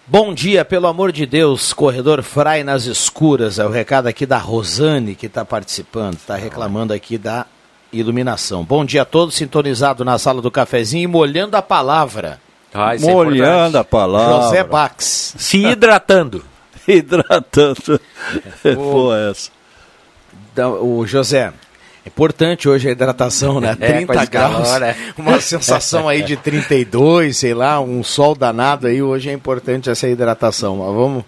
Bom 0.08 0.34
dia, 0.34 0.64
pelo 0.64 0.86
amor 0.86 1.12
de 1.12 1.26
Deus, 1.26 1.74
corredor 1.74 2.22
Frai 2.22 2.64
nas 2.64 2.86
escuras. 2.86 3.58
É 3.58 3.66
o 3.66 3.70
recado 3.70 4.08
aqui 4.08 4.26
da 4.26 4.38
Rosane 4.38 5.16
que 5.16 5.26
está 5.26 5.44
participando, 5.44 6.14
está 6.14 6.36
reclamando 6.36 6.94
aqui 6.94 7.18
da 7.18 7.48
iluminação. 7.92 8.64
Bom 8.64 8.86
dia 8.86 9.02
a 9.02 9.06
todos, 9.06 9.34
sintonizado 9.34 10.06
na 10.06 10.20
sala 10.20 10.42
do 10.42 10.52
cafezinho 10.52 11.04
e 11.04 11.08
molhando 11.08 11.58
a 11.58 11.62
palavra. 11.62 12.40
Ah, 12.72 12.96
é 12.96 13.00
molhando 13.00 13.80
a 13.80 13.84
palavra. 13.84 14.44
José 14.44 14.64
Bax. 14.64 15.36
Se 15.38 15.66
hidratando. 15.66 16.46
hidratando. 16.88 18.00
Pô, 18.76 19.14
essa. 19.14 19.50
O 20.82 21.06
José, 21.08 21.52
é 21.52 21.54
importante 22.08 22.70
hoje 22.70 22.88
a 22.88 22.92
hidratação, 22.92 23.60
né? 23.60 23.76
É, 23.86 24.06
30 24.06 24.26
graus, 24.26 24.70
calor, 24.70 24.84
é. 24.84 24.96
uma 25.18 25.40
sensação 25.40 26.08
aí 26.08 26.24
de 26.24 26.36
32, 26.38 27.38
sei 27.38 27.54
lá, 27.54 27.80
um 27.80 28.04
sol 28.04 28.36
danado 28.36 28.88
aí. 28.88 29.02
Hoje 29.02 29.30
é 29.30 29.34
importante 29.34 29.90
essa 29.90 30.08
hidratação. 30.08 30.78
Mas 30.78 30.96
vamos, 30.96 31.24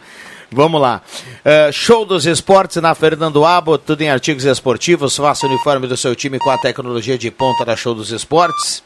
vamos 0.52 0.82
lá. 0.82 1.02
Uh, 1.40 1.72
show 1.72 2.06
dos 2.06 2.26
esportes 2.26 2.82
na 2.82 2.96
Fernando 2.96 3.46
Abo, 3.46 3.78
tudo 3.78 4.02
em 4.02 4.10
artigos 4.10 4.46
esportivos. 4.46 5.16
Faça 5.16 5.46
o 5.46 5.50
uniforme 5.50 5.88
do 5.88 5.98
seu 5.98 6.16
time 6.16 6.40
com 6.40 6.50
a 6.50 6.58
tecnologia 6.58 7.18
de 7.18 7.30
ponta 7.30 7.66
da 7.66 7.76
Show 7.76 7.94
dos 7.94 8.12
Esportes. 8.12 8.84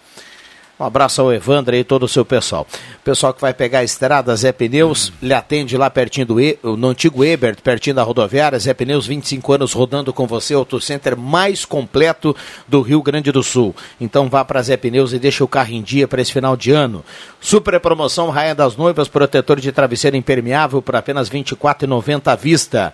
Um 0.81 0.85
abraço 0.85 1.21
ao 1.21 1.31
Evandro 1.31 1.75
e 1.75 1.83
todo 1.83 2.03
o 2.03 2.07
seu 2.07 2.25
pessoal. 2.25 2.65
Pessoal 3.03 3.35
que 3.35 3.39
vai 3.39 3.53
pegar 3.53 3.79
a 3.79 3.83
estrada, 3.83 4.35
Zé 4.35 4.51
Pneus, 4.51 5.13
lhe 5.21 5.31
atende 5.31 5.77
lá 5.77 5.91
pertinho 5.91 6.25
do 6.25 6.41
e, 6.41 6.57
no 6.63 6.87
antigo 6.87 7.23
Ebert, 7.23 7.61
pertinho 7.61 7.97
da 7.97 8.01
rodoviária. 8.01 8.57
Zé 8.57 8.73
Pneus, 8.73 9.05
25 9.05 9.53
anos 9.53 9.73
rodando 9.73 10.11
com 10.11 10.25
você, 10.25 10.55
auto 10.55 10.81
center 10.81 11.15
mais 11.15 11.65
completo 11.65 12.35
do 12.67 12.81
Rio 12.81 12.99
Grande 13.03 13.31
do 13.31 13.43
Sul. 13.43 13.75
Então 13.99 14.27
vá 14.27 14.43
para 14.43 14.59
Zé 14.63 14.75
Pneus 14.75 15.13
e 15.13 15.19
deixa 15.19 15.43
o 15.43 15.47
carro 15.47 15.71
em 15.71 15.83
dia 15.83 16.07
para 16.07 16.19
esse 16.19 16.33
final 16.33 16.57
de 16.57 16.71
ano. 16.71 17.05
Super 17.39 17.79
promoção 17.79 18.31
Raia 18.31 18.55
das 18.55 18.75
Noivas, 18.75 19.07
protetor 19.07 19.59
de 19.59 19.71
travesseiro 19.71 20.17
impermeável 20.17 20.81
por 20.81 20.95
apenas 20.95 21.29
R$ 21.29 21.43
24,90 21.43 22.25
à 22.25 22.35
vista. 22.35 22.91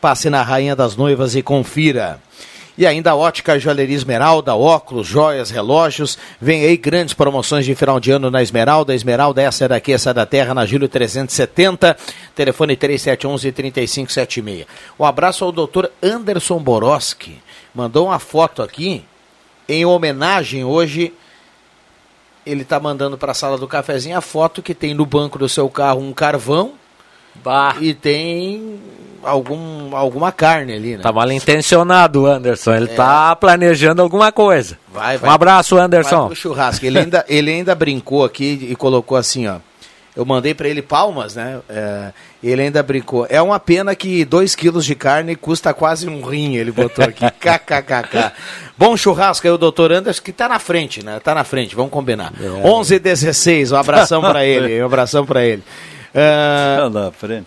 Passe 0.00 0.30
na 0.30 0.40
Rainha 0.40 0.76
das 0.76 0.94
Noivas 0.94 1.34
e 1.34 1.42
confira. 1.42 2.20
E 2.76 2.86
ainda 2.86 3.12
a 3.12 3.14
ótica 3.14 3.58
Joalheria 3.58 3.94
Esmeralda, 3.94 4.56
óculos, 4.56 5.06
joias, 5.06 5.50
relógios. 5.50 6.18
Vem 6.40 6.64
aí 6.64 6.76
grandes 6.76 7.14
promoções 7.14 7.64
de 7.64 7.72
final 7.74 8.00
de 8.00 8.10
ano 8.10 8.32
na 8.32 8.42
Esmeralda. 8.42 8.92
Esmeralda, 8.92 9.40
essa 9.40 9.66
é 9.66 9.68
daqui, 9.68 9.92
essa 9.92 10.10
é 10.10 10.14
da 10.14 10.26
terra, 10.26 10.52
na 10.52 10.66
Júlio 10.66 10.88
370. 10.88 11.96
Telefone 12.34 12.76
3711-3576. 12.76 14.66
Um 14.98 15.04
abraço 15.04 15.44
ao 15.44 15.52
doutor 15.52 15.88
Anderson 16.02 16.58
Boroski. 16.58 17.40
Mandou 17.72 18.06
uma 18.06 18.18
foto 18.18 18.60
aqui 18.60 19.04
em 19.68 19.84
homenagem 19.84 20.64
hoje. 20.64 21.14
Ele 22.44 22.62
está 22.62 22.80
mandando 22.80 23.16
para 23.16 23.30
a 23.30 23.34
sala 23.34 23.56
do 23.56 23.68
cafezinho 23.68 24.18
a 24.18 24.20
foto 24.20 24.60
que 24.60 24.74
tem 24.74 24.94
no 24.94 25.06
banco 25.06 25.38
do 25.38 25.48
seu 25.48 25.70
carro 25.70 26.00
um 26.00 26.12
carvão 26.12 26.72
Bah. 27.42 27.76
e 27.80 27.94
tem 27.94 28.78
algum, 29.24 29.94
alguma 29.96 30.30
carne 30.32 30.72
ali, 30.74 30.96
né? 30.96 31.02
Tá 31.02 31.12
mal 31.12 31.30
intencionado 31.30 32.22
o 32.22 32.26
Anderson. 32.26 32.74
Ele 32.74 32.90
É. 32.90 32.94
tá 32.94 33.34
planejando 33.36 34.00
alguma 34.02 34.30
coisa. 34.32 34.78
Vai, 34.92 35.18
Um 35.18 35.30
abraço, 35.30 35.76
Vai 35.76 35.84
Anderson. 35.84 36.26
pro 36.26 36.36
churrasco. 36.36 36.84
Ele 36.86 36.98
ainda, 36.98 37.24
ele 37.28 37.50
ainda 37.50 37.74
brincou 37.74 38.24
aqui 38.24 38.68
e 38.70 38.76
colocou 38.76 39.16
assim, 39.16 39.46
ó. 39.46 39.56
Eu 40.16 40.24
mandei 40.24 40.54
para 40.54 40.68
ele 40.68 40.80
palmas, 40.80 41.34
né? 41.34 41.58
É, 41.68 42.12
ele 42.40 42.62
ainda 42.62 42.80
brincou. 42.84 43.26
É 43.28 43.42
uma 43.42 43.58
pena 43.58 43.96
que 43.96 44.24
2 44.24 44.54
quilos 44.54 44.84
de 44.84 44.94
carne 44.94 45.34
custa 45.34 45.74
quase 45.74 46.08
um 46.08 46.22
rim, 46.22 46.54
ele 46.54 46.70
botou 46.70 47.04
aqui. 47.04 47.24
KKKK. 47.40 48.30
Bom 48.78 48.96
churrasco 48.96 49.44
aí, 49.44 49.52
o 49.52 49.58
doutor 49.58 49.90
Anderson, 49.90 50.22
que 50.22 50.32
tá 50.32 50.48
na 50.48 50.60
frente, 50.60 51.04
né? 51.04 51.18
Tá 51.18 51.34
na 51.34 51.42
frente, 51.42 51.74
vamos 51.74 51.90
combinar. 51.90 52.32
É. 52.40 52.46
11 52.64 52.94
h 52.94 53.02
16 53.02 53.72
um 53.72 53.76
abração 53.76 54.20
para 54.20 54.44
ele, 54.46 54.80
um 54.80 54.86
abração 54.86 55.26
para 55.26 55.44
ele. 55.44 55.64
É, 56.14 56.76
Tá 56.78 56.90
na 56.90 57.10
frente. 57.10 57.46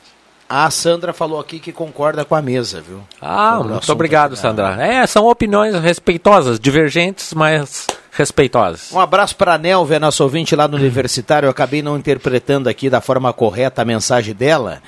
A 0.49 0.69
Sandra 0.71 1.11
falou 1.13 1.39
aqui 1.39 1.59
que 1.59 1.71
concorda 1.71 2.23
com 2.23 2.33
a 2.35 2.41
mesa, 2.41 2.81
viu? 2.81 3.01
Ah, 3.21 3.59
muito 3.63 3.91
obrigado, 3.91 4.33
aqui, 4.33 4.35
né? 4.35 4.49
Sandra. 4.49 4.85
É, 4.85 5.05
são 5.07 5.27
opiniões 5.27 5.75
respeitosas, 5.75 6.59
divergentes, 6.59 7.33
mas 7.33 7.85
respeitosas. 8.11 8.91
Um 8.91 8.99
abraço 8.99 9.35
para 9.35 9.53
a 9.53 9.57
Nelvia, 9.57 9.99
nossa 9.99 10.23
ouvinte 10.23 10.55
lá 10.55 10.67
no 10.67 10.77
Universitário. 10.77 11.47
Eu 11.47 11.51
acabei 11.51 11.81
não 11.81 11.97
interpretando 11.97 12.67
aqui 12.67 12.89
da 12.89 13.01
forma 13.01 13.31
correta 13.33 13.81
a 13.81 13.85
mensagem 13.85 14.33
dela, 14.33 14.81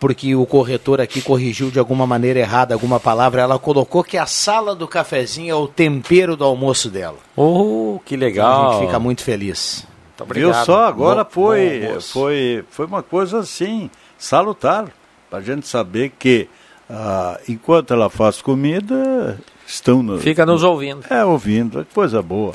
porque 0.00 0.34
o 0.34 0.44
corretor 0.46 1.00
aqui 1.00 1.20
corrigiu 1.20 1.70
de 1.70 1.78
alguma 1.78 2.06
maneira 2.06 2.40
errada 2.40 2.74
alguma 2.74 2.98
palavra. 2.98 3.42
Ela 3.42 3.58
colocou 3.58 4.02
que 4.02 4.16
a 4.18 4.26
sala 4.26 4.74
do 4.74 4.88
cafezinho 4.88 5.52
é 5.52 5.54
o 5.54 5.68
tempero 5.68 6.36
do 6.36 6.44
almoço 6.44 6.88
dela. 6.90 7.18
Oh, 7.36 8.00
que 8.04 8.14
Então 8.14 8.26
legal. 8.26 8.70
a 8.70 8.72
gente 8.74 8.86
fica 8.86 8.98
muito 8.98 9.22
feliz. 9.22 9.86
obrigado. 10.18 10.52
Viu 10.54 10.64
só, 10.64 10.84
agora 10.86 11.22
Bom- 11.24 11.30
foi, 11.30 11.88
bom 11.94 12.00
foi, 12.00 12.64
foi 12.70 12.86
uma 12.86 13.02
coisa 13.02 13.38
assim, 13.40 13.90
salutar, 14.18 14.88
para 15.28 15.38
a 15.38 15.42
gente 15.42 15.66
saber 15.66 16.12
que 16.18 16.48
ah, 16.88 17.38
enquanto 17.48 17.92
ela 17.92 18.10
faz 18.10 18.42
comida, 18.42 19.38
estão 19.66 20.02
no, 20.02 20.18
Fica 20.18 20.44
nos 20.44 20.62
ouvindo. 20.62 21.04
É, 21.10 21.24
ouvindo, 21.24 21.80
é 21.80 21.84
coisa 21.94 22.20
boa. 22.22 22.54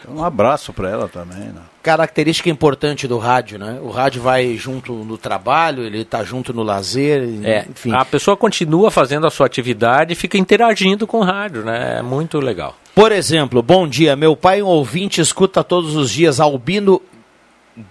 Então, 0.00 0.16
um 0.16 0.24
abraço 0.24 0.72
para 0.72 0.88
ela 0.88 1.08
também. 1.08 1.38
Né? 1.38 1.60
Característica 1.82 2.48
importante 2.48 3.06
do 3.06 3.18
rádio, 3.18 3.58
né? 3.58 3.78
O 3.82 3.90
rádio 3.90 4.22
vai 4.22 4.56
junto 4.56 4.92
no 4.92 5.18
trabalho, 5.18 5.82
ele 5.82 6.00
está 6.00 6.24
junto 6.24 6.52
no 6.52 6.62
lazer, 6.62 7.22
É, 7.44 7.66
enfim. 7.70 7.92
a 7.92 8.04
pessoa 8.04 8.36
continua 8.36 8.90
fazendo 8.90 9.26
a 9.26 9.30
sua 9.30 9.46
atividade 9.46 10.12
e 10.12 10.16
fica 10.16 10.38
interagindo 10.38 11.06
com 11.06 11.18
o 11.18 11.24
rádio, 11.24 11.64
né? 11.64 11.98
É 11.98 12.02
muito 12.02 12.38
legal. 12.38 12.76
Por 12.94 13.12
exemplo, 13.12 13.62
bom 13.62 13.86
dia, 13.86 14.16
meu 14.16 14.34
pai, 14.34 14.62
um 14.62 14.66
ouvinte, 14.66 15.20
escuta 15.20 15.62
todos 15.62 15.94
os 15.96 16.10
dias 16.10 16.40
Albino 16.40 17.02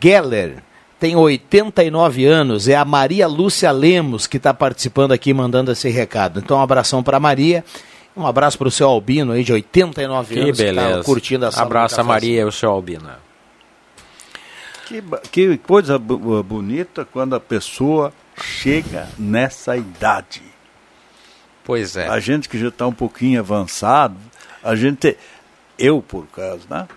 Geller, 0.02 0.64
tem 1.06 1.16
89 1.16 2.26
anos, 2.26 2.68
é 2.68 2.76
a 2.76 2.84
Maria 2.84 3.28
Lúcia 3.28 3.72
Lemos 3.72 4.26
que 4.26 4.38
está 4.38 4.52
participando 4.56 5.12
aqui, 5.12 5.36
mandando 5.36 5.72
esse 5.72 5.88
recado. 5.88 6.40
Então, 6.40 6.58
um 6.58 6.62
abração 6.62 7.04
para 7.04 7.20
Maria, 7.20 7.64
um 8.18 8.26
abraço 8.26 8.58
para 8.58 8.68
o 8.68 8.72
seu 8.72 8.90
Albino 8.90 9.32
aí 9.34 9.44
de 9.44 9.54
89 9.54 10.34
Que 10.34 10.40
anos, 10.42 10.58
que 10.58 10.64
beleza. 10.64 10.98
tá 10.98 11.04
curtindo 11.04 11.46
a 11.46 11.52
sala 11.52 11.64
do 11.64 11.68
Abraço 11.68 12.02
a. 12.02 12.04
Maria 12.04 12.42
e 12.42 12.44
o 12.44 12.52
seu 12.52 12.72
Albino. 12.72 13.08
Que, 14.88 15.04
que 15.32 15.58
coisa 15.60 16.00
bonita 16.00 17.06
quando 17.06 17.36
a 17.36 17.40
pessoa 17.40 18.12
chega 18.42 19.08
nessa 19.16 19.78
idade. 19.78 20.42
Pois 21.64 21.96
é. 21.96 22.08
A 22.08 22.20
gente 22.20 22.50
que 22.50 22.58
já 22.58 22.70
está 22.70 22.88
um 22.88 22.94
pouquinho 22.94 23.40
avançado, 23.40 24.16
a 24.64 24.76
gente, 24.76 25.16
eu 25.78 26.02
por 26.02 26.26
caso, 26.28 26.62
né? 26.68 26.88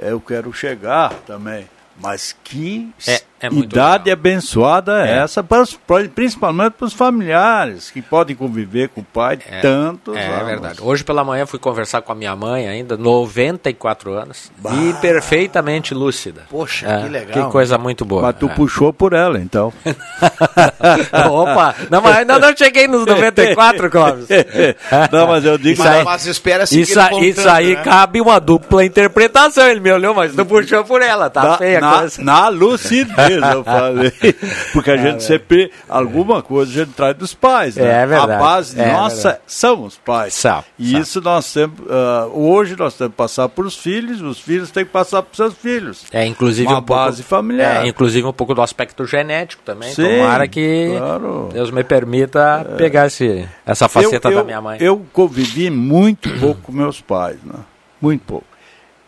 Eu 0.00 0.20
quero 0.20 0.52
chegar 0.52 1.14
também. 1.26 1.68
Mas 2.00 2.34
que 2.42 2.90
É, 3.06 3.20
é 3.42 3.50
muito 3.50 3.72
idade 3.74 4.10
abençoada 4.10 5.06
é, 5.06 5.10
É. 5.12 5.18
essa, 5.22 5.42
para 5.42 5.62
os- 5.62 5.78
principalmente 6.14 6.72
para 6.74 6.86
os 6.86 6.92
familiares 6.92 7.90
que 7.90 8.00
podem 8.00 8.34
conviver 8.36 8.88
com 8.88 9.00
o 9.00 9.04
pai 9.04 9.38
tantos 9.60 10.16
É, 10.16 10.26
anos. 10.28 10.46
verdade. 10.46 10.78
Hoje 10.80 11.04
pela 11.04 11.22
manhã 11.24 11.44
fui 11.46 11.58
conversar 11.58 12.00
com 12.02 12.12
a 12.12 12.14
minha 12.14 12.34
mãe 12.36 12.68
ainda, 12.68 12.96
94 12.96 14.12
anos, 14.14 14.50
e 14.64 14.92
perfeitamente 15.00 15.92
lúcida. 15.94 16.42
Poxa, 16.50 16.86
É, 16.88 17.02
que 17.02 17.08
legal. 17.08 17.46
Que 17.46 17.52
coisa 17.52 17.76
muito 17.78 18.04
boa. 18.04 18.22
Mas 18.22 18.36
tu 18.36 18.46
É. 18.46 18.54
puxou 18.54 18.92
por 18.92 19.12
ela, 19.12 19.38
então. 19.38 19.72
Opa, 21.30 21.74
não, 21.90 22.00
mas 22.00 22.16
ainda 22.18 22.38
não 22.38 22.56
cheguei 22.56 22.86
nos 22.88 23.04
94, 23.06 23.90
Clóvis. 23.90 24.26
Não, 25.10 25.26
mas 25.26 25.44
eu 25.44 25.56
digo 25.58 25.80
Isso 25.80 25.88
aí, 25.88 26.04
Mas 26.04 26.26
espera 26.26 26.66
seguir 26.66 26.82
isso, 26.82 27.00
aí- 27.00 27.08
contando, 27.10 27.24
isso 27.28 27.48
aí 27.48 27.74
né? 27.76 27.82
cabe 27.82 28.20
uma 28.20 28.38
dupla 28.40 28.84
interpretação. 28.84 29.66
Ele 29.68 29.80
me 29.80 29.90
olhou, 29.90 30.14
mas 30.14 30.34
tu 30.34 30.44
puxou 30.44 30.84
por 30.84 31.00
ela, 31.02 31.28
tá 31.30 31.42
na, 31.42 31.58
feia 31.58 31.80
na, 31.80 31.98
coisa. 31.98 32.22
na 32.22 32.48
lucidez, 32.48 33.31
eu 33.40 33.64
falei. 33.64 34.12
Porque 34.72 34.90
a 34.90 34.96
gente 34.96 35.22
sempre, 35.22 35.70
alguma 35.88 36.42
coisa 36.42 36.70
a 36.70 36.74
gente 36.84 36.94
traz 36.94 37.16
dos 37.16 37.34
pais, 37.34 37.76
né? 37.76 38.02
É 38.02 38.06
verdade. 38.06 38.32
A 38.32 38.38
base 38.38 38.80
É 38.80 38.92
nossa 38.92 39.14
verdade. 39.30 39.40
são 39.46 39.84
os 39.84 39.96
pais. 39.98 40.34
São, 40.34 40.64
e 40.78 40.90
são. 40.92 41.00
isso 41.00 41.20
nós 41.20 41.52
temos, 41.52 41.78
ah, 41.90 42.28
hoje 42.32 42.76
nós 42.78 42.94
temos 42.94 43.12
que 43.12 43.16
passar 43.16 43.48
para 43.48 43.64
os 43.64 43.76
filhos, 43.76 44.20
os 44.20 44.38
filhos 44.40 44.70
têm 44.70 44.84
que 44.84 44.90
passar 44.90 45.22
para 45.22 45.30
os 45.30 45.36
seus 45.36 45.54
filhos. 45.54 46.04
É, 46.12 46.24
inclusive 46.26 46.68
Uma 46.68 46.78
um 46.78 46.82
pouco, 46.82 47.02
base 47.02 47.22
familiar. 47.22 47.84
É, 47.84 47.88
inclusive 47.88 48.26
um 48.26 48.32
pouco 48.32 48.54
do 48.54 48.62
aspecto 48.62 49.04
genético 49.06 49.62
também. 49.64 49.92
Sim, 49.92 50.02
Tomara 50.18 50.48
que 50.48 50.94
claro. 50.98 51.48
Deus 51.52 51.70
me 51.70 51.84
permita 51.84 52.64
pegar 52.76 53.06
esse, 53.06 53.48
essa 53.66 53.88
faceta 53.88 54.28
eu, 54.28 54.34
da 54.34 54.40
eu- 54.40 54.44
minha 54.44 54.60
mãe. 54.60 54.78
Eu 54.80 55.04
convivi 55.12 55.70
muito 55.70 56.28
pouco 56.40 56.60
com 56.62 56.72
meus 56.72 57.00
pais, 57.00 57.36
né? 57.44 57.54
Muito 58.00 58.22
pouco. 58.24 58.46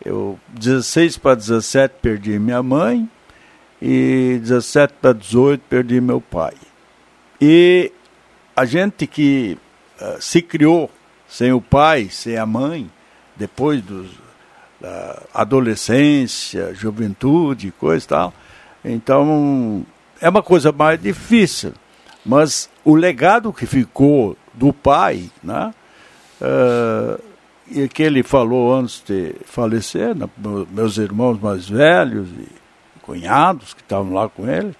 Eu, 0.03 0.37
16 0.49 1.17
para 1.17 1.33
17, 1.35 1.95
perdi 2.01 2.37
minha 2.37 2.61
mãe 2.61 3.09
e 3.81 4.37
17 4.41 4.93
para 5.01 5.13
18, 5.13 5.61
perdi 5.69 5.99
meu 6.01 6.21
pai. 6.21 6.53
E 7.41 7.91
a 8.55 8.65
gente 8.65 9.05
que 9.05 9.57
ah, 9.99 10.17
se 10.19 10.41
criou 10.41 10.89
sem 11.27 11.51
o 11.51 11.61
pai, 11.61 12.09
sem 12.09 12.37
a 12.37 12.45
mãe, 12.45 12.89
depois 13.35 13.81
dos, 13.81 14.07
da 14.79 15.21
adolescência, 15.33 16.73
juventude, 16.73 17.71
coisa 17.71 18.05
e 18.05 18.07
tal, 18.07 18.33
então 18.83 19.85
é 20.21 20.29
uma 20.29 20.43
coisa 20.43 20.71
mais 20.71 21.01
difícil. 21.01 21.73
Mas 22.25 22.69
o 22.83 22.95
legado 22.95 23.53
que 23.53 23.65
ficou 23.65 24.35
do 24.53 24.73
pai, 24.73 25.29
né? 25.43 25.73
ah, 26.41 27.19
e 27.69 27.87
que 27.87 28.03
ele 28.03 28.21
falou 28.23 28.73
antes 28.75 29.03
de 29.05 29.35
falecer, 29.45 30.15
né, 30.15 30.29
meu- 30.37 30.67
meus 30.71 30.97
irmãos 30.97 31.39
mais 31.41 31.67
velhos 31.67 32.27
e 32.29 32.47
cunhados 33.05 33.73
que 33.73 33.81
estavam 33.81 34.13
lá 34.13 34.27
com 34.27 34.49
ele, 34.49 34.75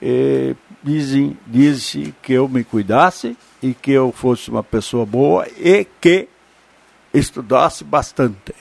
e 0.00 0.54
dizem, 0.82 1.36
disse 1.46 2.14
que 2.22 2.32
eu 2.32 2.48
me 2.48 2.62
cuidasse 2.62 3.36
e 3.62 3.74
que 3.74 3.90
eu 3.90 4.12
fosse 4.12 4.50
uma 4.50 4.62
pessoa 4.62 5.04
boa 5.04 5.46
e 5.56 5.84
que 6.00 6.28
estudasse 7.12 7.82
bastante. 7.82 8.54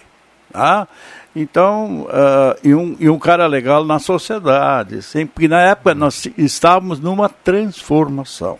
Tá? 0.52 0.88
Então, 1.36 2.04
uh, 2.06 2.58
e, 2.64 2.74
um, 2.74 2.96
e 3.00 3.08
um 3.08 3.20
cara 3.20 3.46
legal 3.46 3.86
na 3.86 4.00
sociedade, 4.00 5.04
sempre 5.04 5.48
na 5.48 5.62
época 5.62 5.94
nós 5.94 6.28
estávamos 6.36 7.00
numa 7.00 7.30
transformação. 7.30 8.58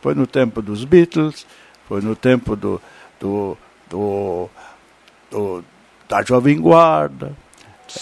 Foi 0.00 0.14
no 0.14 0.26
tempo 0.26 0.62
dos 0.62 0.84
Beatles, 0.84 1.46
foi 1.86 2.00
no 2.00 2.16
tempo 2.16 2.56
do, 2.56 2.80
do, 3.20 3.58
do, 3.90 4.48
do 5.30 5.64
da 6.08 6.22
Jovem 6.22 6.58
Guarda, 6.58 7.32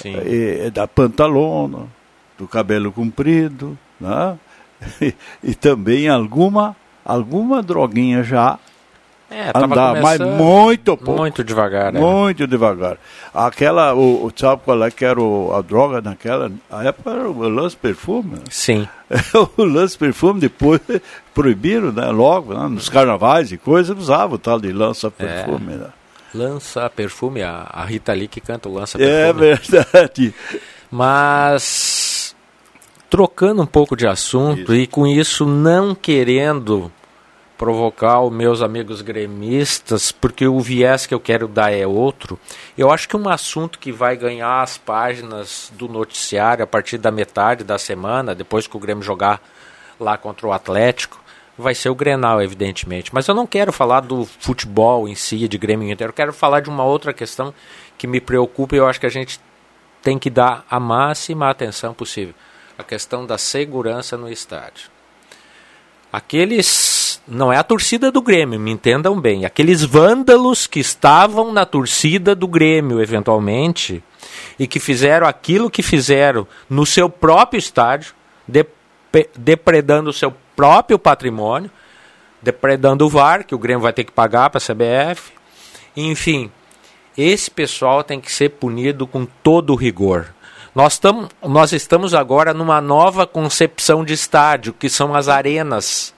e, 0.05 0.71
da 0.71 0.87
Pantalona, 0.87 1.87
do 2.39 2.47
cabelo 2.47 2.93
comprido, 2.93 3.79
né? 4.01 4.39
e, 5.01 5.15
e 5.43 5.55
também 5.55 6.09
alguma, 6.09 6.77
alguma 7.05 7.63
droguinha 7.63 8.23
já 8.23 8.59
é, 9.31 9.51
andar, 9.55 10.01
mas 10.01 10.21
muito 10.21 10.97
pouco. 10.97 11.21
Muito 11.21 11.43
devagar, 11.43 11.93
né? 11.93 11.99
Muito 11.99 12.47
devagar. 12.47 12.99
Aquela, 13.33 13.95
o, 13.95 14.27
o 14.27 14.33
sabe 14.35 14.63
qual 14.65 14.85
é 14.85 14.91
que 14.91 15.05
era 15.05 15.21
o, 15.21 15.53
a 15.53 15.61
droga 15.61 16.01
naquela 16.01 16.53
a 16.71 16.85
época 16.85 17.11
era 17.11 17.29
o 17.29 17.49
lance 17.49 17.77
perfume. 17.77 18.37
Né? 18.37 18.43
Sim. 18.51 18.89
o 19.57 19.65
lance 19.65 19.99
perfume 19.99 20.41
depois 20.41 20.81
proibiram, 21.35 21.91
né? 21.91 22.11
Logo, 22.11 22.55
né? 22.55 22.69
nos 22.69 22.89
carnavais 22.89 23.51
e 23.51 23.57
coisas, 23.57 23.99
usava 23.99 24.37
o 24.37 24.39
tal 24.39 24.61
de 24.61 24.73
lança 24.73 25.11
perfume. 25.11 25.73
É. 25.73 25.77
Né? 25.77 25.87
Lança 26.35 26.91
perfume, 26.91 27.43
a, 27.43 27.69
a 27.71 27.85
Rita 27.85 28.13
Lee 28.13 28.29
que 28.29 28.41
canta 28.41 28.69
o 28.69 28.75
lança 28.75 28.99
é 29.01 29.33
perfume. 29.33 29.47
É 29.47 29.55
verdade. 29.57 30.35
Mas 30.91 32.35
trocando 33.09 33.63
um 33.63 33.67
pouco 33.67 33.97
de 33.97 34.07
assunto 34.07 34.75
isso. 34.75 34.75
e 34.75 34.87
com 34.87 35.07
isso 35.07 35.47
não 35.47 35.95
querendo 35.95 36.91
provocar 37.57 38.21
os 38.21 38.33
meus 38.33 38.61
amigos 38.61 39.01
gremistas, 39.01 40.11
porque 40.11 40.47
o 40.47 40.61
viés 40.61 41.07
que 41.07 41.15
eu 41.15 41.21
quero 41.21 41.47
dar 41.47 41.73
é 41.73 41.87
outro. 41.87 42.39
Eu 42.77 42.91
acho 42.91 43.09
que 43.09 43.17
um 43.17 43.29
assunto 43.29 43.79
que 43.79 43.93
vai 43.93 44.17
ganhar 44.17 44.61
as 44.61 44.77
páginas 44.77 45.73
do 45.75 45.89
noticiário 45.89 46.65
a 46.65 46.67
partir 46.67 46.99
da 46.99 47.11
metade 47.11 47.63
da 47.63 47.79
semana, 47.79 48.35
depois 48.35 48.67
que 48.67 48.77
o 48.77 48.81
Grêmio 48.81 49.03
jogar 49.03 49.41
lá 49.99 50.19
contra 50.19 50.47
o 50.47 50.53
Atlético, 50.53 51.24
vai 51.57 51.75
ser 51.75 51.89
o 51.89 51.95
Grenal, 51.95 52.43
evidentemente. 52.43 53.15
Mas 53.15 53.29
eu 53.29 53.35
não 53.35 53.47
quero 53.47 53.73
falar 53.73 54.01
do 54.01 54.25
futebol 54.25 55.09
em 55.09 55.15
si, 55.15 55.49
de 55.49 55.59
Grêmio 55.59 55.91
inteiro. 55.91 56.11
Eu 56.11 56.15
quero 56.15 56.33
falar 56.33 56.61
de 56.61 56.69
uma 56.69 56.85
outra 56.85 57.13
questão 57.13 57.55
que 57.97 58.07
me 58.07 58.21
preocupa 58.21 58.75
e 58.75 58.79
eu 58.79 58.87
acho 58.87 59.01
que 59.01 59.07
a 59.07 59.11
gente 59.11 59.41
tem 60.03 60.19
que 60.19 60.29
dar 60.29 60.65
a 60.71 60.79
máxima 60.79 61.49
atenção 61.49 61.95
possível. 61.95 62.35
A 62.77 62.83
questão 62.83 63.25
da 63.25 63.39
segurança 63.39 64.17
no 64.17 64.31
estádio. 64.31 64.91
Aqueles 66.13 67.21
não 67.27 67.53
é 67.53 67.57
a 67.57 67.63
torcida 67.63 68.11
do 68.13 68.21
Grêmio, 68.21 68.61
me 68.61 68.71
entendam 68.71 69.21
bem. 69.21 69.45
Aqueles 69.45 69.83
vândalos 69.83 70.67
que 70.67 70.79
estavam 70.79 71.53
na 71.53 71.65
torcida 71.65 72.35
do 72.35 72.47
Grêmio, 72.47 73.01
eventualmente, 73.01 74.03
e 74.59 74.67
que 74.67 74.79
fizeram 74.79 75.27
aquilo 75.27 75.71
que 75.71 75.83
fizeram 75.83 76.47
no 76.69 76.85
seu 76.85 77.09
próprio 77.09 77.59
estádio, 77.59 78.15
depredando 79.37 80.11
o 80.11 80.13
seu 80.13 80.33
próprio 80.55 80.99
patrimônio, 80.99 81.71
depredando 82.43 83.07
o 83.07 83.09
VAR, 83.09 83.45
que 83.45 83.55
o 83.55 83.59
Grêmio 83.59 83.83
vai 83.83 83.93
ter 83.93 84.05
que 84.05 84.13
pagar 84.13 84.51
para 84.51 84.59
a 84.59 84.61
CBF. 84.61 85.33
Enfim, 85.97 86.51
esse 87.17 87.51
pessoal 87.51 88.03
tem 88.03 88.21
que 88.21 88.31
ser 88.31 88.51
punido 88.51 89.07
com 89.07 89.25
todo 89.25 89.71
o 89.71 89.77
rigor. 89.77 90.35
Nós, 90.75 90.99
tam, 90.99 91.29
nós 91.43 91.73
estamos 91.73 92.15
agora 92.15 92.53
numa 92.53 92.81
nova 92.81 93.27
concepção 93.27 94.05
de 94.05 94.13
estádio, 94.13 94.73
que 94.73 94.89
são 94.89 95.15
as 95.15 95.29
arenas 95.29 96.15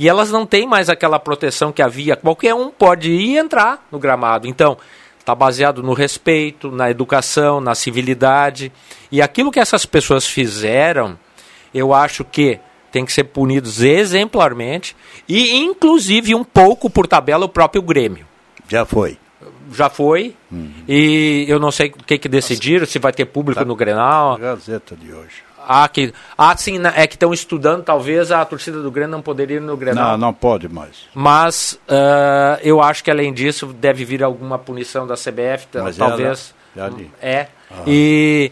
e 0.00 0.08
elas 0.08 0.30
não 0.30 0.46
têm 0.46 0.66
mais 0.66 0.88
aquela 0.88 1.18
proteção 1.18 1.70
que 1.70 1.82
havia. 1.82 2.16
Qualquer 2.16 2.54
um 2.54 2.70
pode 2.70 3.10
ir 3.10 3.34
e 3.34 3.36
entrar 3.36 3.86
no 3.92 3.98
gramado. 3.98 4.48
Então, 4.48 4.78
está 5.18 5.34
baseado 5.34 5.82
no 5.82 5.92
respeito, 5.92 6.70
na 6.70 6.90
educação, 6.90 7.60
na 7.60 7.74
civilidade. 7.74 8.72
E 9.12 9.20
aquilo 9.20 9.50
que 9.50 9.60
essas 9.60 9.84
pessoas 9.84 10.26
fizeram, 10.26 11.18
eu 11.74 11.94
acho 11.94 12.24
que 12.24 12.58
tem 12.90 13.04
que 13.04 13.12
ser 13.12 13.24
punidos 13.24 13.82
exemplarmente 13.82 14.96
e, 15.28 15.56
inclusive, 15.56 16.34
um 16.34 16.44
pouco 16.44 16.90
por 16.90 17.06
tabela, 17.06 17.44
o 17.44 17.48
próprio 17.48 17.82
Grêmio. 17.82 18.26
Já 18.68 18.84
foi. 18.84 19.16
Já 19.72 19.88
foi. 19.88 20.34
Uhum. 20.50 20.72
E 20.88 21.44
eu 21.48 21.58
não 21.60 21.70
sei 21.70 21.88
o 21.88 21.92
que, 22.04 22.18
que 22.18 22.28
decidiram, 22.28 22.86
se 22.86 22.98
vai 22.98 23.12
ter 23.12 23.26
público 23.26 23.60
tá. 23.60 23.64
no 23.64 23.76
Grenal. 23.76 24.36
Gazeta 24.36 24.96
de 24.96 25.12
hoje. 25.12 25.50
Ah, 25.72 25.88
que, 25.88 26.12
ah, 26.36 26.56
sim, 26.56 26.80
é 26.96 27.06
que 27.06 27.14
estão 27.14 27.32
estudando, 27.32 27.84
talvez 27.84 28.32
a 28.32 28.44
torcida 28.44 28.82
do 28.82 28.90
Grêmio 28.90 29.12
não 29.12 29.22
poderia 29.22 29.58
ir 29.58 29.60
no 29.60 29.76
Grenal. 29.76 30.12
Não, 30.12 30.26
não 30.26 30.34
pode 30.34 30.68
mais. 30.68 31.06
Mas 31.14 31.78
uh, 31.88 32.58
eu 32.62 32.82
acho 32.82 33.04
que 33.04 33.10
além 33.10 33.32
disso 33.32 33.66
deve 33.66 34.04
vir 34.04 34.24
alguma 34.24 34.58
punição 34.58 35.06
da 35.06 35.14
CBF, 35.14 35.68
Mas 35.74 35.96
talvez. 35.96 36.54
Ela, 36.74 36.86
ela 36.86 37.00
é. 37.20 37.48
Ah. 37.70 37.82
E 37.86 38.50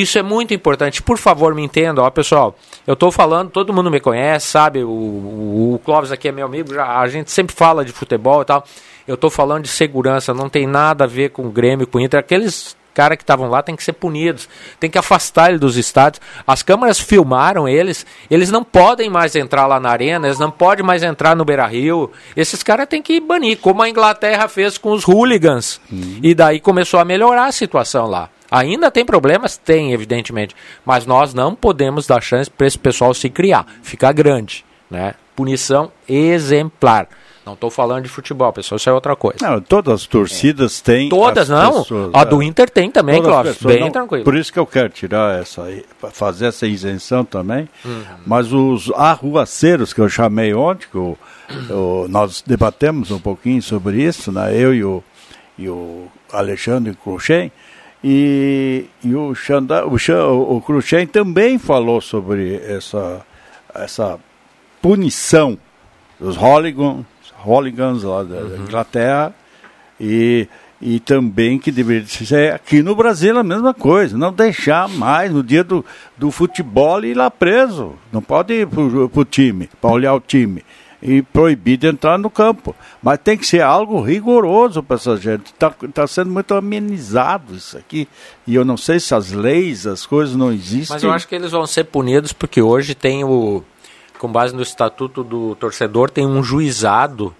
isso 0.00 0.18
é 0.18 0.22
muito 0.22 0.54
importante. 0.54 1.02
Por 1.02 1.18
favor, 1.18 1.54
me 1.54 1.62
entendam, 1.62 2.04
ó, 2.04 2.10
pessoal. 2.10 2.56
Eu 2.86 2.94
estou 2.94 3.10
falando, 3.12 3.50
todo 3.50 3.72
mundo 3.72 3.90
me 3.90 4.00
conhece, 4.00 4.46
sabe? 4.46 4.82
O, 4.82 4.88
o, 4.88 5.74
o 5.74 5.78
Clóvis 5.84 6.12
aqui 6.12 6.28
é 6.28 6.32
meu 6.32 6.46
amigo, 6.46 6.72
já, 6.72 6.98
a 6.98 7.08
gente 7.08 7.30
sempre 7.30 7.54
fala 7.54 7.84
de 7.84 7.92
futebol 7.92 8.42
e 8.42 8.44
tal. 8.44 8.64
Eu 9.06 9.14
estou 9.14 9.30
falando 9.30 9.64
de 9.64 9.68
segurança, 9.68 10.32
não 10.32 10.48
tem 10.48 10.66
nada 10.66 11.04
a 11.04 11.06
ver 11.06 11.30
com 11.30 11.46
o 11.46 11.50
Grêmio, 11.50 11.86
com 11.86 11.98
o 11.98 12.00
Inter. 12.00 12.18
Aqueles 12.18 12.74
caras 12.94 13.18
que 13.18 13.24
estavam 13.24 13.50
lá 13.50 13.60
têm 13.60 13.76
que 13.76 13.82
ser 13.82 13.92
punidos, 13.92 14.48
tem 14.78 14.88
que 14.88 14.96
afastar 14.96 15.50
ele 15.50 15.58
dos 15.58 15.76
estádios. 15.76 16.22
As 16.46 16.62
câmeras 16.62 17.00
filmaram 17.00 17.68
eles, 17.68 18.06
eles 18.30 18.50
não 18.50 18.62
podem 18.62 19.10
mais 19.10 19.34
entrar 19.34 19.66
lá 19.66 19.80
na 19.80 19.90
arena, 19.90 20.28
eles 20.28 20.38
não 20.38 20.50
podem 20.50 20.84
mais 20.84 21.02
entrar 21.02 21.34
no 21.34 21.44
Beira 21.44 21.66
Rio. 21.66 22.10
Esses 22.36 22.62
caras 22.62 22.86
têm 22.88 23.02
que 23.02 23.20
banir, 23.20 23.58
como 23.58 23.82
a 23.82 23.88
Inglaterra 23.88 24.48
fez 24.48 24.78
com 24.78 24.92
os 24.92 25.04
hooligans. 25.06 25.80
Uhum. 25.90 26.20
E 26.22 26.34
daí 26.34 26.60
começou 26.60 27.00
a 27.00 27.04
melhorar 27.04 27.46
a 27.46 27.52
situação 27.52 28.06
lá. 28.06 28.30
Ainda 28.54 28.88
tem 28.88 29.04
problemas? 29.04 29.56
Tem, 29.56 29.92
evidentemente. 29.92 30.54
Mas 30.84 31.04
nós 31.04 31.34
não 31.34 31.56
podemos 31.56 32.06
dar 32.06 32.20
chance 32.20 32.48
para 32.48 32.68
esse 32.68 32.78
pessoal 32.78 33.12
se 33.12 33.28
criar, 33.28 33.66
ficar 33.82 34.12
grande. 34.12 34.64
Né? 34.88 35.14
Punição 35.34 35.90
exemplar. 36.08 37.08
Não 37.44 37.54
estou 37.54 37.68
falando 37.68 38.04
de 38.04 38.08
futebol, 38.08 38.52
pessoal, 38.52 38.76
isso 38.76 38.88
é 38.88 38.92
outra 38.92 39.16
coisa. 39.16 39.38
Não, 39.42 39.60
todas 39.60 40.02
as 40.02 40.06
torcidas 40.06 40.80
é. 40.80 40.84
têm. 40.84 41.08
Todas, 41.08 41.48
não. 41.48 41.82
Pessoas, 41.82 42.10
a 42.14 42.22
do 42.22 42.40
é. 42.40 42.44
Inter 42.44 42.70
tem 42.70 42.90
também, 42.90 43.20
Clóvis. 43.20 43.58
Bem 43.60 43.80
não, 43.80 43.90
tranquilo. 43.90 44.24
Por 44.24 44.36
isso 44.36 44.52
que 44.52 44.58
eu 44.58 44.64
quero 44.64 44.88
tirar 44.88 45.40
essa, 45.40 45.66
fazer 46.12 46.46
essa 46.46 46.64
isenção 46.64 47.24
também. 47.24 47.68
Uhum. 47.84 48.02
Mas 48.24 48.52
os 48.52 48.90
arruaceiros 48.92 49.92
que 49.92 50.00
eu 50.00 50.08
chamei 50.08 50.54
ontem, 50.54 50.86
que 50.90 50.96
eu, 50.96 51.18
eu, 51.68 52.06
nós 52.08 52.40
debatemos 52.46 53.10
um 53.10 53.18
pouquinho 53.18 53.60
sobre 53.60 54.00
isso, 54.00 54.30
né? 54.30 54.56
eu 54.56 54.72
e 54.72 54.84
o, 54.84 55.04
e 55.58 55.68
o 55.68 56.06
Alexandre 56.32 56.94
Cruxem, 56.94 57.52
e, 58.06 58.84
e 59.02 59.14
o, 59.14 59.34
Xanda, 59.34 59.86
o, 59.86 59.96
o, 59.96 60.56
o 60.56 60.60
Cruxem 60.60 61.06
também 61.06 61.58
falou 61.58 62.02
sobre 62.02 62.56
essa, 62.56 63.24
essa 63.74 64.20
punição 64.82 65.56
dos 66.20 66.36
hooligans 66.36 67.06
hooligans 67.42 68.02
lá 68.02 68.22
da, 68.22 68.36
uhum. 68.36 68.56
Inglaterra. 68.56 69.34
E, 69.98 70.46
e 70.82 71.00
também 71.00 71.58
que 71.58 71.72
deveria 71.72 72.06
ser 72.06 72.52
aqui 72.52 72.82
no 72.82 72.94
Brasil 72.94 73.38
a 73.38 73.42
mesma 73.42 73.72
coisa, 73.72 74.18
não 74.18 74.32
deixar 74.32 74.86
mais 74.86 75.32
no 75.32 75.42
dia 75.42 75.64
do, 75.64 75.82
do 76.18 76.30
futebol 76.30 77.02
ir 77.04 77.14
lá 77.14 77.30
preso, 77.30 77.94
não 78.12 78.20
pode 78.20 78.52
ir 78.52 78.66
para 78.66 78.82
o 78.82 79.24
time, 79.24 79.70
para 79.80 79.90
olhar 79.90 80.12
o 80.12 80.20
time 80.20 80.62
e 81.04 81.20
proibir 81.20 81.76
de 81.76 81.86
entrar 81.86 82.18
no 82.18 82.30
campo. 82.30 82.74
Mas 83.02 83.18
tem 83.22 83.36
que 83.36 83.46
ser 83.46 83.60
algo 83.60 84.00
rigoroso 84.00 84.82
para 84.82 84.96
essa 84.96 85.16
gente. 85.18 85.52
Está 85.52 85.70
tá 85.70 86.06
sendo 86.06 86.30
muito 86.30 86.54
amenizado 86.54 87.54
isso 87.54 87.76
aqui. 87.76 88.08
E 88.46 88.54
eu 88.54 88.64
não 88.64 88.78
sei 88.78 88.98
se 88.98 89.14
as 89.14 89.30
leis, 89.30 89.86
as 89.86 90.06
coisas 90.06 90.34
não 90.34 90.50
existem. 90.50 90.94
Mas 90.94 91.02
eu 91.02 91.12
acho 91.12 91.28
que 91.28 91.34
eles 91.34 91.50
vão 91.50 91.66
ser 91.66 91.84
punidos 91.84 92.32
porque 92.32 92.62
hoje 92.62 92.94
tem 92.94 93.22
o 93.22 93.62
com 94.18 94.32
base 94.32 94.54
no 94.54 94.62
estatuto 94.62 95.22
do 95.22 95.54
torcedor, 95.56 96.08
tem 96.08 96.26
um 96.26 96.42
juizado 96.42 97.34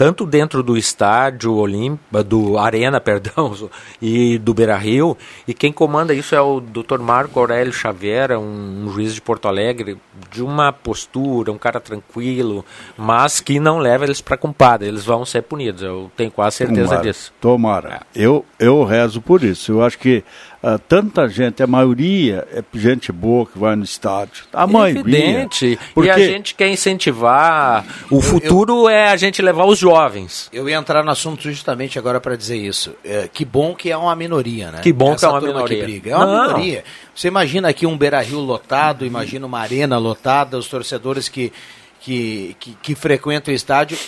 tanto 0.00 0.24
dentro 0.24 0.62
do 0.62 0.78
estádio 0.78 1.52
Olímpico, 1.52 2.24
do 2.24 2.56
Arena, 2.56 2.98
perdão, 3.04 3.54
e 4.00 4.38
do 4.38 4.54
Beira-Rio, 4.54 5.14
e 5.46 5.52
quem 5.52 5.70
comanda 5.70 6.14
isso 6.14 6.34
é 6.34 6.40
o 6.40 6.58
Dr. 6.58 7.00
Marco 7.00 7.38
Aurélio 7.38 7.70
Xavier, 7.70 8.32
um, 8.32 8.86
um, 8.86 8.90
juiz 8.90 9.14
de 9.14 9.20
Porto 9.20 9.46
Alegre, 9.46 9.98
de 10.30 10.42
uma 10.42 10.72
postura, 10.72 11.52
um 11.52 11.58
cara 11.58 11.78
tranquilo, 11.78 12.64
mas 12.96 13.40
que 13.40 13.60
não 13.60 13.76
leva 13.76 14.04
eles 14.04 14.22
para 14.22 14.38
compadre, 14.38 14.88
eles 14.88 15.04
vão 15.04 15.26
ser 15.26 15.42
punidos, 15.42 15.82
eu 15.82 16.10
tenho 16.16 16.30
quase 16.30 16.56
certeza 16.56 16.88
tomara, 16.88 17.02
disso. 17.02 17.32
Tomara. 17.38 18.00
É. 18.14 18.24
Eu, 18.24 18.42
eu 18.58 18.82
rezo 18.84 19.20
por 19.20 19.44
isso, 19.44 19.72
eu 19.72 19.84
acho 19.84 19.98
que 19.98 20.24
Uh, 20.62 20.78
tanta 20.78 21.26
gente, 21.26 21.62
a 21.62 21.66
maioria 21.66 22.46
é 22.52 22.62
gente 22.74 23.10
boa 23.10 23.46
que 23.46 23.58
vai 23.58 23.74
no 23.74 23.82
estádio. 23.82 24.44
A 24.52 24.66
maioria. 24.66 25.00
Evidente. 25.00 25.78
Porque... 25.94 26.10
E 26.10 26.12
a 26.12 26.18
gente 26.18 26.54
quer 26.54 26.68
incentivar. 26.68 27.82
O 28.10 28.20
futuro 28.20 28.74
eu, 28.74 28.82
eu... 28.82 28.88
é 28.90 29.08
a 29.08 29.16
gente 29.16 29.40
levar 29.40 29.64
os 29.64 29.78
jovens 29.78 29.89
jovens. 29.90 30.48
Eu 30.52 30.68
ia 30.68 30.76
entrar 30.76 31.02
no 31.02 31.10
assunto 31.10 31.42
justamente 31.42 31.98
agora 31.98 32.20
para 32.20 32.36
dizer 32.36 32.56
isso. 32.56 32.94
É, 33.04 33.28
que 33.28 33.44
bom 33.44 33.74
que 33.74 33.90
é 33.90 33.96
uma 33.96 34.14
minoria, 34.14 34.70
né? 34.70 34.80
Que 34.80 34.92
bom 34.92 35.12
Essa 35.12 35.18
que 35.18 35.24
é 35.24 35.28
uma 35.28 35.40
turma 35.40 35.54
minoria. 35.54 35.76
Que 35.78 35.82
briga. 35.84 36.10
É 36.10 36.16
uma 36.16 36.26
Não. 36.26 36.46
minoria. 36.48 36.84
Você 37.14 37.28
imagina 37.28 37.68
aqui 37.68 37.86
um 37.86 37.96
Beira-Rio 37.96 38.40
lotado, 38.40 39.04
imagina 39.04 39.46
uma 39.46 39.58
arena 39.60 39.98
lotada, 39.98 40.56
os 40.58 40.68
torcedores 40.68 41.28
que, 41.28 41.52
que, 42.00 42.56
que, 42.58 42.76
que 42.82 42.94
frequentam 42.94 43.52
o 43.52 43.56
estádio. 43.56 43.98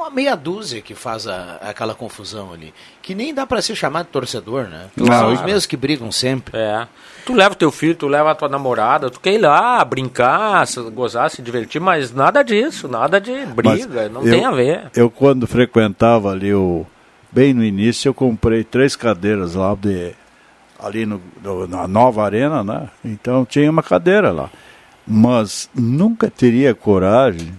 Uma 0.00 0.08
meia 0.10 0.34
dúzia 0.34 0.80
que 0.80 0.94
faz 0.94 1.26
a- 1.26 1.58
aquela 1.60 1.94
confusão 1.94 2.54
ali. 2.54 2.72
Que 3.02 3.14
nem 3.14 3.34
dá 3.34 3.46
para 3.46 3.60
ser 3.60 3.74
chamado 3.76 4.06
de 4.06 4.12
torcedor, 4.12 4.64
né? 4.64 4.86
São 4.96 5.32
os 5.34 5.42
mesmos 5.42 5.66
que 5.66 5.76
brigam 5.76 6.10
sempre. 6.10 6.56
É. 6.56 6.86
Tu 7.26 7.34
leva 7.34 7.52
o 7.52 7.56
teu 7.56 7.70
filho, 7.70 7.94
tu 7.94 8.08
leva 8.08 8.30
a 8.30 8.34
tua 8.34 8.48
namorada, 8.48 9.10
tu 9.10 9.20
quer 9.20 9.34
ir 9.34 9.38
lá 9.38 9.84
brincar, 9.84 10.66
se- 10.66 10.80
gozar, 10.90 11.30
se 11.30 11.42
divertir, 11.42 11.80
mas 11.82 12.12
nada 12.14 12.42
disso, 12.42 12.88
nada 12.88 13.20
de 13.20 13.44
briga, 13.46 14.02
Mas 14.04 14.10
não 14.12 14.22
eu- 14.24 14.32
tem 14.34 14.44
a 14.46 14.50
ver. 14.50 14.90
Eu, 14.96 15.10
quando 15.10 15.46
frequentava 15.46 16.30
ali 16.30 16.54
o. 16.54 16.86
Bem 17.30 17.52
no 17.52 17.62
início, 17.62 18.08
eu 18.08 18.14
comprei 18.14 18.64
três 18.64 18.96
cadeiras 18.96 19.54
lá 19.54 19.74
de. 19.74 20.14
Ali 20.82 21.04
no, 21.04 21.20
no- 21.42 21.66
na 21.66 21.86
nova 21.86 22.24
arena, 22.24 22.64
né? 22.64 22.88
Então 23.04 23.44
tinha 23.44 23.70
uma 23.70 23.82
cadeira 23.82 24.32
lá. 24.32 24.48
Mas 25.06 25.68
nunca 25.74 26.30
teria 26.30 26.74
coragem 26.74 27.52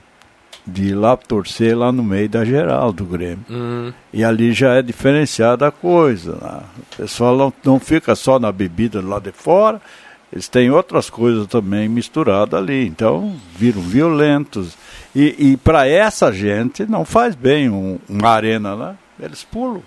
de 0.71 0.89
ir 0.89 0.93
lá 0.95 1.15
torcer 1.17 1.77
lá 1.77 1.91
no 1.91 2.03
meio 2.03 2.29
da 2.29 2.43
geral 2.45 2.91
do 2.93 3.05
Grêmio. 3.05 3.45
Hum. 3.49 3.91
E 4.13 4.23
ali 4.23 4.53
já 4.53 4.75
é 4.75 4.81
diferenciada 4.81 5.67
a 5.67 5.71
coisa. 5.71 6.37
Né? 6.41 6.59
O 6.93 6.95
pessoal 6.97 7.37
não, 7.37 7.53
não 7.63 7.79
fica 7.79 8.15
só 8.15 8.39
na 8.39 8.51
bebida 8.51 9.01
lá 9.01 9.19
de 9.19 9.31
fora, 9.31 9.81
eles 10.31 10.47
têm 10.47 10.71
outras 10.71 11.09
coisas 11.09 11.45
também 11.47 11.89
misturadas 11.89 12.59
ali. 12.59 12.85
Então 12.87 13.35
viram 13.57 13.81
violentos. 13.81 14.77
E, 15.15 15.35
e 15.51 15.57
para 15.57 15.87
essa 15.87 16.31
gente 16.31 16.85
não 16.85 17.03
faz 17.03 17.35
bem 17.35 17.69
um- 17.69 17.99
uma 18.07 18.29
arena, 18.29 18.75
né? 18.75 18.95
Eles 19.21 19.43
pulam. 19.43 19.83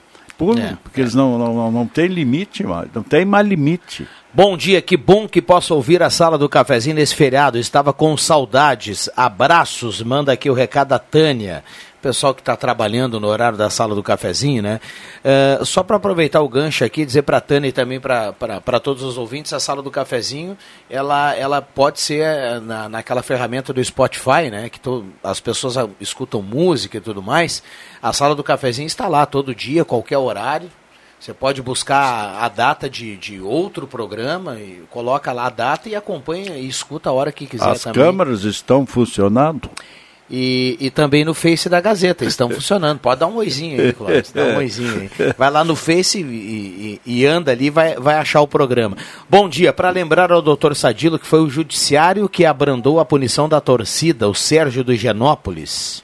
É, 0.61 0.77
porque 0.83 1.01
eles 1.01 1.15
não, 1.15 1.39
não, 1.39 1.55
não, 1.55 1.73
não 1.73 1.87
tem 1.87 2.07
limite 2.07 2.65
não 2.95 3.03
tem 3.03 3.25
mais 3.25 3.47
limite. 3.47 4.07
Bom 4.33 4.57
dia, 4.57 4.83
que 4.83 4.97
bom 4.97 5.29
que 5.29 5.41
possa 5.41 5.75
ouvir 5.75 6.03
a 6.03 6.11
sala 6.11 6.37
do 6.37 6.49
cafezinho 6.49 6.97
nesse 6.97 7.15
feriado. 7.15 7.57
Estava 7.57 7.93
com 7.93 8.17
saudades. 8.17 9.09
Abraços, 9.17 10.03
manda 10.03 10.33
aqui 10.33 10.51
o 10.51 10.55
recado 10.55 10.89
da 10.89 10.99
Tânia. 10.99 11.63
Pessoal 12.05 12.35
que 12.35 12.43
está 12.43 12.55
trabalhando 12.55 13.19
no 13.19 13.27
horário 13.29 13.57
da 13.57 13.71
sala 13.71 13.95
do 13.95 14.03
cafezinho, 14.03 14.63
né? 14.63 14.79
Eh, 15.25 15.61
só 15.65 15.83
para 15.83 15.97
aproveitar 15.97 16.43
o 16.43 16.49
gancho 16.51 16.85
aqui, 16.85 17.03
dizer 17.03 17.23
para 17.23 17.39
a 17.39 17.41
Tânia 17.41 17.69
e 17.69 17.73
também 17.73 17.99
para 17.99 18.79
todos 18.79 19.03
os 19.03 19.17
ouvintes, 19.17 19.55
a 19.55 19.59
sala 19.59 19.81
do 19.81 19.91
cafezinho, 19.91 20.55
ela, 20.91 21.35
ela 21.35 21.63
pode 21.63 22.03
ser 22.03 22.21
eh, 22.23 22.61
na, 22.61 22.91
naquela 22.91 23.23
ferramenta 23.23 23.73
do 23.73 23.83
Spotify, 23.83 24.51
né? 24.51 24.69
Que 24.69 24.79
to- 24.79 25.07
as 25.23 25.41
pessoas 25.41 25.79
ah, 25.79 25.89
escutam 25.99 26.43
música 26.43 26.99
e 26.99 27.01
tudo 27.01 27.23
mais. 27.23 27.63
A 28.03 28.13
sala 28.13 28.35
do 28.35 28.45
cafezinho 28.45 28.87
está 28.87 29.09
lá 29.09 29.25
todo 29.25 29.55
dia, 29.55 29.83
qualquer 29.83 30.19
horário. 30.19 30.71
Você 31.19 31.33
pode 31.33 31.63
buscar 31.63 32.37
a 32.39 32.49
data 32.51 32.91
de, 32.91 33.17
de 33.17 33.41
outro 33.41 33.87
programa 33.87 34.61
e 34.61 34.83
coloca 34.91 35.33
lá 35.33 35.47
a 35.47 35.51
data 35.51 35.89
e 35.89 35.97
acompanha 35.97 36.59
e 36.59 36.69
escuta 36.69 37.09
a 37.09 37.13
hora 37.15 37.33
que 37.33 37.47
quiser 37.47 37.67
As 37.71 37.83
também. 37.83 38.05
câmeras 38.05 38.43
estão 38.45 38.85
funcionando. 38.85 39.71
E, 40.31 40.79
e 40.81 40.91
também 40.91 41.23
no 41.23 41.35
Face 41.35 41.69
da 41.69 41.81
Gazeta, 41.83 42.25
estão 42.25 42.49
funcionando. 42.51 42.99
Pode 42.99 43.21
dar 43.21 43.27
um 43.27 43.37
oizinho 43.37 43.79
aí, 43.81 43.93
Clóvis. 43.93 44.33
Dá 44.33 44.43
um 44.43 44.57
oizinho 44.57 45.11
aí. 45.19 45.35
Vai 45.37 45.51
lá 45.51 45.63
no 45.63 45.77
Face 45.77 46.19
e, 46.19 46.23
e- 46.25 47.01
e 47.05 47.27
anda 47.27 47.53
ali, 47.53 47.69
vai, 47.69 47.95
vai 47.97 48.15
achar 48.17 48.41
o 48.41 48.49
programa. 48.49 48.97
Bom 49.29 49.47
dia, 49.49 49.71
para 49.73 49.91
lembrar 49.91 50.33
ao 50.33 50.41
doutor 50.41 50.75
Sadilo 50.75 51.19
que 51.19 51.27
foi 51.27 51.41
o 51.41 51.51
judiciário 51.51 52.27
que 52.29 52.47
abrandou 52.47 52.99
a 52.99 53.05
punição 53.05 53.49
da 53.49 53.61
torcida, 53.61 54.27
o 54.29 54.35
Sérgio 54.35 54.83
do 54.83 54.95
Higienópolis. 54.95 56.03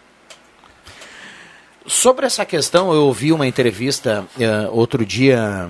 Sobre 1.86 2.26
essa 2.26 2.44
questão, 2.44 2.92
eu 2.92 3.06
ouvi 3.06 3.32
uma 3.32 3.46
entrevista 3.46 4.24
eh, 4.38 4.68
outro 4.70 5.04
dia 5.04 5.68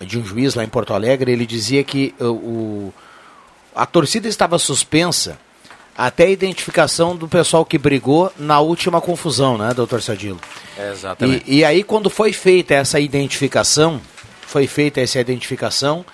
de 0.00 0.18
um 0.18 0.24
juiz 0.24 0.54
lá 0.54 0.62
em 0.62 0.68
Porto 0.68 0.94
Alegre. 0.94 1.32
Ele 1.32 1.44
dizia 1.44 1.82
que 1.82 2.14
eh, 2.18 2.24
o, 2.24 2.92
a 3.74 3.84
torcida 3.84 4.28
estava 4.28 4.56
suspensa 4.58 5.36
até 5.96 6.24
a 6.24 6.30
identificação 6.30 7.16
do 7.16 7.26
pessoal 7.28 7.64
que 7.64 7.78
brigou 7.78 8.32
na 8.38 8.60
última 8.60 9.00
confusão, 9.00 9.56
né, 9.56 9.72
doutor 9.74 10.02
Sadilo? 10.02 10.38
exatamente. 10.92 11.44
E, 11.46 11.58
e 11.58 11.64
aí, 11.64 11.82
quando 11.82 12.10
foi 12.10 12.32
feita 12.32 12.74
essa 12.74 13.00
identificação, 13.00 14.00
foi 14.42 14.66
feita 14.66 15.00
essa 15.00 15.18
identificação, 15.18 16.04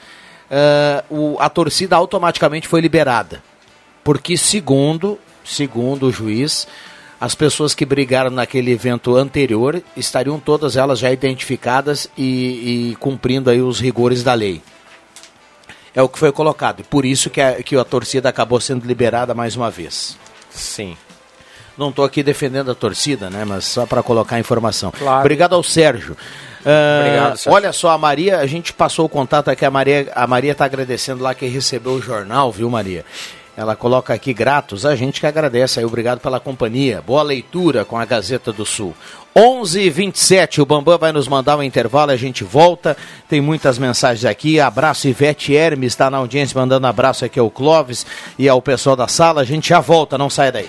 eh, 0.51 1.03
o- 1.11 1.37
a 1.41 1.49
torcida 1.49 1.97
automaticamente 1.97 2.69
foi 2.69 2.81
liberada. 2.81 3.43
Porque, 4.05 4.37
segundo, 4.37 5.19
segundo 5.45 6.07
o 6.07 6.13
juiz, 6.13 6.67
as 7.21 7.35
pessoas 7.35 7.75
que 7.75 7.85
brigaram 7.85 8.31
naquele 8.31 8.73
evento 8.73 9.17
anterior 9.17 9.83
estariam 9.97 10.41
todas 10.41 10.77
elas 10.77 10.99
já 10.99 11.11
identificadas 11.13 12.09
e, 12.19 12.91
e 12.93 12.97
cumprindo 12.97 13.49
aí 13.51 13.61
os 13.63 13.79
rigores 13.81 14.23
da 14.25 14.35
lei. 14.35 14.61
É 15.95 16.03
o 16.03 16.09
que 16.09 16.19
foi 16.19 16.33
colocado. 16.33 16.81
E 16.81 16.83
por 16.83 17.05
isso 17.05 17.29
que 17.29 17.41
a, 17.41 17.63
que 17.63 17.77
a 17.77 17.85
torcida 17.85 18.29
acabou 18.29 18.61
sendo 18.61 18.87
liberada 18.87 19.35
mais 19.35 19.57
uma 19.57 19.71
vez. 19.71 20.17
Sim. 20.51 20.97
Não 21.77 21.91
estou 21.91 22.05
aqui 22.05 22.23
defendendo 22.23 22.71
a 22.71 22.75
torcida, 22.75 23.31
né? 23.31 23.45
Mas 23.45 23.65
só 23.65 23.87
para 23.87 24.03
colocar 24.03 24.37
a 24.37 24.41
informação. 24.41 24.91
Claro. 24.91 25.21
Obrigado 25.21 25.55
ao 25.55 25.63
Sérgio. 25.63 26.17
Ah, 26.65 27.01
Obrigado, 27.01 27.37
Sérgio. 27.37 27.53
Olha 27.53 27.73
só, 27.73 27.91
a 27.91 27.99
Maria, 27.99 28.39
a 28.39 28.47
gente 28.47 28.73
passou 28.73 29.07
o 29.07 29.09
contato 29.09 29.49
aqui, 29.49 29.65
a 29.65 29.71
Maria 29.71 30.13
a 30.15 30.27
Maria 30.27 30.53
está 30.53 30.65
agradecendo 30.65 31.23
lá 31.23 31.35
que 31.35 31.47
recebeu 31.47 31.93
o 31.93 32.03
jornal, 32.03 32.53
viu, 32.53 32.69
Maria? 32.71 33.05
Ela 33.57 33.77
coloca 33.77 34.15
aqui 34.15 34.33
gratos, 34.33 34.87
a 34.87 34.97
gente 34.97 35.21
que 35.21 35.27
agradece 35.27 35.79
aí, 35.79 35.85
obrigado 35.85 36.21
pela 36.21 36.41
companhia. 36.41 37.03
Boa 37.03 37.23
leitura 37.23 37.85
com 37.85 37.99
a 37.99 38.05
Gazeta 38.05 38.51
do 38.51 38.65
Sul. 38.65 38.95
11:27 39.35 40.61
o 40.61 40.67
Bambam 40.67 40.99
vai 40.99 41.11
nos 41.11 41.27
mandar 41.27 41.57
um 41.57 41.63
intervalo, 41.63 42.11
a 42.11 42.17
gente 42.17 42.45
volta. 42.45 42.97
Tem 43.29 43.41
muitas 43.41 43.79
mensagens 43.79 44.25
aqui. 44.25 44.61
Abraço 44.61 45.09
Ivete 45.09 45.55
Hermes 45.55 45.93
está 45.93 46.11
na 46.11 46.19
audiência 46.19 46.59
mandando 46.59 46.87
abraço 46.87 47.25
aqui 47.25 47.41
ao 47.41 47.51
Clóvis 47.51 48.05
e 48.39 48.49
ao 48.49 48.61
pessoal 48.61 48.95
da 48.95 49.09
sala. 49.09 49.41
A 49.41 49.45
gente 49.45 49.71
já 49.71 49.81
volta, 49.81 50.19
não 50.19 50.29
sai 50.29 50.53
daí. 50.53 50.69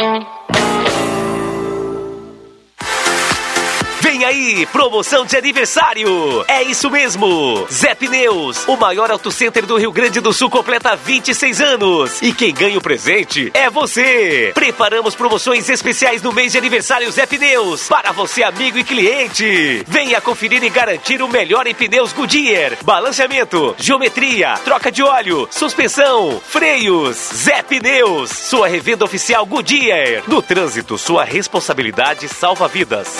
Aí, 4.23 4.65
promoção 4.67 5.25
de 5.25 5.35
aniversário! 5.35 6.45
É 6.47 6.63
isso 6.63 6.89
mesmo! 6.89 7.67
Zé 7.71 7.95
Pneus, 7.95 8.67
o 8.67 8.77
maior 8.77 9.09
auto 9.11 9.31
center 9.31 9.65
do 9.65 9.77
Rio 9.77 9.91
Grande 9.91 10.19
do 10.19 10.31
Sul, 10.31 10.49
completa 10.49 10.95
26 10.95 11.61
anos. 11.61 12.21
E 12.21 12.33
quem 12.33 12.53
ganha 12.53 12.77
o 12.77 12.81
presente 12.81 13.51
é 13.53 13.69
você! 13.69 14.51
Preparamos 14.53 15.15
promoções 15.15 15.69
especiais 15.69 16.21
no 16.21 16.31
mês 16.31 16.51
de 16.51 16.57
aniversário 16.57 17.11
Zé 17.11 17.25
Pneus, 17.25 17.87
para 17.87 18.11
você, 18.11 18.43
amigo 18.43 18.77
e 18.77 18.83
cliente. 18.83 19.83
Venha 19.87 20.21
conferir 20.21 20.63
e 20.63 20.69
garantir 20.69 21.21
o 21.21 21.27
melhor 21.27 21.67
em 21.67 21.73
pneus 21.73 22.13
Goodyear, 22.13 22.77
balanceamento, 22.83 23.75
geometria, 23.77 24.55
troca 24.63 24.91
de 24.91 25.01
óleo, 25.01 25.47
suspensão, 25.51 26.41
freios. 26.47 27.17
Zé 27.33 27.63
Pneus, 27.63 28.29
sua 28.29 28.67
revenda 28.67 29.05
oficial 29.05 29.45
Goodyear. 29.45 30.23
No 30.27 30.41
trânsito, 30.41 30.97
sua 30.97 31.23
responsabilidade 31.23 32.27
salva 32.27 32.67
vidas. 32.67 33.17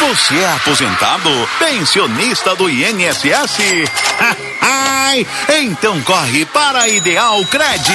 Você 0.00 0.38
é 0.38 0.52
aposentado? 0.52 1.48
Pensionista 1.58 2.54
do 2.56 2.68
INSS? 2.68 3.58
Então 5.48 6.00
corre 6.02 6.44
para 6.46 6.80
a 6.80 6.88
Ideal 6.88 7.42
Cred. 7.46 7.94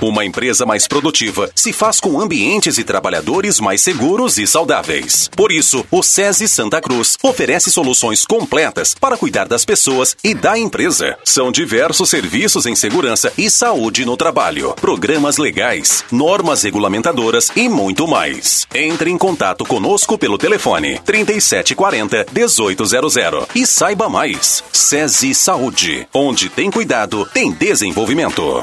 Uma 0.00 0.26
empresa 0.26 0.66
mais 0.66 0.86
produtiva 0.86 1.50
se 1.54 1.72
faz 1.72 2.00
com 2.00 2.20
ambientes 2.20 2.76
e 2.76 2.84
trabalhadores 2.84 3.58
mais 3.58 3.80
seguros 3.80 4.36
e 4.36 4.46
saudáveis. 4.46 5.30
Por 5.34 5.50
isso, 5.50 5.86
o 5.90 6.02
SESI 6.02 6.46
Santa 6.48 6.82
Cruz 6.82 7.16
oferece 7.22 7.70
soluções 7.70 8.26
completas 8.26 8.94
para 8.94 9.16
cuidar 9.16 9.48
das 9.48 9.64
pessoas 9.64 10.14
e 10.22 10.34
da 10.34 10.58
empresa. 10.58 11.16
São 11.24 11.50
diversos 11.50 12.10
serviços 12.10 12.66
em 12.66 12.76
segurança 12.76 13.32
e 13.38 13.50
saúde 13.50 14.04
no 14.04 14.18
trabalho, 14.18 14.74
programas 14.74 15.38
legais, 15.38 16.04
normas 16.12 16.62
regulamentadoras 16.62 17.50
e 17.56 17.66
muito 17.66 18.06
mais. 18.06 18.66
Entre 18.74 19.10
em 19.10 19.16
contato 19.16 19.64
conosco 19.64 20.18
pelo 20.18 20.36
telefone 20.36 21.00
3740 21.06 22.26
1800 22.34 23.14
e 23.54 23.66
saiba 23.66 24.10
mais. 24.10 24.62
SESI 24.70 25.34
Saúde, 25.34 26.06
onde 26.12 26.50
tem 26.50 26.70
cuidado, 26.70 27.26
tem 27.32 27.50
desenvolvimento. 27.50 28.62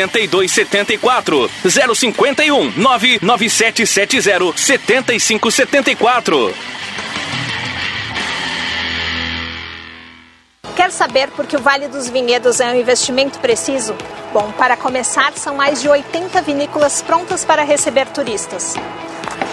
8274 0.03 1.49
051 1.95 2.71
99770 2.75 4.53
7574. 4.57 6.53
Quer 10.75 10.91
saber 10.91 11.29
por 11.31 11.45
que 11.45 11.55
o 11.55 11.61
Vale 11.61 11.87
dos 11.87 12.09
Vinhedos 12.09 12.59
é 12.59 12.67
um 12.67 12.75
investimento 12.75 13.39
preciso? 13.39 13.95
Bom, 14.33 14.51
para 14.57 14.77
começar, 14.77 15.33
são 15.33 15.55
mais 15.55 15.81
de 15.81 15.89
80 15.89 16.41
vinícolas 16.41 17.01
prontas 17.01 17.43
para 17.43 17.63
receber 17.63 18.07
turistas. 18.07 18.75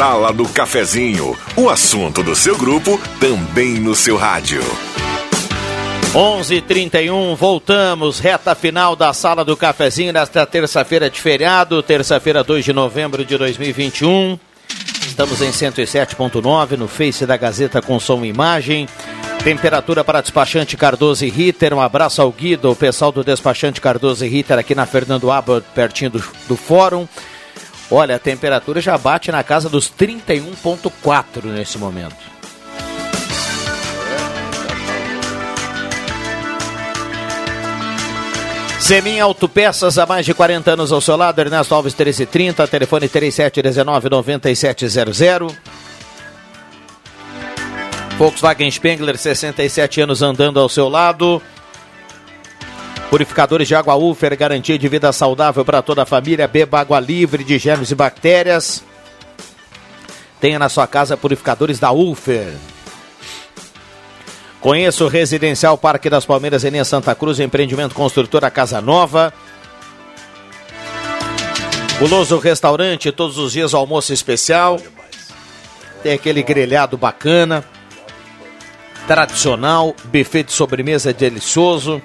Sala 0.00 0.32
do 0.32 0.48
Cafezinho, 0.48 1.36
o 1.54 1.68
assunto 1.68 2.22
do 2.22 2.34
seu 2.34 2.56
grupo 2.56 2.98
também 3.20 3.74
no 3.74 3.94
seu 3.94 4.16
rádio. 4.16 4.62
11:31 6.14 7.36
voltamos 7.36 8.18
reta 8.18 8.54
final 8.54 8.96
da 8.96 9.12
Sala 9.12 9.44
do 9.44 9.54
Cafezinho 9.58 10.10
nesta 10.10 10.46
terça-feira 10.46 11.10
de 11.10 11.20
feriado, 11.20 11.82
terça-feira 11.82 12.42
2 12.42 12.64
de 12.64 12.72
novembro 12.72 13.26
de 13.26 13.36
2021. 13.36 14.38
Estamos 15.06 15.42
em 15.42 15.50
107.9 15.50 16.78
no 16.78 16.88
Face 16.88 17.26
da 17.26 17.36
Gazeta 17.36 17.82
com 17.82 18.00
som 18.00 18.24
e 18.24 18.28
imagem. 18.28 18.88
Temperatura 19.44 20.02
para 20.02 20.22
despachante 20.22 20.78
Cardoso 20.78 21.26
e 21.26 21.28
Ritter. 21.28 21.74
Um 21.74 21.80
abraço 21.80 22.22
ao 22.22 22.32
Guido, 22.32 22.70
o 22.70 22.76
pessoal 22.76 23.12
do 23.12 23.22
despachante 23.22 23.82
Cardoso 23.82 24.24
e 24.24 24.28
Ritter 24.30 24.58
aqui 24.58 24.74
na 24.74 24.86
Fernando 24.86 25.30
Abbott, 25.30 25.66
pertinho 25.74 26.12
do, 26.12 26.24
do 26.48 26.56
fórum. 26.56 27.06
Olha, 27.90 28.16
a 28.16 28.18
temperatura 28.18 28.80
já 28.80 28.96
bate 28.96 29.30
na 29.32 29.42
casa 29.42 29.68
dos 29.68 29.90
31,4 29.90 31.44
nesse 31.46 31.76
momento. 31.76 32.14
Semin 38.78 39.18
Autopeças, 39.20 39.98
há 39.98 40.06
mais 40.06 40.24
de 40.26 40.34
40 40.34 40.72
anos 40.72 40.90
ao 40.90 41.00
seu 41.00 41.16
lado, 41.16 41.40
Ernesto 41.40 41.72
Alves 41.74 41.94
1330, 41.94 42.66
telefone 42.66 43.08
3719-9700. 43.08 45.54
Volkswagen 48.18 48.68
Spengler, 48.70 49.16
67 49.16 50.00
anos 50.00 50.22
andando 50.22 50.58
ao 50.58 50.68
seu 50.68 50.88
lado. 50.88 51.40
Purificadores 53.10 53.66
de 53.66 53.74
água 53.74 53.96
Ufer, 53.96 54.36
garantia 54.36 54.78
de 54.78 54.88
vida 54.88 55.12
saudável 55.12 55.64
para 55.64 55.82
toda 55.82 56.04
a 56.04 56.06
família. 56.06 56.46
Beba 56.46 56.78
água 56.78 57.00
livre 57.00 57.42
de 57.42 57.58
germes 57.58 57.90
e 57.90 57.94
bactérias. 57.96 58.84
Tenha 60.40 60.60
na 60.60 60.68
sua 60.68 60.86
casa 60.86 61.16
purificadores 61.16 61.80
da 61.80 61.90
Ufer. 61.90 62.54
Conheça 64.60 65.04
o 65.04 65.08
Residencial 65.08 65.76
Parque 65.76 66.08
das 66.08 66.24
Palmeiras 66.24 66.62
em 66.64 66.84
Santa 66.84 67.12
Cruz, 67.14 67.40
empreendimento 67.40 67.96
construtora 67.96 68.48
Casa 68.48 68.80
Nova. 68.80 69.32
Guloso 71.98 72.38
Restaurante, 72.38 73.10
todos 73.10 73.38
os 73.38 73.52
dias 73.52 73.74
almoço 73.74 74.12
especial. 74.12 74.80
Tem 76.00 76.12
aquele 76.12 76.44
grelhado 76.44 76.96
bacana. 76.96 77.64
Tradicional, 79.08 79.96
buffet 80.04 80.44
de 80.44 80.52
sobremesa 80.52 81.12
delicioso. 81.12 82.00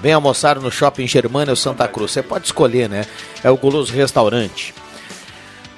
Vem 0.00 0.12
almoçar 0.12 0.60
no 0.60 0.70
Shopping 0.70 1.06
Germânia 1.06 1.52
ou 1.52 1.56
Santa 1.56 1.88
Cruz. 1.88 2.12
Você 2.12 2.22
pode 2.22 2.46
escolher, 2.46 2.88
né? 2.88 3.04
É 3.42 3.50
o 3.50 3.56
Guloso 3.56 3.92
Restaurante. 3.92 4.74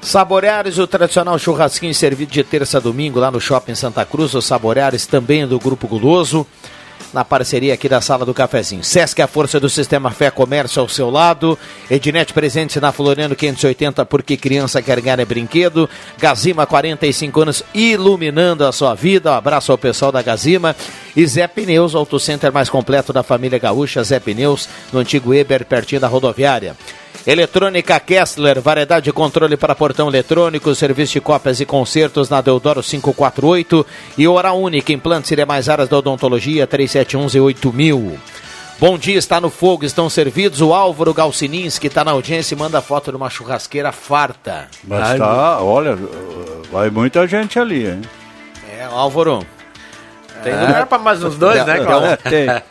Saboreares, 0.02 0.78
o 0.78 0.86
tradicional 0.86 1.38
churrasquinho 1.38 1.94
servido 1.94 2.32
de 2.32 2.42
terça 2.42 2.78
a 2.78 2.80
domingo 2.80 3.18
lá 3.18 3.30
no 3.30 3.40
Shopping 3.40 3.74
Santa 3.74 4.04
Cruz. 4.04 4.34
O 4.34 4.40
Saboreares 4.40 5.06
também 5.06 5.46
do 5.46 5.58
Grupo 5.58 5.86
Guloso, 5.86 6.46
na 7.12 7.24
parceria 7.24 7.74
aqui 7.74 7.88
da 7.88 8.00
Sala 8.00 8.24
do 8.24 8.34
Cafezinho. 8.34 8.84
Sesc, 8.84 9.20
a 9.20 9.26
força 9.26 9.58
do 9.58 9.68
Sistema 9.68 10.10
Fé 10.10 10.30
Comércio 10.30 10.80
ao 10.80 10.88
seu 10.88 11.10
lado. 11.10 11.58
Ednet 11.90 12.32
presente 12.32 12.80
na 12.80 12.92
Floriano 12.92 13.34
580, 13.34 14.04
porque 14.06 14.36
criança 14.36 14.82
quer 14.82 15.00
ganhar 15.00 15.18
é 15.18 15.24
brinquedo. 15.24 15.88
Gazima, 16.18 16.66
45 16.66 17.40
anos, 17.40 17.62
iluminando 17.74 18.64
a 18.66 18.72
sua 18.72 18.94
vida. 18.94 19.30
Um 19.30 19.34
abraço 19.34 19.72
ao 19.72 19.78
pessoal 19.78 20.12
da 20.12 20.22
Gazima. 20.22 20.74
E 21.16 21.26
Zé 21.26 21.46
Pneus, 21.46 21.94
auto 21.94 22.18
center 22.18 22.52
mais 22.52 22.68
completo 22.68 23.12
da 23.12 23.22
família 23.22 23.58
gaúcha. 23.58 24.02
Zé 24.02 24.20
Pneus, 24.20 24.68
no 24.92 25.00
antigo 25.00 25.34
Eber, 25.34 25.64
pertinho 25.64 26.00
da 26.00 26.08
rodoviária. 26.08 26.76
Eletrônica 27.26 27.98
Kessler, 28.00 28.60
variedade 28.60 29.04
de 29.04 29.12
controle 29.12 29.56
para 29.56 29.74
portão 29.74 30.08
eletrônico, 30.08 30.74
serviço 30.74 31.12
de 31.14 31.20
cópias 31.20 31.60
e 31.60 31.66
concertos 31.66 32.30
na 32.30 32.40
Deodoro 32.40 32.82
548 32.82 33.86
e 34.16 34.26
Hora 34.26 34.52
Única, 34.52 34.92
implantes 34.92 35.30
e 35.30 35.36
demais 35.36 35.68
áreas 35.68 35.88
da 35.88 35.98
odontologia 35.98 36.66
3711 36.66 37.38
8000. 37.38 38.18
Bom 38.80 38.96
dia, 38.96 39.18
está 39.18 39.38
no 39.38 39.50
fogo, 39.50 39.84
estão 39.84 40.08
servidos. 40.08 40.62
O 40.62 40.72
Álvaro 40.72 41.12
Galcinins, 41.12 41.78
que 41.78 41.88
está 41.88 42.02
na 42.02 42.12
audiência, 42.12 42.54
e 42.54 42.58
manda 42.58 42.80
foto 42.80 43.10
de 43.10 43.16
uma 43.18 43.28
churrasqueira 43.28 43.92
farta. 43.92 44.68
Mas 44.82 45.18
tá, 45.18 45.60
olha, 45.60 45.98
vai 46.72 46.88
muita 46.88 47.26
gente 47.26 47.58
ali, 47.58 47.86
hein? 47.86 48.00
É, 48.78 48.84
Álvaro, 48.84 49.44
Tem 50.42 50.58
lugar 50.58 50.86
para 50.86 50.98
mais 50.98 51.22
uns 51.22 51.36
dois, 51.36 51.64
né, 51.66 51.80
Cláudio? 51.80 52.18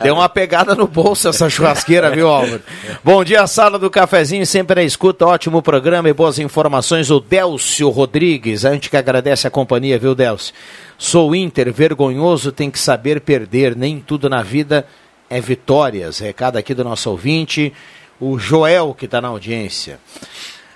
Deu 0.02 0.14
uma 0.14 0.28
pegada 0.28 0.74
no 0.74 0.86
bolso 0.86 1.28
essa 1.28 1.48
churrasqueira, 1.48 2.10
viu, 2.10 2.28
Álvaro? 2.28 2.62
Bom 3.04 3.22
dia, 3.24 3.46
sala 3.46 3.78
do 3.78 3.88
cafezinho, 3.88 4.44
sempre 4.44 4.76
na 4.76 4.82
escuta, 4.82 5.26
ótimo 5.26 5.62
programa 5.62 6.08
e 6.08 6.12
boas 6.12 6.38
informações. 6.38 7.10
O 7.10 7.20
Delcio 7.20 7.88
Rodrigues, 7.90 8.64
a 8.64 8.72
gente 8.72 8.90
que 8.90 8.96
agradece 8.96 9.46
a 9.46 9.50
companhia, 9.50 9.98
viu, 9.98 10.14
Delcio? 10.14 10.54
Sou 10.98 11.34
Inter, 11.34 11.72
vergonhoso, 11.72 12.52
tem 12.52 12.70
que 12.70 12.78
saber 12.78 13.20
perder, 13.20 13.76
nem 13.76 14.00
tudo 14.00 14.28
na 14.28 14.42
vida 14.42 14.86
é 15.28 15.40
vitórias. 15.40 16.18
Recado 16.18 16.56
aqui 16.56 16.74
do 16.74 16.82
nosso 16.82 17.08
ouvinte, 17.08 17.72
o 18.20 18.38
Joel, 18.38 18.94
que 18.98 19.04
está 19.04 19.20
na 19.20 19.28
audiência. 19.28 20.00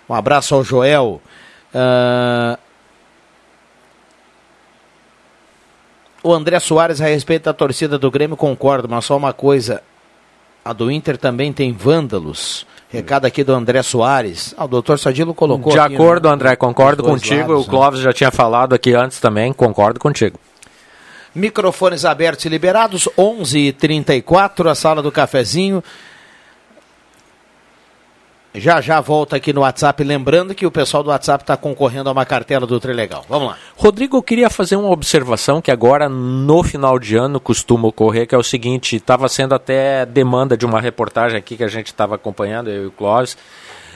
Um 0.08 0.14
abraço 0.14 0.54
ao 0.54 0.62
Joel. 0.62 1.20
Uh, 1.74 2.56
o 6.24 6.32
André 6.32 6.58
Soares, 6.58 7.00
a 7.00 7.06
respeito 7.06 7.44
da 7.44 7.52
torcida 7.52 7.98
do 7.98 8.10
Grêmio, 8.10 8.36
concordo, 8.36 8.88
mas 8.88 9.04
só 9.04 9.16
uma 9.16 9.32
coisa: 9.32 9.82
a 10.64 10.72
do 10.72 10.90
Inter 10.90 11.16
também 11.18 11.52
tem 11.52 11.72
vândalos. 11.72 12.66
Recado 12.88 13.26
aqui 13.26 13.42
do 13.42 13.52
André 13.52 13.82
Soares. 13.82 14.54
Ah, 14.56 14.64
o 14.64 14.68
doutor 14.68 14.98
Sadilo 14.98 15.34
colocou. 15.34 15.72
De 15.72 15.78
acordo, 15.78 16.28
no, 16.28 16.34
André, 16.34 16.54
concordo 16.56 17.02
contigo. 17.02 17.52
Lados, 17.52 17.66
o 17.66 17.70
né? 17.70 17.70
Clóvis 17.70 18.00
né? 18.00 18.04
já 18.04 18.12
tinha 18.12 18.30
falado 18.30 18.72
aqui 18.72 18.94
antes 18.94 19.20
também, 19.20 19.52
concordo 19.52 20.00
contigo. 20.00 20.38
Microfones 21.34 22.04
abertos 22.04 22.44
e 22.44 22.48
liberados, 22.48 23.08
11:34 23.18 23.66
h 23.68 23.72
34 23.78 24.68
a 24.70 24.74
sala 24.74 25.02
do 25.02 25.12
cafezinho. 25.12 25.82
Já 28.56 28.80
já 28.80 29.00
volta 29.00 29.34
aqui 29.34 29.52
no 29.52 29.62
WhatsApp, 29.62 30.04
lembrando 30.04 30.54
que 30.54 30.64
o 30.64 30.70
pessoal 30.70 31.02
do 31.02 31.10
WhatsApp 31.10 31.42
está 31.42 31.56
concorrendo 31.56 32.08
a 32.08 32.12
uma 32.12 32.24
cartela 32.24 32.64
do 32.64 32.78
Trilegal. 32.78 33.24
Vamos 33.28 33.48
lá. 33.48 33.56
Rodrigo, 33.76 34.16
eu 34.16 34.22
queria 34.22 34.48
fazer 34.48 34.76
uma 34.76 34.90
observação 34.90 35.60
que 35.60 35.72
agora 35.72 36.08
no 36.08 36.62
final 36.62 36.96
de 36.96 37.16
ano 37.16 37.40
costuma 37.40 37.88
ocorrer, 37.88 38.28
que 38.28 38.34
é 38.34 38.38
o 38.38 38.44
seguinte, 38.44 38.94
estava 38.94 39.28
sendo 39.28 39.56
até 39.56 40.06
demanda 40.06 40.56
de 40.56 40.64
uma 40.64 40.80
reportagem 40.80 41.36
aqui 41.36 41.56
que 41.56 41.64
a 41.64 41.68
gente 41.68 41.88
estava 41.88 42.14
acompanhando, 42.14 42.70
eu 42.70 42.84
e 42.84 42.86
o 42.86 42.92
Clóvis. 42.92 43.36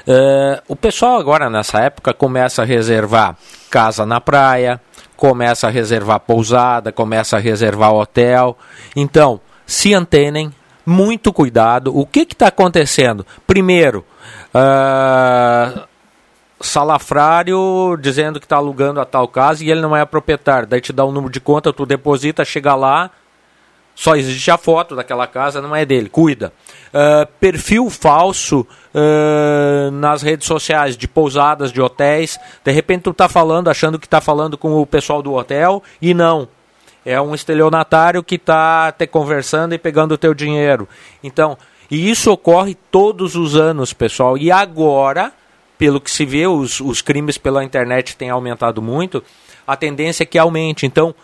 Uh, 0.08 0.60
o 0.66 0.74
pessoal 0.74 1.20
agora 1.20 1.48
nessa 1.48 1.78
época 1.78 2.12
começa 2.12 2.62
a 2.62 2.64
reservar 2.64 3.36
casa 3.70 4.04
na 4.04 4.20
praia, 4.20 4.80
começa 5.16 5.68
a 5.68 5.70
reservar 5.70 6.18
pousada, 6.18 6.90
começa 6.90 7.36
a 7.36 7.40
reservar 7.40 7.92
hotel. 7.94 8.58
Então, 8.96 9.40
se 9.64 9.94
antenem, 9.94 10.52
muito 10.88 11.32
cuidado. 11.32 11.96
O 11.96 12.06
que 12.06 12.20
está 12.20 12.48
acontecendo? 12.48 13.26
Primeiro, 13.46 14.04
Uh, 14.48 15.86
salafrário 16.60 17.96
dizendo 18.00 18.40
que 18.40 18.46
está 18.46 18.56
alugando 18.56 19.00
a 19.00 19.04
tal 19.04 19.28
casa 19.28 19.62
e 19.62 19.70
ele 19.70 19.80
não 19.80 19.96
é 19.96 20.04
proprietário. 20.04 20.66
Daí 20.66 20.80
te 20.80 20.92
dá 20.92 21.04
um 21.04 21.12
número 21.12 21.32
de 21.32 21.40
conta, 21.40 21.72
tu 21.72 21.86
deposita, 21.86 22.44
chega 22.44 22.74
lá, 22.74 23.10
só 23.94 24.16
existe 24.16 24.50
a 24.50 24.56
foto 24.56 24.96
daquela 24.96 25.26
casa, 25.26 25.60
não 25.60 25.76
é 25.76 25.84
dele. 25.84 26.08
Cuida. 26.08 26.52
Uh, 26.88 27.26
perfil 27.38 27.90
falso 27.90 28.66
uh, 28.94 29.90
nas 29.92 30.22
redes 30.22 30.46
sociais 30.46 30.96
de 30.96 31.06
pousadas, 31.06 31.70
de 31.70 31.80
hotéis. 31.80 32.38
De 32.64 32.72
repente 32.72 33.02
tu 33.02 33.10
está 33.10 33.28
falando, 33.28 33.68
achando 33.68 33.98
que 33.98 34.06
está 34.06 34.20
falando 34.20 34.56
com 34.56 34.80
o 34.80 34.86
pessoal 34.86 35.22
do 35.22 35.34
hotel 35.34 35.82
e 36.00 36.14
não. 36.14 36.48
É 37.10 37.18
um 37.18 37.34
estelionatário 37.34 38.22
que 38.22 38.34
está 38.34 38.92
te 38.92 39.06
conversando 39.06 39.74
e 39.74 39.78
pegando 39.78 40.12
o 40.12 40.18
teu 40.18 40.34
dinheiro. 40.34 40.86
Então, 41.24 41.56
e 41.90 42.10
isso 42.10 42.30
ocorre 42.30 42.76
todos 42.90 43.34
os 43.34 43.56
anos, 43.56 43.94
pessoal. 43.94 44.36
E 44.36 44.52
agora, 44.52 45.32
pelo 45.78 46.02
que 46.02 46.10
se 46.10 46.26
vê, 46.26 46.46
os, 46.46 46.80
os 46.80 47.00
crimes 47.00 47.38
pela 47.38 47.64
internet 47.64 48.14
têm 48.14 48.28
aumentado 48.28 48.82
muito, 48.82 49.24
a 49.66 49.74
tendência 49.74 50.24
é 50.24 50.26
que 50.26 50.36
aumente. 50.36 50.84
Então, 50.84 51.14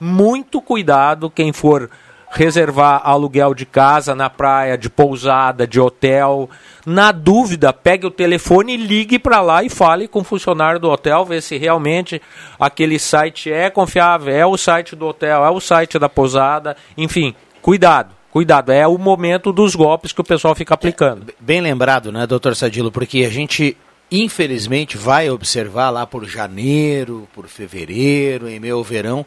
muito 0.00 0.62
cuidado 0.62 1.28
quem 1.28 1.52
for 1.52 1.90
reservar 2.34 3.00
aluguel 3.04 3.54
de 3.54 3.64
casa 3.64 4.14
na 4.14 4.28
praia, 4.28 4.76
de 4.76 4.90
pousada, 4.90 5.66
de 5.66 5.80
hotel. 5.80 6.50
Na 6.84 7.12
dúvida, 7.12 7.72
pegue 7.72 8.06
o 8.06 8.10
telefone, 8.10 8.76
ligue 8.76 9.18
para 9.18 9.40
lá 9.40 9.62
e 9.62 9.70
fale 9.70 10.08
com 10.08 10.20
o 10.20 10.24
funcionário 10.24 10.80
do 10.80 10.90
hotel, 10.90 11.24
ver 11.24 11.40
se 11.40 11.56
realmente 11.56 12.20
aquele 12.58 12.98
site 12.98 13.50
é 13.50 13.70
confiável, 13.70 14.34
é 14.34 14.44
o 14.44 14.56
site 14.56 14.96
do 14.96 15.06
hotel, 15.06 15.44
é 15.44 15.50
o 15.50 15.60
site 15.60 15.98
da 15.98 16.08
pousada. 16.08 16.76
Enfim, 16.98 17.34
cuidado. 17.62 18.12
Cuidado, 18.30 18.72
é 18.72 18.84
o 18.84 18.98
momento 18.98 19.52
dos 19.52 19.76
golpes 19.76 20.12
que 20.12 20.20
o 20.20 20.24
pessoal 20.24 20.56
fica 20.56 20.74
aplicando. 20.74 21.30
É, 21.30 21.34
bem 21.38 21.60
lembrado, 21.60 22.10
né, 22.10 22.26
doutor 22.26 22.56
Sadilo, 22.56 22.90
porque 22.90 23.24
a 23.24 23.30
gente 23.30 23.76
infelizmente 24.10 24.96
vai 24.96 25.30
observar 25.30 25.90
lá 25.90 26.04
por 26.04 26.24
janeiro, 26.24 27.28
por 27.32 27.46
fevereiro, 27.46 28.48
em 28.48 28.58
meio 28.58 28.82
verão, 28.82 29.24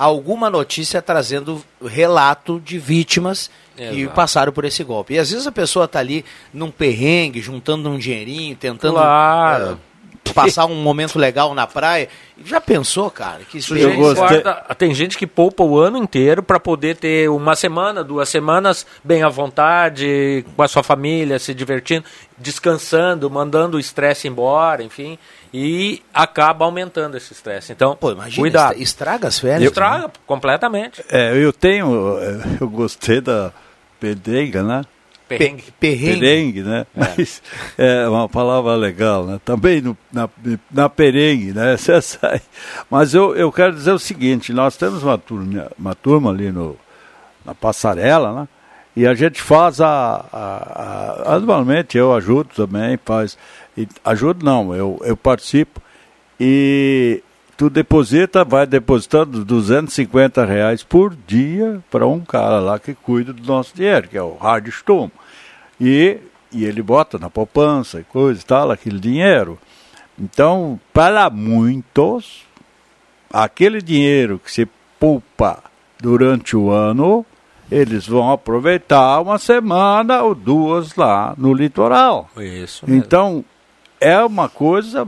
alguma 0.00 0.48
notícia 0.48 1.02
trazendo 1.02 1.62
relato 1.84 2.58
de 2.58 2.78
vítimas 2.78 3.50
Exato. 3.76 3.94
que 3.94 4.08
passaram 4.08 4.50
por 4.50 4.64
esse 4.64 4.82
golpe. 4.82 5.12
E 5.12 5.18
às 5.18 5.30
vezes 5.30 5.46
a 5.46 5.52
pessoa 5.52 5.84
está 5.84 5.98
ali 5.98 6.24
num 6.54 6.70
perrengue, 6.70 7.42
juntando 7.42 7.90
um 7.90 7.98
dinheirinho, 7.98 8.56
tentando 8.56 8.94
claro. 8.94 9.74
uh, 9.74 10.32
passar 10.32 10.64
um 10.64 10.82
momento 10.82 11.18
legal 11.18 11.54
na 11.54 11.66
praia. 11.66 12.08
Já 12.42 12.62
pensou, 12.62 13.10
cara? 13.10 13.40
Que 13.44 13.58
isso 13.58 13.76
gente 13.76 13.94
guarda, 13.94 14.74
Tem 14.78 14.94
gente 14.94 15.18
que 15.18 15.26
poupa 15.26 15.62
o 15.62 15.78
ano 15.78 15.98
inteiro 15.98 16.42
para 16.42 16.58
poder 16.58 16.96
ter 16.96 17.28
uma 17.28 17.54
semana, 17.54 18.02
duas 18.02 18.30
semanas 18.30 18.86
bem 19.04 19.22
à 19.22 19.28
vontade, 19.28 20.46
com 20.56 20.62
a 20.62 20.68
sua 20.68 20.82
família, 20.82 21.38
se 21.38 21.52
divertindo, 21.52 22.06
descansando, 22.38 23.28
mandando 23.28 23.76
o 23.76 23.80
estresse 23.80 24.26
embora, 24.26 24.82
enfim. 24.82 25.18
E 25.52 26.02
acaba 26.14 26.64
aumentando 26.64 27.16
esse 27.16 27.32
estresse. 27.32 27.72
Então, 27.72 27.96
Pô, 27.96 28.12
imagina, 28.12 28.42
cuidado. 28.42 28.80
Estraga 28.80 29.28
as 29.28 29.38
férias. 29.38 29.68
Estraga, 29.68 30.06
né? 30.06 30.12
completamente. 30.26 31.04
É, 31.08 31.36
eu 31.36 31.52
tenho, 31.52 32.18
eu 32.60 32.68
gostei 32.68 33.20
da 33.20 33.52
pedega, 33.98 34.62
né? 34.62 34.82
Perrengue. 35.30 35.64
Perrengue, 35.78 36.20
perrengue 36.20 36.62
né? 36.62 36.86
É. 36.96 37.00
Mas 37.00 37.42
é 37.78 38.08
uma 38.08 38.28
palavra 38.28 38.74
legal, 38.74 39.24
né? 39.26 39.40
Também 39.44 39.80
no, 39.80 39.96
na, 40.12 40.28
na 40.70 40.88
perengue, 40.88 41.52
né? 41.52 41.74
Você 41.78 42.00
sai. 42.02 42.40
Mas 42.90 43.14
eu, 43.14 43.36
eu 43.36 43.52
quero 43.52 43.72
dizer 43.72 43.92
o 43.92 43.98
seguinte, 43.98 44.52
nós 44.52 44.76
temos 44.76 45.04
uma 45.04 45.16
turma, 45.16 45.70
uma 45.78 45.94
turma 45.94 46.30
ali 46.30 46.50
no, 46.50 46.76
na 47.44 47.54
passarela, 47.54 48.40
né? 48.40 48.48
E 48.96 49.06
a 49.06 49.14
gente 49.14 49.40
faz 49.40 49.80
a, 49.80 50.26
a, 50.32 51.22
a 51.30 51.34
anualmente, 51.36 51.96
eu 51.96 52.12
ajudo 52.12 52.50
também, 52.54 52.98
faz. 53.04 53.38
E, 53.76 53.88
ajudo 54.04 54.44
não, 54.44 54.74
eu, 54.74 55.00
eu 55.04 55.16
participo. 55.16 55.80
E 56.38 57.22
tu 57.56 57.68
deposita, 57.68 58.44
vai 58.44 58.66
depositando 58.66 59.44
250 59.44 60.44
reais 60.44 60.82
por 60.82 61.14
dia 61.26 61.80
para 61.90 62.06
um 62.06 62.20
cara 62.20 62.58
lá 62.58 62.78
que 62.78 62.94
cuida 62.94 63.32
do 63.32 63.42
nosso 63.46 63.74
dinheiro, 63.74 64.08
que 64.08 64.16
é 64.16 64.22
o 64.22 64.36
Hard 64.36 64.68
Stone. 64.70 65.12
E, 65.78 66.18
e 66.50 66.64
ele 66.64 66.82
bota 66.82 67.18
na 67.18 67.28
poupança 67.28 68.00
e 68.00 68.04
coisa 68.04 68.40
e 68.40 68.44
tal, 68.44 68.70
aquele 68.70 68.98
dinheiro. 68.98 69.58
Então, 70.18 70.80
para 70.92 71.28
muitos, 71.30 72.46
aquele 73.32 73.80
dinheiro 73.80 74.38
que 74.38 74.50
se 74.50 74.66
poupa 74.98 75.62
durante 76.00 76.56
o 76.56 76.70
ano, 76.70 77.24
eles 77.70 78.06
vão 78.06 78.30
aproveitar 78.30 79.20
uma 79.20 79.38
semana 79.38 80.22
ou 80.22 80.34
duas 80.34 80.94
lá 80.94 81.34
no 81.38 81.54
litoral. 81.54 82.28
Isso 82.36 82.84
mesmo. 82.86 83.02
Então, 83.02 83.44
é 84.00 84.18
uma 84.24 84.48
coisa 84.48 85.06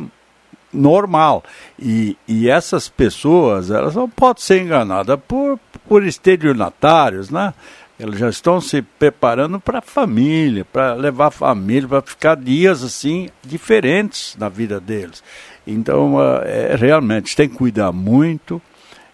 normal. 0.72 1.44
E, 1.78 2.16
e 2.26 2.48
essas 2.48 2.88
pessoas, 2.88 3.70
elas 3.70 3.94
não 3.94 4.08
podem 4.08 4.42
ser 4.42 4.62
enganadas 4.62 5.18
por, 5.26 5.58
por 5.88 6.04
estelionatários, 6.04 7.30
né? 7.30 7.52
Eles 8.00 8.18
já 8.18 8.28
estão 8.28 8.60
se 8.60 8.82
preparando 8.82 9.60
para 9.60 9.78
a 9.78 9.82
família, 9.82 10.64
para 10.64 10.94
levar 10.94 11.26
a 11.26 11.30
família, 11.30 11.88
para 11.88 12.02
ficar 12.02 12.34
dias 12.34 12.82
assim 12.82 13.28
diferentes 13.44 14.34
na 14.36 14.48
vida 14.48 14.80
deles. 14.80 15.22
Então, 15.64 16.16
é, 16.42 16.74
realmente, 16.74 17.36
tem 17.36 17.48
que 17.48 17.54
cuidar 17.54 17.92
muito 17.92 18.60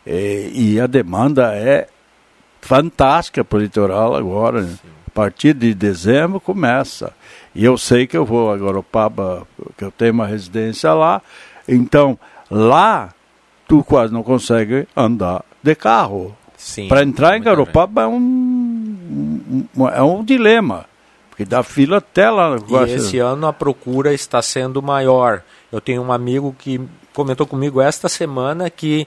é, 0.07 0.49
e 0.55 0.81
a 0.81 0.87
demanda 0.87 1.55
é 1.55 1.87
fantástica 2.63 3.45
para 3.45 3.59
o 3.59 3.61
litoral 3.61 4.15
agora. 4.15 4.63
Né? 4.63 4.79
A 5.19 5.23
partir 5.23 5.53
de 5.53 5.75
dezembro 5.75 6.39
começa. 6.39 7.13
E 7.53 7.65
eu 7.65 7.77
sei 7.77 8.07
que 8.07 8.17
eu 8.17 8.25
vou 8.25 8.53
a 8.53 8.57
Garopaba, 8.57 9.49
que 9.77 9.83
eu 9.85 9.91
tenho 9.91 10.13
uma 10.13 10.29
residência 10.29 10.93
lá. 10.95 11.21
Então, 11.67 12.17
lá, 12.49 13.13
tu 13.67 13.83
quase 13.83 14.13
não 14.13 14.23
consegue 14.23 14.87
andar 14.97 15.45
de 15.61 15.75
carro. 15.75 16.37
Para 16.89 17.03
entrar 17.03 17.37
em 17.37 17.43
Garopaba 17.43 18.03
é 18.03 18.07
um, 18.07 19.67
um, 19.77 19.89
é 19.89 20.01
um 20.01 20.25
dilema. 20.25 20.87
Porque 21.31 21.45
dá 21.45 21.65
fila 21.65 21.97
até 21.97 22.31
lá. 22.31 22.57
E 22.87 22.93
esse 22.93 23.19
ano 23.19 23.49
a 23.49 23.53
procura 23.53 24.15
está 24.15 24.41
sendo 24.41 24.81
maior. 24.81 25.43
Eu 25.73 25.81
tenho 25.81 26.01
um 26.01 26.13
amigo 26.13 26.55
que 26.57 26.81
comentou 27.13 27.45
comigo 27.45 27.81
esta 27.81 28.09
semana 28.09 28.71
que 28.71 29.05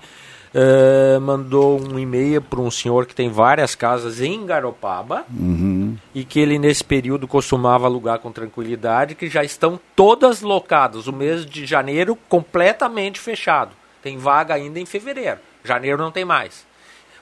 uh, 0.53 1.19
mandou 1.21 1.81
um 1.81 1.97
e-mail 1.97 2.41
para 2.41 2.59
um 2.59 2.71
senhor 2.71 3.05
que 3.05 3.15
tem 3.15 3.29
várias 3.29 3.75
casas 3.75 4.21
em 4.21 4.45
Garopaba 4.45 5.25
uhum. 5.29 5.97
e 6.13 6.23
que 6.23 6.39
ele 6.39 6.59
nesse 6.59 6.83
período 6.83 7.27
costumava 7.27 7.85
alugar 7.85 8.19
com 8.19 8.31
tranquilidade, 8.31 9.15
que 9.15 9.29
já 9.29 9.43
estão 9.43 9.79
todas 9.95 10.41
locadas. 10.41 11.07
O 11.07 11.13
mês 11.13 11.45
de 11.45 11.65
janeiro 11.65 12.17
completamente 12.27 13.19
fechado. 13.19 13.75
Tem 14.01 14.17
vaga 14.17 14.53
ainda 14.53 14.79
em 14.79 14.85
fevereiro. 14.85 15.39
Janeiro 15.63 15.97
não 15.97 16.11
tem 16.11 16.25
mais. 16.25 16.65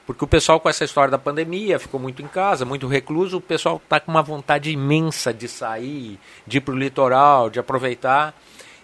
Porque 0.06 0.24
o 0.24 0.28
pessoal 0.28 0.58
com 0.58 0.68
essa 0.68 0.84
história 0.84 1.10
da 1.10 1.18
pandemia 1.18 1.78
ficou 1.78 2.00
muito 2.00 2.20
em 2.20 2.26
casa, 2.26 2.64
muito 2.64 2.88
recluso, 2.88 3.36
o 3.36 3.40
pessoal 3.40 3.80
está 3.82 4.00
com 4.00 4.10
uma 4.10 4.22
vontade 4.22 4.70
imensa 4.70 5.32
de 5.32 5.46
sair, 5.46 6.18
de 6.44 6.58
ir 6.58 6.60
para 6.62 6.74
o 6.74 6.76
litoral, 6.76 7.48
de 7.48 7.60
aproveitar, 7.60 8.34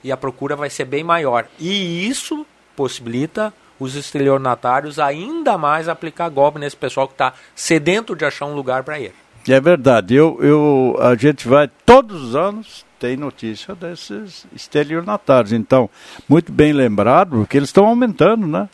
e 0.05 0.13
a 0.13 0.17
procura 0.17 0.55
vai 0.55 0.71
ser 0.71 0.85
bem 0.85 1.03
maior. 1.03 1.49
E 1.59 2.07
isso 2.07 2.47
possibilita 2.77 3.53
os 3.79 3.95
estelionatários 3.95 4.99
ainda 4.99 5.57
mais 5.59 5.89
aplicar 5.89 6.29
golpe 6.29 6.59
nesse 6.59 6.77
pessoal 6.77 7.07
que 7.07 7.15
está 7.15 7.33
sedento 7.55 8.15
de 8.15 8.25
achar 8.25 8.47
um 8.47 8.55
lugar 8.55 8.83
para 8.83 8.99
ir. 8.99 9.13
É 9.49 9.61
verdade. 9.61 10.15
Eu, 10.15 10.39
eu, 10.41 10.97
a 11.01 11.15
gente 11.15 11.47
vai 11.47 11.69
todos 11.85 12.21
os 12.23 12.35
anos 12.35 12.85
tem 12.99 13.17
notícia 13.17 13.75
desses 13.75 14.47
estelionatários. 14.55 15.53
Então, 15.53 15.89
muito 16.29 16.51
bem 16.51 16.73
lembrado, 16.73 17.37
porque 17.37 17.57
eles 17.57 17.69
estão 17.69 17.87
aumentando, 17.87 18.47
né? 18.47 18.69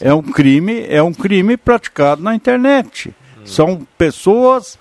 É 0.00 0.12
um 0.12 0.22
crime, 0.22 0.84
é 0.88 1.02
um 1.02 1.12
crime 1.12 1.56
praticado 1.56 2.22
na 2.22 2.34
internet. 2.34 3.14
Hum. 3.38 3.46
São 3.46 3.86
pessoas 3.96 4.78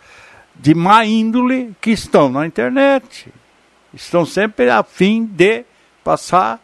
de 0.55 0.73
má 0.73 1.05
índole 1.05 1.75
que 1.79 1.91
estão 1.91 2.29
na 2.29 2.45
internet. 2.45 3.31
Estão 3.93 4.25
sempre 4.25 4.69
a 4.69 4.83
fim 4.83 5.25
de 5.25 5.63
passar 6.03 6.59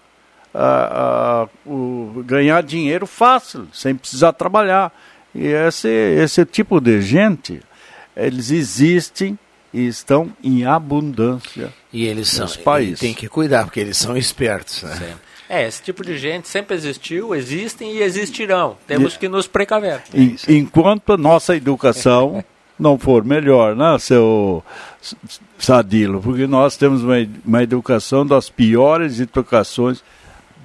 uh, 0.54 1.46
uh, 1.46 1.70
o, 1.70 2.24
ganhar 2.24 2.62
dinheiro 2.64 3.06
fácil, 3.06 3.68
sem 3.74 3.96
precisar 3.96 4.34
trabalhar. 4.34 4.92
E 5.34 5.48
esse, 5.48 5.90
esse 5.90 6.46
tipo 6.46 6.80
de 6.80 7.02
gente, 7.02 7.60
eles 8.16 8.52
existem 8.52 9.38
e 9.74 9.88
estão 9.88 10.32
em 10.44 10.66
abundância 10.66 11.74
e 11.92 12.06
eles 12.06 12.30
são, 12.30 12.48
países. 12.64 13.00
tem 13.00 13.14
que 13.14 13.28
cuidar, 13.28 13.64
porque 13.66 13.80
eles 13.80 13.98
são 13.98 14.16
espertos. 14.16 14.84
Né? 14.84 15.16
É, 15.50 15.68
esse 15.68 15.82
tipo 15.82 16.04
de 16.06 16.18
gente 16.18 16.48
sempre 16.48 16.76
existiu, 16.76 17.36
existem 17.36 17.92
e 17.92 18.02
existirão. 18.02 18.78
Temos 18.88 19.16
e, 19.16 19.20
que 19.20 19.28
nos 19.28 19.48
precaver. 19.48 20.02
E, 20.14 20.36
enquanto 20.48 21.14
a 21.14 21.18
nossa 21.18 21.56
educação 21.56 22.44
não 22.80 22.98
for 22.98 23.24
melhor, 23.24 23.76
né, 23.76 23.98
seu 24.00 24.64
Sadilo? 25.58 26.22
Porque 26.22 26.48
nós 26.48 26.78
temos 26.78 27.04
uma, 27.04 27.16
uma 27.46 27.64
educação 27.64 28.26
das 28.26 28.50
piores 28.50 29.20
educações 29.20 30.04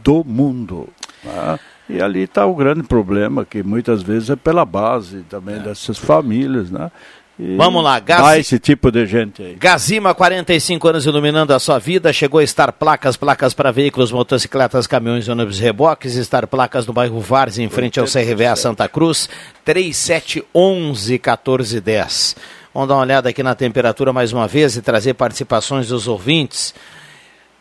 do 0.09 0.25
mundo. 0.25 0.89
Né? 1.23 1.59
E 1.91 2.01
ali 2.01 2.23
está 2.23 2.47
o 2.47 2.55
grande 2.55 2.83
problema, 2.83 3.45
que 3.45 3.63
muitas 3.63 4.03
vezes 4.03 4.31
é 4.31 4.37
pela 4.37 4.65
base 4.65 5.19
também 5.29 5.57
é. 5.57 5.59
dessas 5.59 5.99
famílias, 5.99 6.71
né? 6.71 6.91
E 7.39 7.57
Vamos 7.57 7.85
lá, 7.85 8.01
Gazi... 8.01 8.41
esse 8.41 8.59
tipo 8.59 8.91
de 8.91 9.07
gente 9.07 9.43
aí. 9.43 9.55
Gazima, 9.55 10.13
45 10.13 10.89
anos 10.89 11.07
iluminando 11.07 11.53
a 11.55 11.59
sua 11.59 11.79
vida. 11.79 12.13
Chegou 12.13 12.41
a 12.41 12.43
estar 12.43 12.73
placas, 12.73 13.17
placas 13.17 13.55
para 13.55 13.71
veículos, 13.71 14.11
motocicletas, 14.11 14.87
caminhões, 14.87 15.29
ônibus, 15.29 15.61
reboques. 15.61 16.17
Estar 16.17 16.47
placas 16.49 16.87
no 16.87 16.93
bairro 16.93 17.21
Várzea, 17.21 17.65
em 17.65 17.69
frente 17.69 18.01
ao 18.01 18.07
CRVA 18.07 18.57
Santa 18.57 18.89
Cruz. 18.89 19.29
3711 19.65 21.13
1410. 21.13 22.37
Vamos 22.75 22.89
dar 22.89 22.97
uma 22.97 23.03
olhada 23.03 23.29
aqui 23.29 23.43
na 23.43 23.55
temperatura 23.55 24.13
mais 24.13 24.33
uma 24.33 24.49
vez 24.49 24.77
e 24.77 24.83
trazer 24.83 25.15
participações 25.15 25.89
dos 25.89 26.09
ouvintes. 26.09 26.75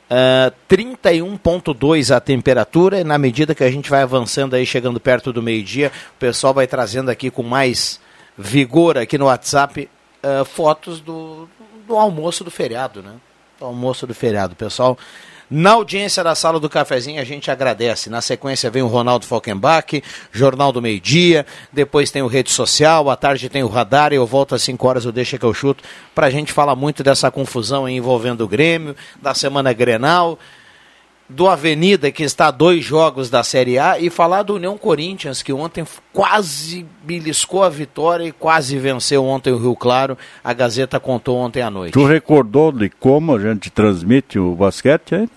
Uh, 0.10 0.56
31.2 0.70 2.16
a 2.16 2.20
temperatura, 2.22 3.02
e 3.02 3.04
na 3.04 3.18
medida 3.18 3.54
que 3.54 3.64
a 3.64 3.70
gente 3.70 3.90
vai 3.90 4.02
avançando 4.02 4.56
aí, 4.56 4.66
chegando 4.66 5.00
perto 5.02 5.34
do 5.34 5.44
meio-dia, 5.44 5.92
o 6.16 6.20
pessoal 6.20 6.54
vai 6.54 6.66
trazendo 6.66 7.10
aqui 7.12 7.30
com 7.30 7.44
mais 7.44 8.00
vigor 8.38 8.98
aqui 8.98 9.18
no 9.18 9.26
WhatsApp 9.26 9.90
uh, 10.24 10.46
fotos 10.46 11.02
do, 11.02 11.50
do 11.86 11.98
almoço 11.98 12.44
do 12.44 12.52
feriado, 12.52 13.02
né? 13.02 13.16
Do 13.60 13.66
almoço 13.66 14.08
do 14.08 14.14
feriado, 14.14 14.56
pessoal. 14.56 14.98
Na 15.50 15.72
audiência 15.72 16.24
da 16.24 16.36
sala 16.36 16.60
do 16.60 16.70
cafezinho, 16.70 17.22
a 17.22 17.24
gente 17.24 17.50
agradece. 17.50 18.10
Na 18.10 18.20
sequência 18.20 18.70
vem 18.70 18.82
o 18.82 18.88
Ronaldo 18.88 19.26
Falkenbach, 19.26 20.04
Jornal 20.32 20.74
do 20.74 20.82
Meio 20.82 21.00
Dia, 21.00 21.46
depois 21.72 22.12
tem 22.12 22.22
o 22.22 22.28
Rede 22.28 22.52
Social, 22.52 23.10
à 23.10 23.16
tarde 23.16 23.48
tem 23.48 23.64
o 23.64 23.68
Radar 23.68 24.12
eu 24.12 24.26
volto 24.26 24.56
às 24.56 24.62
5 24.64 24.88
horas, 24.88 25.06
o 25.06 25.12
Deixa 25.12 25.38
que 25.38 25.46
eu 25.46 25.54
chuto, 25.54 25.84
para 26.14 26.28
a 26.28 26.30
gente 26.30 26.52
falar 26.52 26.76
muito 26.76 27.02
dessa 27.02 27.32
confusão 27.32 27.88
envolvendo 27.88 28.42
o 28.42 28.48
Grêmio, 28.48 28.96
da 29.22 29.34
semana 29.34 29.72
Grenal 29.72 30.38
do 31.30 31.48
Avenida, 31.48 32.12
que 32.12 32.24
está 32.24 32.48
a 32.48 32.52
dois 32.52 32.84
jogos 32.84 33.30
da 33.30 33.44
Série 33.44 33.78
A, 33.78 34.00
e 34.00 34.10
falar 34.10 34.44
do 34.44 34.56
União 34.56 34.78
Corinthians, 34.78 35.42
que 35.42 35.52
ontem 35.52 35.86
quase 36.14 36.86
beliscou 37.04 37.64
a 37.64 37.70
vitória 37.70 38.24
e 38.24 38.32
quase 38.32 38.78
venceu 38.78 39.26
ontem 39.26 39.52
o 39.52 39.58
Rio 39.58 39.76
Claro. 39.76 40.18
A 40.44 40.54
Gazeta 40.54 41.00
contou 41.00 41.38
ontem 41.38 41.62
à 41.62 41.70
noite. 41.70 41.94
Tu 41.94 42.06
recordou 42.06 42.72
de 42.72 42.90
como 42.90 43.36
a 43.36 43.40
gente 43.40 43.70
transmite 43.70 44.40
o 44.40 44.56
basquete 44.56 45.16
aí? 45.16 45.30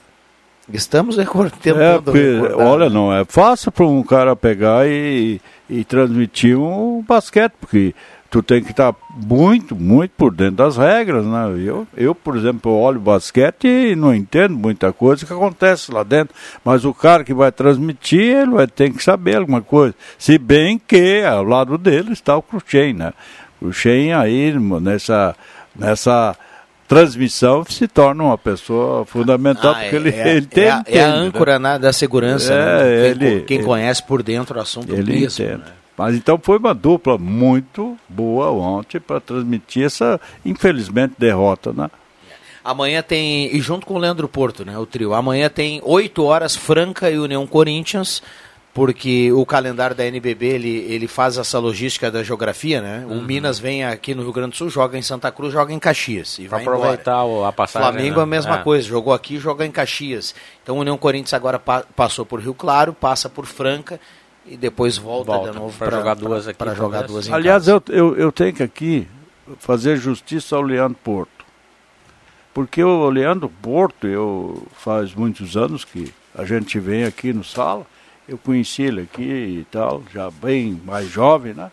Estamos 0.73 1.17
recordando. 1.17 1.83
É, 1.83 1.99
porque, 1.99 2.39
olha, 2.55 2.89
não 2.89 3.13
é 3.13 3.25
fácil 3.25 3.73
para 3.73 3.87
um 3.87 4.03
cara 4.03 4.35
pegar 4.37 4.87
e, 4.87 5.41
e 5.69 5.85
transmitir 5.85 6.59
um 6.59 7.03
basquete, 7.07 7.53
porque 7.61 7.95
tu 8.31 8.43
tem 8.43 8.63
que 8.63 8.71
estar 8.71 8.95
muito, 9.17 9.75
muito 9.75 10.13
por 10.17 10.33
dentro 10.33 10.57
das 10.57 10.77
regras, 10.77 11.27
né? 11.27 11.53
Eu, 11.59 11.87
eu, 11.97 12.15
por 12.15 12.37
exemplo, 12.37 12.73
olho 12.73 13.01
basquete 13.01 13.67
e 13.67 13.97
não 13.97 14.15
entendo 14.15 14.57
muita 14.57 14.93
coisa 14.93 15.27
que 15.27 15.33
acontece 15.33 15.93
lá 15.93 16.05
dentro, 16.05 16.35
mas 16.65 16.85
o 16.85 16.95
cara 16.95 17.25
que 17.25 17.35
vai 17.35 17.51
transmitir, 17.51 18.21
ele 18.21 18.53
vai 18.53 18.69
ter 18.69 18.93
que 18.93 19.03
saber 19.03 19.37
alguma 19.37 19.61
coisa. 19.61 19.95
Se 20.17 20.39
bem 20.39 20.79
que 20.79 21.23
ao 21.25 21.43
lado 21.43 21.77
dele 21.77 22.13
está 22.13 22.37
o 22.37 22.43
Cruxem, 22.43 22.95
né? 22.95 23.13
O 23.61 23.65
Cruxem 23.65 24.13
aí, 24.13 24.55
nessa, 24.81 25.35
nessa 25.75 26.37
transmissão 26.91 27.65
se 27.65 27.87
torna 27.87 28.25
uma 28.25 28.37
pessoa 28.37 29.07
fundamental, 29.07 29.71
ah, 29.71 29.81
porque 29.81 29.95
ele, 29.95 30.11
é, 30.11 30.37
ele 30.37 30.47
tem. 30.47 30.65
É, 30.65 30.71
a, 30.73 30.85
é 30.89 31.01
a 31.01 31.15
âncora 31.15 31.57
né? 31.57 31.79
da 31.79 31.93
segurança, 31.93 32.53
é, 32.53 32.57
né? 32.57 32.83
quem, 32.83 33.29
ele, 33.29 33.41
quem 33.43 33.57
ele, 33.59 33.67
conhece 33.67 34.03
por 34.03 34.25
dentro 34.25 34.59
o 34.59 34.61
assunto 34.61 34.93
ele 34.93 35.21
mesmo. 35.21 35.45
Entende. 35.45 35.63
Né? 35.63 35.73
Mas 35.97 36.17
então 36.17 36.41
foi 36.43 36.59
uma 36.59 36.75
dupla 36.75 37.17
muito 37.17 37.97
boa 38.09 38.51
ontem 38.51 38.99
para 38.99 39.21
transmitir 39.21 39.85
essa, 39.85 40.21
infelizmente, 40.45 41.15
derrota, 41.17 41.73
né? 41.73 41.89
Amanhã 42.65 43.03
tem, 43.03 43.55
e 43.55 43.61
junto 43.61 43.87
com 43.87 43.95
o 43.95 43.99
Leandro 43.99 44.29
Porto, 44.29 44.65
né, 44.65 44.77
o 44.77 44.85
trio, 44.85 45.15
amanhã 45.15 45.49
tem 45.49 45.81
8 45.85 46.23
horas 46.25 46.57
Franca 46.57 47.11
e 47.11 47.19
União 47.19 47.47
Corinthians, 47.47 48.23
porque 48.73 49.33
o 49.33 49.45
calendário 49.45 49.97
da 49.97 50.07
NBB, 50.07 50.47
ele, 50.47 50.69
ele 50.89 51.09
faz 51.09 51.37
essa 51.37 51.59
logística 51.59 52.11
da 52.11 52.23
geografia, 52.23 52.81
né? 52.81 53.05
Uhum. 53.05 53.19
O 53.19 53.23
Minas 53.23 53.59
vem 53.59 53.85
aqui 53.85 54.15
no 54.15 54.23
Rio 54.23 54.33
Grande 54.33 54.51
do 54.51 54.57
Sul, 54.57 54.71
joga 54.71 54.97
em 54.97 55.03
Santa 55.03 55.31
Cruz, 55.33 55.53
joga 55.53 55.73
em 55.73 55.79
Caxias. 55.79 56.39
E 56.39 56.47
vai 56.47 56.63
aproveitar 56.63 57.25
embora. 57.25 57.49
a 57.49 57.53
passagem. 57.53 57.89
Flamengo 57.89 58.17
né? 58.19 58.23
a 58.23 58.27
mesma 58.27 58.61
é. 58.61 58.63
coisa, 58.63 58.87
jogou 58.87 59.13
aqui, 59.13 59.39
joga 59.39 59.67
em 59.67 59.73
Caxias. 59.73 60.35
Então 60.63 60.77
o 60.77 60.81
União 60.81 60.97
Corinthians 60.97 61.35
agora 61.35 61.59
pa 61.59 61.85
passou 61.97 62.25
por 62.25 62.41
Rio 62.41 62.55
Claro, 62.55 62.93
passa 62.93 63.29
por 63.29 63.45
Franca 63.45 63.99
e 64.47 64.57
depois 64.57 64.97
volta, 64.97 65.33
volta 65.33 65.51
de 65.51 65.59
novo 65.59 65.77
para 65.77 65.91
jogar 65.91 66.15
duas 66.15 66.47
aqui. 66.47 66.59
Para 66.59 66.75
jogar 66.75 67.03
duas 67.03 67.27
em 67.27 67.33
Aliás, 67.33 67.67
eu, 67.67 67.83
eu, 67.89 68.17
eu 68.17 68.31
tenho 68.31 68.55
que 68.55 68.63
aqui 68.63 69.09
fazer 69.59 69.97
justiça 69.97 70.55
ao 70.55 70.63
Leandro 70.63 70.99
Porto. 71.03 71.45
Porque 72.55 72.83
o 72.83 73.09
Leandro 73.11 73.49
Porto, 73.49 74.07
eu 74.07 74.67
faz 74.77 75.15
muitos 75.15 75.57
anos 75.57 75.85
que 75.85 76.13
a 76.35 76.45
gente 76.45 76.79
vem 76.79 77.05
aqui 77.05 77.33
no 77.33 77.45
sala, 77.45 77.87
eu 78.31 78.39
conheci 78.39 78.83
ele 78.83 79.03
aqui 79.03 79.23
e 79.23 79.67
tal, 79.73 80.03
já 80.15 80.31
bem 80.31 80.81
mais 80.85 81.09
jovem, 81.09 81.53
né? 81.53 81.69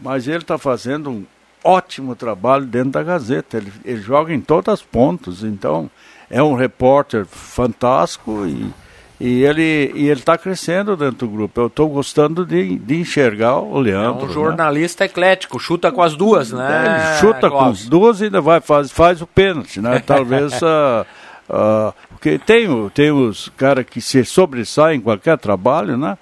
Mas 0.00 0.26
ele 0.26 0.38
está 0.38 0.56
fazendo 0.56 1.10
um 1.10 1.26
ótimo 1.62 2.16
trabalho 2.16 2.64
dentro 2.64 2.92
da 2.92 3.02
Gazeta. 3.02 3.58
Ele, 3.58 3.70
ele 3.84 4.00
joga 4.00 4.32
em 4.32 4.40
todas 4.40 4.72
as 4.72 4.82
pontas, 4.82 5.44
então 5.44 5.90
é 6.30 6.42
um 6.42 6.54
repórter 6.54 7.26
fantástico 7.26 8.46
e 8.46 8.72
e 9.20 9.44
ele 9.44 9.92
e 9.94 10.08
ele 10.08 10.20
está 10.20 10.38
crescendo 10.38 10.96
dentro 10.96 11.26
do 11.26 11.28
grupo. 11.28 11.60
Eu 11.60 11.66
estou 11.66 11.90
gostando 11.90 12.46
de, 12.46 12.78
de 12.78 13.00
enxergar 13.00 13.58
o 13.58 13.78
Leandro. 13.78 14.22
É 14.22 14.24
um 14.24 14.28
né? 14.28 14.32
jornalista 14.32 15.04
né? 15.04 15.10
eclético, 15.10 15.60
chuta 15.60 15.92
com 15.92 16.02
as 16.02 16.16
duas, 16.16 16.50
né? 16.50 16.86
Ele 16.86 17.18
chuta 17.18 17.50
com 17.50 17.60
as 17.60 17.84
duas 17.84 18.22
e 18.22 18.24
ainda 18.24 18.40
vai 18.40 18.62
faz, 18.62 18.90
faz 18.90 19.20
o 19.20 19.26
pênalti, 19.26 19.78
né? 19.78 19.98
Talvez 19.98 20.54
uh, 20.62 21.04
uh, 21.50 21.92
porque 22.10 22.38
tem, 22.38 22.88
tem 22.90 23.10
os 23.10 23.50
caras 23.56 23.84
que 23.84 24.00
se 24.00 24.24
sobressaem 24.24 24.98
em 24.98 25.00
qualquer 25.00 25.36
trabalho, 25.38 25.96
né? 25.96 26.16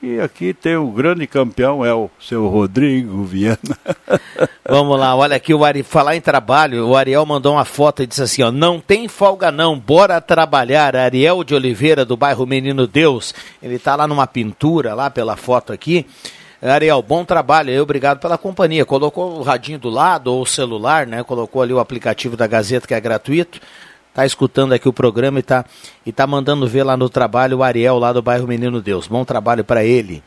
E 0.00 0.20
aqui 0.20 0.54
tem 0.54 0.76
o 0.76 0.92
grande 0.92 1.26
campeão, 1.26 1.84
é 1.84 1.92
o 1.92 2.08
seu 2.20 2.46
Rodrigo 2.46 3.24
Viana. 3.24 3.58
Vamos 4.64 4.96
lá, 4.96 5.16
olha 5.16 5.34
aqui 5.34 5.52
o 5.52 5.64
Ari, 5.64 5.82
falar 5.82 6.14
em 6.14 6.20
trabalho, 6.20 6.86
o 6.86 6.96
Ariel 6.96 7.26
mandou 7.26 7.54
uma 7.54 7.64
foto 7.64 8.04
e 8.04 8.06
disse 8.06 8.22
assim, 8.22 8.42
ó, 8.42 8.52
não 8.52 8.78
tem 8.78 9.08
folga 9.08 9.50
não, 9.50 9.76
bora 9.76 10.20
trabalhar, 10.20 10.94
Ariel 10.94 11.42
de 11.42 11.52
Oliveira, 11.52 12.04
do 12.04 12.16
bairro 12.16 12.46
Menino 12.46 12.86
Deus, 12.86 13.34
ele 13.60 13.74
está 13.74 13.96
lá 13.96 14.06
numa 14.06 14.26
pintura, 14.26 14.94
lá 14.94 15.10
pela 15.10 15.34
foto 15.34 15.72
aqui, 15.72 16.06
Ariel, 16.62 17.02
bom 17.02 17.24
trabalho 17.24 17.70
aí, 17.70 17.80
obrigado 17.80 18.18
pela 18.18 18.36
companhia. 18.36 18.84
Colocou 18.84 19.38
o 19.38 19.42
radinho 19.42 19.78
do 19.78 19.88
lado 19.88 20.32
ou 20.32 20.42
o 20.42 20.46
celular, 20.46 21.06
né? 21.06 21.22
Colocou 21.22 21.62
ali 21.62 21.72
o 21.72 21.78
aplicativo 21.78 22.36
da 22.36 22.48
Gazeta 22.48 22.84
que 22.84 22.94
é 22.94 23.00
gratuito 23.00 23.60
está 24.18 24.26
escutando 24.26 24.72
aqui 24.72 24.88
o 24.88 24.92
programa 24.92 25.38
e 25.38 25.40
está 25.40 25.64
e 26.04 26.10
tá 26.10 26.26
mandando 26.26 26.66
ver 26.66 26.82
lá 26.82 26.96
no 26.96 27.08
trabalho 27.08 27.58
o 27.58 27.62
Ariel, 27.62 27.98
lá 27.98 28.12
do 28.12 28.20
bairro 28.20 28.48
Menino 28.48 28.82
Deus. 28.82 29.06
Bom 29.06 29.24
trabalho 29.24 29.64
para 29.64 29.84
ele. 29.84 30.24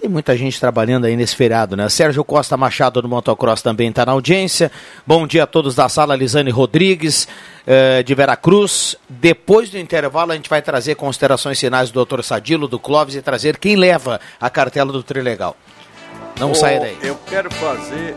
Tem 0.00 0.08
muita 0.08 0.34
gente 0.36 0.58
trabalhando 0.58 1.04
aí 1.04 1.14
nesse 1.14 1.36
feriado, 1.36 1.76
né? 1.76 1.88
Sérgio 1.90 2.24
Costa 2.24 2.56
Machado 2.56 3.02
do 3.02 3.08
Motocross 3.08 3.60
também 3.60 3.90
está 3.90 4.06
na 4.06 4.12
audiência. 4.12 4.72
Bom 5.06 5.26
dia 5.26 5.44
a 5.44 5.46
todos 5.46 5.74
da 5.74 5.88
sala, 5.90 6.16
Lisane 6.16 6.50
Rodrigues, 6.50 7.28
eh, 7.66 8.02
de 8.02 8.14
Veracruz. 8.14 8.96
Depois 9.08 9.68
do 9.68 9.78
intervalo, 9.78 10.32
a 10.32 10.36
gente 10.36 10.48
vai 10.48 10.62
trazer 10.62 10.94
considerações 10.94 11.60
finais 11.60 11.90
do 11.90 12.04
Dr. 12.04 12.22
Sadilo, 12.22 12.66
do 12.66 12.78
Clóvis 12.78 13.14
e 13.14 13.22
trazer 13.22 13.58
quem 13.58 13.76
leva 13.76 14.20
a 14.40 14.48
cartela 14.48 14.90
do 14.90 15.02
Trilegal. 15.02 15.54
Não 16.40 16.50
oh, 16.50 16.54
saia 16.54 16.80
daí. 16.80 16.96
Eu 17.02 17.18
quero 17.26 17.50
fazer 17.50 18.16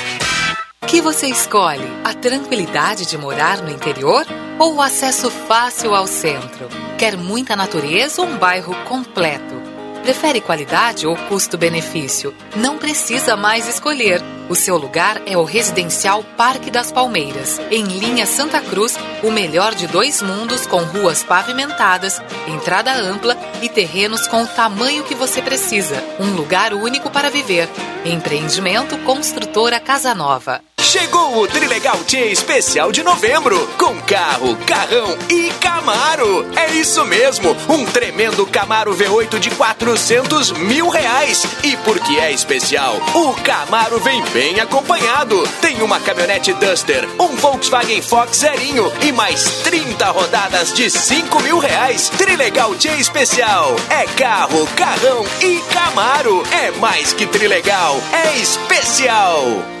O 0.83 0.87
que 0.87 0.99
você 0.99 1.27
escolhe? 1.27 1.87
A 2.03 2.13
tranquilidade 2.13 3.05
de 3.05 3.15
morar 3.17 3.61
no 3.61 3.69
interior 3.69 4.25
ou 4.59 4.75
o 4.75 4.81
acesso 4.81 5.29
fácil 5.29 5.93
ao 5.93 6.07
centro? 6.07 6.67
Quer 6.97 7.15
muita 7.15 7.55
natureza 7.55 8.21
ou 8.21 8.27
um 8.27 8.37
bairro 8.37 8.75
completo? 8.85 9.61
Prefere 10.01 10.41
qualidade 10.41 11.05
ou 11.05 11.15
custo-benefício? 11.15 12.33
Não 12.55 12.79
precisa 12.79 13.37
mais 13.37 13.67
escolher. 13.67 14.21
O 14.49 14.55
seu 14.55 14.75
lugar 14.75 15.21
é 15.27 15.37
o 15.37 15.43
Residencial 15.43 16.23
Parque 16.35 16.71
das 16.71 16.91
Palmeiras, 16.91 17.61
em 17.69 17.83
linha 17.83 18.25
Santa 18.25 18.59
Cruz, 18.59 18.97
o 19.23 19.31
melhor 19.31 19.75
de 19.75 19.85
dois 19.87 20.21
mundos 20.21 20.65
com 20.65 20.79
ruas 20.79 21.23
pavimentadas, 21.23 22.19
entrada 22.47 22.91
ampla 22.91 23.37
e 23.61 23.69
terrenos 23.69 24.27
com 24.27 24.41
o 24.41 24.47
tamanho 24.47 25.03
que 25.03 25.15
você 25.15 25.41
precisa. 25.41 26.03
Um 26.19 26.35
lugar 26.35 26.73
único 26.73 27.09
para 27.11 27.29
viver. 27.29 27.69
Empreendimento 28.03 28.97
Construtora 29.05 29.79
Casa 29.79 30.15
Nova. 30.15 30.59
Chegou 30.81 31.37
o 31.37 31.47
Trilegal 31.47 32.03
Tia 32.05 32.25
Especial 32.25 32.91
de 32.91 33.03
novembro, 33.03 33.55
com 33.77 33.95
carro, 34.01 34.57
carrão 34.65 35.15
e 35.29 35.51
Camaro. 35.61 36.45
É 36.55 36.71
isso 36.71 37.05
mesmo, 37.05 37.55
um 37.69 37.85
tremendo 37.85 38.47
Camaro 38.47 38.93
V8 38.95 39.37
de 39.37 39.51
400 39.51 40.51
mil 40.53 40.89
reais. 40.89 41.45
E 41.63 41.77
porque 41.77 42.13
é 42.13 42.31
especial, 42.31 42.99
o 43.13 43.33
Camaro 43.43 43.99
vem 43.99 44.23
bem 44.33 44.59
acompanhado. 44.59 45.47
Tem 45.61 45.83
uma 45.83 45.99
caminhonete 45.99 46.51
Duster, 46.53 47.07
um 47.19 47.35
Volkswagen 47.35 48.01
Fox 48.01 48.37
zerinho 48.37 48.91
e 49.03 49.11
mais 49.11 49.61
30 49.63 50.09
rodadas 50.09 50.73
de 50.73 50.89
5 50.89 51.43
mil 51.43 51.59
reais. 51.59 52.09
Trilegal 52.09 52.73
Tia 52.75 52.95
Especial. 52.95 53.75
É 53.87 54.05
carro, 54.19 54.67
carrão 54.75 55.23
e 55.41 55.59
Camaro. 55.71 56.43
É 56.51 56.71
mais 56.71 57.13
que 57.13 57.27
Trilegal, 57.27 58.01
é 58.11 58.39
especial. 58.39 59.80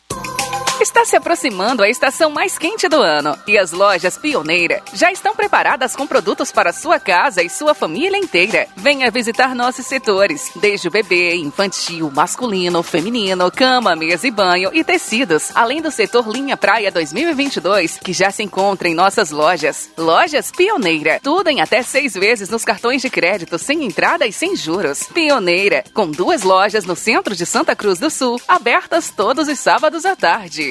Está 0.81 1.05
se 1.05 1.15
aproximando 1.15 1.83
a 1.83 1.89
estação 1.89 2.31
mais 2.31 2.57
quente 2.57 2.87
do 2.87 2.99
ano 2.99 3.37
e 3.47 3.55
as 3.55 3.71
lojas 3.71 4.17
Pioneira 4.17 4.81
já 4.91 5.11
estão 5.11 5.35
preparadas 5.35 5.95
com 5.95 6.07
produtos 6.07 6.51
para 6.51 6.73
sua 6.73 6.99
casa 6.99 7.43
e 7.43 7.49
sua 7.51 7.75
família 7.75 8.17
inteira. 8.17 8.67
Venha 8.75 9.11
visitar 9.11 9.53
nossos 9.53 9.85
setores, 9.85 10.51
desde 10.55 10.87
o 10.87 10.91
bebê, 10.91 11.35
infantil, 11.35 12.09
masculino, 12.11 12.81
feminino, 12.81 13.51
cama, 13.51 13.95
mesa 13.95 14.25
e 14.25 14.31
banho 14.31 14.71
e 14.73 14.83
tecidos, 14.83 15.51
além 15.53 15.83
do 15.83 15.91
setor 15.91 16.27
Linha 16.27 16.57
Praia 16.57 16.91
2022, 16.91 17.99
que 17.99 18.11
já 18.11 18.31
se 18.31 18.41
encontra 18.41 18.89
em 18.89 18.95
nossas 18.95 19.29
lojas. 19.29 19.87
Lojas 19.95 20.49
Pioneira, 20.49 21.19
tudo 21.21 21.49
em 21.49 21.61
até 21.61 21.83
seis 21.83 22.15
vezes 22.15 22.49
nos 22.49 22.65
cartões 22.65 23.03
de 23.03 23.09
crédito, 23.11 23.59
sem 23.59 23.85
entrada 23.85 24.25
e 24.25 24.33
sem 24.33 24.55
juros. 24.55 25.03
Pioneira, 25.13 25.83
com 25.93 26.09
duas 26.09 26.41
lojas 26.41 26.85
no 26.85 26.95
centro 26.95 27.35
de 27.35 27.45
Santa 27.45 27.75
Cruz 27.75 27.99
do 27.99 28.09
Sul, 28.09 28.41
abertas 28.47 29.11
todos 29.11 29.47
os 29.47 29.59
sábados 29.59 30.05
à 30.05 30.15
tarde. 30.15 30.70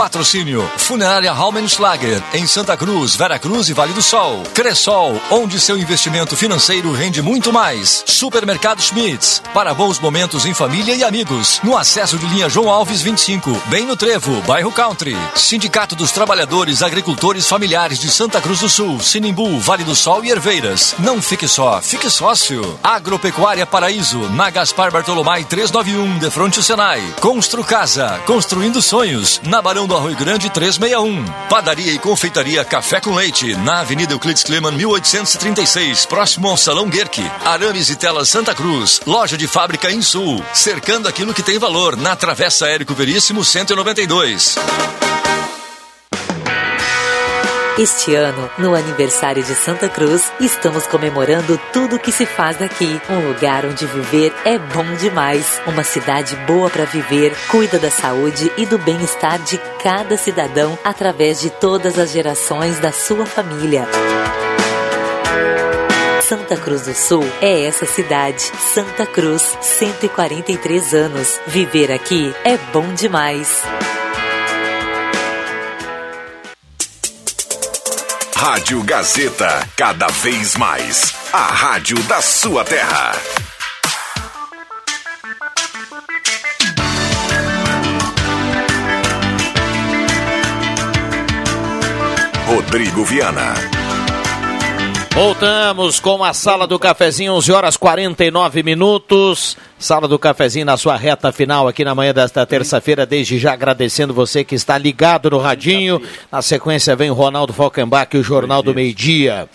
Patrocínio 0.00 0.66
Funerária 0.78 1.30
Raumenschlager 1.30 2.22
em 2.32 2.46
Santa 2.46 2.74
Cruz, 2.74 3.14
Vera 3.14 3.38
Cruz 3.38 3.68
e 3.68 3.74
Vale 3.74 3.92
do 3.92 4.00
Sol. 4.00 4.42
Cressol, 4.54 5.20
onde 5.30 5.60
seu 5.60 5.76
investimento 5.76 6.34
financeiro 6.34 6.90
rende 6.90 7.20
muito 7.20 7.52
mais. 7.52 8.02
Supermercado 8.06 8.80
Schmitz, 8.80 9.42
para 9.52 9.74
bons 9.74 9.98
momentos 10.00 10.46
em 10.46 10.54
família 10.54 10.94
e 10.94 11.04
amigos. 11.04 11.60
No 11.62 11.76
acesso 11.76 12.16
de 12.16 12.24
linha 12.28 12.48
João 12.48 12.70
Alves 12.70 13.02
25, 13.02 13.50
bem 13.66 13.84
no 13.84 13.94
Trevo, 13.94 14.40
bairro 14.46 14.72
Country. 14.72 15.14
Sindicato 15.34 15.94
dos 15.94 16.12
Trabalhadores 16.12 16.82
Agricultores 16.82 17.46
Familiares 17.46 17.98
de 17.98 18.10
Santa 18.10 18.40
Cruz 18.40 18.60
do 18.60 18.70
Sul, 18.70 19.00
Sinimbu, 19.00 19.60
Vale 19.60 19.84
do 19.84 19.94
Sol 19.94 20.24
e 20.24 20.30
Herveiras. 20.30 20.94
Não 20.98 21.20
fique 21.20 21.46
só, 21.46 21.78
fique 21.82 22.08
sócio. 22.08 22.78
Agropecuária 22.82 23.66
Paraíso, 23.66 24.20
na 24.30 24.48
Gaspar 24.48 24.90
Bartolomai 24.90 25.44
391, 25.44 26.18
de 26.18 26.30
frente 26.30 26.58
ao 26.58 26.64
Senai. 26.64 27.02
Constru 27.20 27.62
Casa, 27.62 28.18
construindo 28.24 28.80
sonhos, 28.80 29.42
na 29.44 29.60
Barão 29.60 29.89
do 29.90 29.96
Arroio 29.96 30.16
Grande 30.16 30.48
361. 30.48 31.24
Padaria 31.48 31.92
e 31.92 31.98
confeitaria 31.98 32.64
Café 32.64 33.00
com 33.00 33.16
Leite, 33.16 33.56
na 33.56 33.80
Avenida 33.80 34.12
Euclides 34.12 34.44
Kleman 34.44 34.70
1836, 34.70 36.06
próximo 36.06 36.48
ao 36.48 36.56
Salão 36.56 36.88
Guerque. 36.88 37.28
Arames 37.44 37.90
e 37.90 37.96
Telas 37.96 38.28
Santa 38.28 38.54
Cruz, 38.54 39.00
loja 39.04 39.36
de 39.36 39.48
fábrica 39.48 39.90
em 39.90 40.00
Sul, 40.00 40.44
cercando 40.54 41.08
aquilo 41.08 41.34
que 41.34 41.42
tem 41.42 41.58
valor, 41.58 41.96
na 41.96 42.14
Travessa 42.14 42.68
Érico 42.68 42.94
Veríssimo 42.94 43.44
192. 43.44 44.54
Este 47.80 48.14
ano, 48.14 48.50
no 48.58 48.74
aniversário 48.74 49.42
de 49.42 49.54
Santa 49.54 49.88
Cruz, 49.88 50.30
estamos 50.38 50.86
comemorando 50.86 51.58
tudo 51.72 51.98
que 51.98 52.12
se 52.12 52.26
faz 52.26 52.58
daqui. 52.58 53.00
Um 53.08 53.26
lugar 53.26 53.64
onde 53.64 53.86
viver 53.86 54.34
é 54.44 54.58
bom 54.58 54.84
demais. 54.98 55.58
Uma 55.66 55.82
cidade 55.82 56.36
boa 56.46 56.68
para 56.68 56.84
viver, 56.84 57.34
cuida 57.50 57.78
da 57.78 57.90
saúde 57.90 58.52
e 58.58 58.66
do 58.66 58.76
bem-estar 58.76 59.38
de 59.38 59.56
cada 59.82 60.18
cidadão 60.18 60.78
através 60.84 61.40
de 61.40 61.48
todas 61.48 61.98
as 61.98 62.12
gerações 62.12 62.78
da 62.80 62.92
sua 62.92 63.24
família. 63.24 63.88
Santa 66.20 66.58
Cruz 66.58 66.82
do 66.82 66.94
Sul 66.94 67.24
é 67.40 67.64
essa 67.64 67.86
cidade. 67.86 68.42
Santa 68.74 69.06
Cruz, 69.06 69.56
143 69.62 70.92
anos. 70.92 71.40
Viver 71.46 71.90
aqui 71.90 72.34
é 72.44 72.58
bom 72.74 72.92
demais. 72.92 73.62
Rádio 78.42 78.82
Gazeta, 78.82 79.68
cada 79.76 80.06
vez 80.06 80.56
mais. 80.56 81.14
A 81.30 81.42
rádio 81.42 82.02
da 82.04 82.22
sua 82.22 82.64
terra. 82.64 83.12
Rodrigo 92.46 93.04
Viana. 93.04 93.79
Voltamos 95.22 96.00
com 96.00 96.24
a 96.24 96.32
Sala 96.32 96.66
do 96.66 96.78
Cafezinho, 96.78 97.34
11 97.34 97.52
horas 97.52 97.76
49 97.76 98.62
minutos. 98.62 99.54
Sala 99.78 100.08
do 100.08 100.18
Cafezinho 100.18 100.64
na 100.64 100.78
sua 100.78 100.96
reta 100.96 101.30
final 101.30 101.68
aqui 101.68 101.84
na 101.84 101.94
manhã 101.94 102.14
desta 102.14 102.46
terça-feira. 102.46 103.04
Desde 103.04 103.38
já 103.38 103.52
agradecendo 103.52 104.14
você 104.14 104.44
que 104.44 104.54
está 104.54 104.78
ligado 104.78 105.28
no 105.28 105.36
radinho. 105.36 106.00
Na 106.32 106.40
sequência 106.40 106.96
vem 106.96 107.10
o 107.10 107.14
Ronaldo 107.14 107.52
Falkenbach, 107.52 108.16
o 108.16 108.22
Jornal 108.22 108.62
do 108.62 108.74
Meio 108.74 108.94
Dia. 108.94 109.46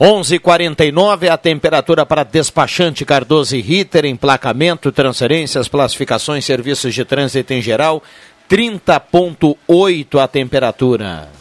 11:49 0.00 1.28
a 1.28 1.36
temperatura 1.36 2.06
para 2.06 2.22
despachante 2.22 3.04
Cardoso 3.04 3.56
e 3.56 3.60
Ritter, 3.60 4.04
emplacamento, 4.04 4.92
transferências, 4.92 5.66
classificações, 5.66 6.44
serviços 6.44 6.94
de 6.94 7.04
trânsito 7.04 7.52
em 7.52 7.60
geral, 7.60 8.00
30.8 8.48 10.22
a 10.22 10.28
temperatura. 10.28 11.37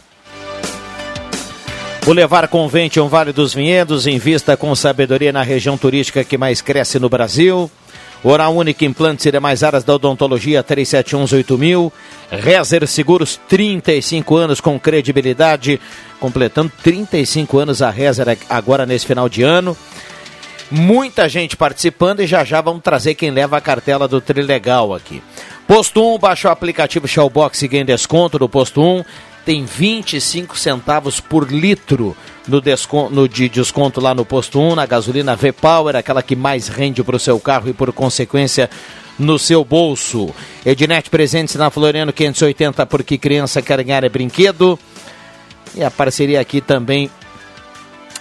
Boulevard 2.08 2.48
Convention 2.48 3.10
Vale 3.10 3.34
dos 3.34 3.54
Vinhedos, 3.54 4.08
invista 4.08 4.56
com 4.56 4.74
sabedoria 4.74 5.34
na 5.34 5.42
região 5.42 5.78
turística 5.78 6.24
que 6.24 6.38
mais 6.38 6.62
cresce 6.62 6.98
no 7.00 7.10
Brasil. 7.10 7.70
Oral 8.24 8.56
Única 8.56 8.86
Implantes 8.86 9.26
e 9.26 9.32
demais 9.32 9.62
áreas 9.62 9.84
da 9.84 9.94
odontologia 9.94 10.64
3718000. 10.64 11.92
Rezer 12.32 12.88
Seguros, 12.88 13.38
35 13.50 14.38
anos 14.38 14.62
com 14.62 14.80
credibilidade, 14.80 15.82
completando 16.18 16.72
35 16.82 17.60
anos 17.60 17.82
a 17.82 17.90
Rezer 17.90 18.38
agora 18.50 18.86
nesse 18.86 19.06
final 19.06 19.28
de 19.28 19.44
ano. 19.44 19.76
Muita 20.72 21.28
gente 21.28 21.58
participando 21.58 22.22
e 22.22 22.28
já 22.28 22.46
já 22.46 22.62
vamos 22.62 22.84
trazer 22.84 23.16
quem 23.16 23.32
leva 23.32 23.58
a 23.58 23.62
cartela 23.62 24.08
do 24.08 24.22
Trilegal 24.22 24.96
aqui. 24.96 25.22
Posto 25.68 26.16
1, 26.16 26.20
baixa 26.20 26.48
o 26.48 26.52
aplicativo 26.52 27.06
Shellbox 27.06 27.64
e 27.64 27.68
ganha 27.68 27.84
desconto 27.84 28.40
do 28.40 28.48
Posto 28.48 28.82
1. 28.82 29.04
Tem 29.48 29.64
25 29.64 30.60
centavos 30.60 31.22
por 31.22 31.50
litro 31.50 32.14
no, 32.50 32.62
no 33.10 33.30
de 33.30 33.48
desconto 33.48 34.02
lá 34.02 34.14
no 34.14 34.26
Posto 34.26 34.60
1, 34.60 34.76
na 34.76 34.86
gasolina 34.86 35.38
V-Power, 35.38 35.96
aquela 35.96 36.22
que 36.22 36.36
mais 36.36 36.68
rende 36.68 37.02
para 37.02 37.16
o 37.16 37.20
seu 37.20 37.40
carro 37.40 37.70
e 37.70 37.74
por 37.74 37.94
consequência 37.94 38.70
no 39.18 39.40
seu 39.40 39.64
bolso. 39.64 40.36
Ednet 40.66 41.10
presentes 41.10 41.56
na 41.56 41.70
Floriano 41.70 42.12
580, 42.12 42.86
porque 42.88 43.18
criança 43.18 43.62
quer 43.62 43.82
ganhar 43.86 44.04
é 44.04 44.10
brinquedo. 44.10 44.78
E 45.74 45.82
a 45.82 45.90
parceria 45.90 46.42
aqui 46.42 46.60
também 46.60 47.10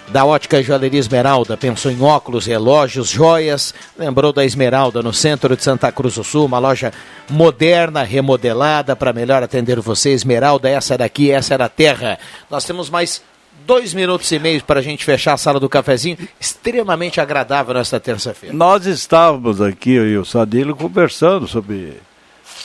da 0.09 0.25
Ótica 0.25 0.63
Joalheria 0.63 1.01
Esmeralda. 1.01 1.57
Pensou 1.57 1.91
em 1.91 2.01
óculos, 2.01 2.47
relógios, 2.47 3.09
joias. 3.09 3.75
Lembrou 3.99 4.33
da 4.33 4.45
Esmeralda 4.45 5.03
no 5.03 5.13
centro 5.13 5.57
de 5.57 5.63
Santa 5.63 5.91
Cruz 5.91 6.15
do 6.15 6.25
Sul, 6.25 6.47
uma 6.47 6.59
loja 6.59 6.93
moderna, 7.29 8.03
remodelada 8.03 8.95
para 8.95 9.13
melhor 9.13 9.43
atender 9.43 9.81
você. 9.81 10.11
Esmeralda, 10.11 10.69
essa 10.69 10.97
daqui, 10.97 11.31
essa 11.31 11.55
era 11.55 11.67
a 11.67 11.69
terra. 11.69 12.19
Nós 12.51 12.65
temos 12.65 12.89
mais 12.89 13.23
dois 13.67 13.93
minutos 13.93 14.31
e 14.31 14.39
meio 14.39 14.63
para 14.63 14.81
a 14.81 14.83
gente 14.83 15.05
fechar 15.05 15.35
a 15.35 15.37
sala 15.37 15.59
do 15.59 15.69
cafezinho. 15.69 16.17
Extremamente 16.41 17.21
agradável 17.21 17.75
nesta 17.75 17.99
terça-feira. 17.99 18.55
Nós 18.55 18.87
estávamos 18.87 19.61
aqui, 19.61 19.93
eu 19.93 20.09
e 20.09 20.17
o 20.17 20.25
Sadilo, 20.25 20.77
conversando 20.77 21.49
sobre 21.49 21.99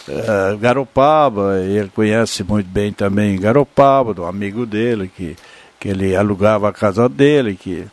uh, 0.07 0.57
Garopaba. 0.59 1.59
Ele 1.59 1.89
conhece 1.89 2.43
muito 2.43 2.67
bem 2.67 2.93
também 2.93 3.39
Garopaba, 3.39 4.13
do 4.13 4.25
amigo 4.25 4.65
dele 4.65 5.11
que 5.15 5.35
que 5.81 5.89
ele 5.89 6.15
alugava 6.15 6.69
a 6.69 6.71
casa 6.71 7.09
dele, 7.09 7.55
que 7.55 7.87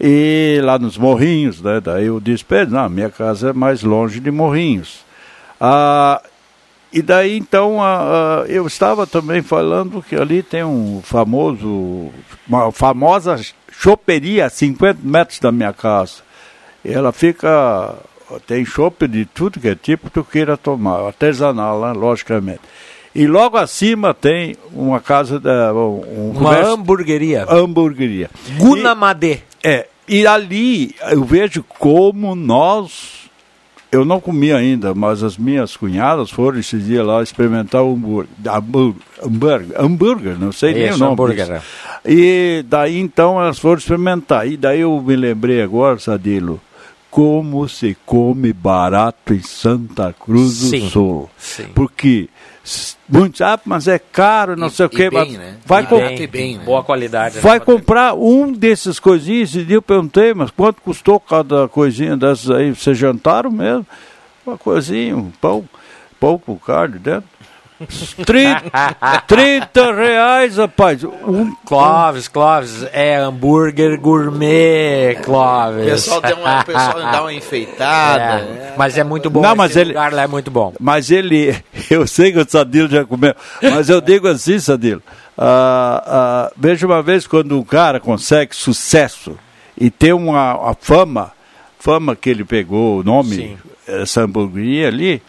e 0.00 0.60
lá 0.64 0.76
nos 0.80 0.98
Morrinhos, 0.98 1.62
né? 1.62 1.80
Daí 1.80 2.06
eu 2.06 2.20
disse 2.20 2.44
para 2.44 2.62
ele, 2.62 2.72
não, 2.72 2.88
minha 2.90 3.08
casa 3.08 3.50
é 3.50 3.52
mais 3.52 3.84
longe 3.84 4.18
de 4.18 4.30
Morrinhos. 4.32 5.04
Ah, 5.60 6.20
e 6.92 7.00
daí 7.00 7.38
então 7.38 7.80
ah, 7.80 8.42
ah, 8.42 8.44
eu 8.48 8.66
estava 8.66 9.06
também 9.06 9.42
falando 9.42 10.02
que 10.02 10.16
ali 10.16 10.42
tem 10.42 10.64
um 10.64 11.00
famoso, 11.04 12.10
uma 12.48 12.72
famosa 12.72 13.40
choperia 13.70 14.46
a 14.46 14.50
50 14.50 14.98
metros 15.04 15.38
da 15.38 15.52
minha 15.52 15.72
casa. 15.72 16.16
Ela 16.84 17.12
fica, 17.12 17.94
tem 18.48 18.64
chope 18.64 19.06
de 19.06 19.24
tudo 19.24 19.60
que 19.60 19.68
é 19.68 19.76
tipo 19.76 20.06
que 20.06 20.14
tu 20.14 20.24
queira 20.24 20.56
tomar, 20.56 21.06
artesanal, 21.06 21.80
né, 21.80 21.92
logicamente. 21.92 22.60
E 23.14 23.26
logo 23.26 23.56
acima 23.56 24.12
tem 24.12 24.56
uma 24.72 25.00
casa 25.00 25.38
da. 25.38 25.72
Um 25.72 26.30
uma 26.30 26.42
comércio, 26.42 26.72
hamburgueria. 26.72 27.46
Hamburgueria. 27.48 28.30
Gunamadê. 28.58 29.38
É. 29.62 29.86
E 30.08 30.26
ali 30.26 30.94
eu 31.10 31.24
vejo 31.24 31.62
como 31.62 32.34
nós. 32.34 33.24
Eu 33.92 34.04
não 34.04 34.20
comi 34.20 34.52
ainda, 34.52 34.92
mas 34.92 35.22
as 35.22 35.38
minhas 35.38 35.76
cunhadas 35.76 36.28
foram 36.28 36.58
esse 36.58 36.76
dia 36.78 37.04
lá 37.04 37.22
experimentar 37.22 37.84
o 37.84 37.92
hambúrguer. 37.92 38.28
Hambúrguer, 38.52 39.80
hambúrguer 39.80 40.36
não 40.36 40.50
sei 40.50 40.74
nem 40.74 40.90
o 40.90 40.98
nome. 40.98 41.12
Hambúrguer. 41.12 41.62
E 42.04 42.64
daí 42.66 42.98
então 42.98 43.40
elas 43.40 43.60
foram 43.60 43.78
experimentar. 43.78 44.48
E 44.48 44.56
daí 44.56 44.80
eu 44.80 45.00
me 45.00 45.14
lembrei 45.14 45.62
agora, 45.62 45.96
Sadilo, 46.00 46.60
como 47.08 47.68
se 47.68 47.96
come 48.04 48.52
barato 48.52 49.32
em 49.32 49.40
Santa 49.40 50.12
Cruz 50.12 50.58
do 50.58 50.66
Sim. 50.66 50.88
Sul. 50.88 51.30
Sim. 51.38 51.66
Porque 51.72 52.28
Muitos, 53.06 53.42
ah, 53.42 53.60
mas 53.66 53.86
é 53.86 53.98
caro, 53.98 54.56
não 54.56 54.68
e, 54.68 54.70
sei 54.70 54.86
o 54.86 54.88
quê. 54.88 55.10
Bem, 55.10 55.32
né? 55.32 55.56
Vai 55.66 55.86
com... 55.86 55.98
bem, 55.98 56.26
bem, 56.26 56.58
né? 56.58 56.64
Boa 56.64 56.82
qualidade. 56.82 57.36
Né? 57.36 57.40
Vai 57.42 57.58
né? 57.58 57.64
comprar 57.64 58.14
um 58.14 58.50
desses 58.50 58.98
coisinhas 58.98 59.54
e 59.54 59.70
eu 59.70 59.82
perguntei, 59.82 60.32
mas 60.32 60.50
quanto 60.50 60.80
custou 60.80 61.20
cada 61.20 61.68
coisinha 61.68 62.16
dessas 62.16 62.50
aí? 62.50 62.74
Vocês 62.74 62.96
jantaram 62.96 63.50
mesmo? 63.50 63.86
Uma 64.46 64.56
coisinha, 64.56 65.14
um 65.14 65.30
pão, 65.30 65.68
pão 66.18 66.38
com 66.38 66.56
carne 66.56 66.98
dentro. 66.98 67.28
30, 68.24 69.24
30 69.26 69.92
reais, 69.94 70.56
rapaz. 70.56 71.04
Um, 71.04 71.54
Clóvis, 71.64 72.28
Clóvis, 72.28 72.86
é 72.92 73.16
hambúrguer 73.16 74.00
gourmet, 74.00 75.16
Clóvis. 75.22 76.08
O 76.08 76.20
pessoal, 76.20 76.22
uma, 76.40 76.60
o 76.60 76.64
pessoal 76.64 76.94
dá 76.94 77.22
uma 77.22 77.32
enfeitada. 77.32 78.22
É, 78.22 78.74
mas 78.76 78.98
é 78.98 79.04
muito 79.04 79.30
bom. 79.30 79.40
Não, 79.40 79.56
mas 79.56 79.76
ele, 79.76 79.90
lugar 79.90 80.12
lá 80.12 80.22
é 80.22 80.26
muito 80.26 80.50
bom. 80.50 80.72
Mas 80.80 81.10
ele, 81.10 81.56
eu 81.90 82.06
sei 82.06 82.32
que 82.32 82.38
o 82.38 82.48
Sadilo 82.48 82.88
já 82.88 83.04
comeu, 83.04 83.34
mas 83.62 83.88
eu 83.88 84.00
digo 84.00 84.28
assim, 84.28 84.58
Sadilo. 84.58 85.02
Uh, 85.36 85.42
uh, 85.42 86.52
veja 86.56 86.86
uma 86.86 87.02
vez 87.02 87.26
quando 87.26 87.58
um 87.58 87.64
cara 87.64 87.98
consegue 87.98 88.54
sucesso 88.54 89.36
e 89.76 89.90
tem 89.90 90.12
uma, 90.12 90.56
uma 90.56 90.76
fama, 90.80 91.32
fama 91.78 92.14
que 92.14 92.30
ele 92.30 92.44
pegou, 92.44 93.00
o 93.00 93.02
nome, 93.02 93.36
Sim. 93.36 93.58
essa 93.86 94.22
hamburgueria 94.22 94.88
ali, 94.88 95.20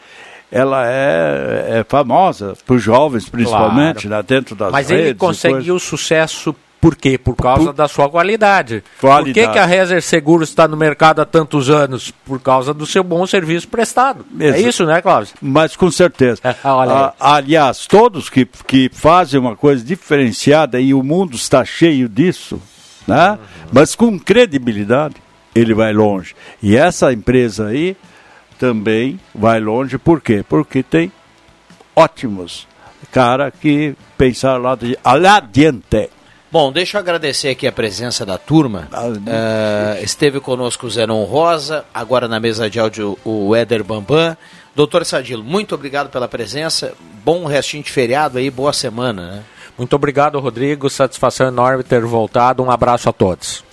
ela 0.56 0.90
é, 0.90 1.80
é 1.80 1.86
famosa 1.86 2.54
para 2.66 2.76
os 2.78 2.82
jovens, 2.82 3.28
principalmente, 3.28 4.08
claro. 4.08 4.24
né, 4.24 4.24
dentro 4.26 4.56
das 4.56 4.72
Mas 4.72 4.90
redes. 4.90 5.06
ele 5.08 5.16
conseguiu 5.16 5.78
sucesso 5.78 6.56
por 6.80 6.96
quê? 6.96 7.18
Por 7.18 7.36
causa 7.36 7.66
por... 7.66 7.74
da 7.74 7.90
sua 7.90 8.08
qualidade. 8.08 8.82
qualidade. 9.02 9.34
Por 9.34 9.34
que, 9.34 9.52
que 9.52 9.60
a 9.60 9.66
Rezer 9.66 10.02
Seguros 10.02 10.48
está 10.48 10.66
no 10.66 10.78
mercado 10.78 11.20
há 11.20 11.26
tantos 11.26 11.70
anos? 11.70 12.10
Por 12.24 12.40
causa 12.40 12.74
do 12.74 12.86
seu 12.86 13.04
bom 13.04 13.28
serviço 13.28 13.68
prestado. 13.68 14.26
É 14.40 14.58
isso, 14.62 14.86
né, 14.86 15.02
Cláudio? 15.02 15.34
Mas 15.42 15.76
com 15.76 15.92
certeza. 15.92 16.40
ah, 16.64 17.14
aliás, 17.20 17.86
todos 17.86 18.30
que, 18.30 18.48
que 18.66 18.90
fazem 18.94 19.38
uma 19.38 19.58
coisa 19.58 19.84
diferenciada 19.84 20.80
e 20.80 20.94
o 20.94 21.04
mundo 21.04 21.36
está 21.36 21.66
cheio 21.66 22.08
disso, 22.08 22.62
né? 23.06 23.32
Uhum. 23.32 23.38
mas 23.74 23.94
com 23.94 24.18
credibilidade, 24.18 25.16
ele 25.54 25.74
vai 25.74 25.92
longe. 25.92 26.34
E 26.64 26.78
essa 26.78 27.12
empresa 27.12 27.68
aí 27.68 27.98
também 28.60 29.20
vai 29.34 29.60
longe, 29.60 29.98
por 29.98 30.22
quê? 30.22 30.44
Porque 30.48 30.82
tem 30.84 31.12
ótimos 31.96 32.68
cara 33.12 33.52
que 33.52 33.96
pensar 34.18 34.58
lá, 34.58 34.76
de, 34.76 34.98
lá 35.04 35.38
adiante. 35.38 36.10
Bom, 36.52 36.72
deixa 36.72 36.98
eu 36.98 37.02
agradecer 37.02 37.50
aqui 37.50 37.68
a 37.68 37.72
presença 37.72 38.26
da 38.26 38.38
turma. 38.38 38.88
Uh, 38.94 40.04
esteve 40.04 40.40
conosco 40.40 40.88
o 40.88 40.90
Zenon 40.90 41.24
Rosa, 41.24 41.86
agora 41.94 42.28
na 42.28 42.40
mesa 42.40 42.70
de 42.70 42.80
áudio 42.80 43.18
o 43.26 43.56
Éder 43.56 43.84
Bambam. 43.84 44.38
Doutor 44.76 45.06
Sadilo, 45.06 45.44
muito 45.44 45.76
obrigado 45.76 46.10
pela 46.10 46.28
presença. 46.28 46.94
Bom 47.24 47.46
restinho 47.46 47.84
de 47.84 47.92
feriado 47.92 48.38
aí, 48.38 48.50
boa 48.50 48.74
semana. 48.74 49.32
Né? 49.32 49.44
Muito 49.78 49.96
obrigado, 49.96 50.40
Rodrigo. 50.40 50.90
Satisfação 50.90 51.48
enorme 51.48 51.84
ter 51.84 52.02
voltado. 52.02 52.64
Um 52.64 52.72
abraço 52.72 53.10
a 53.10 53.14
todos. 53.14 53.64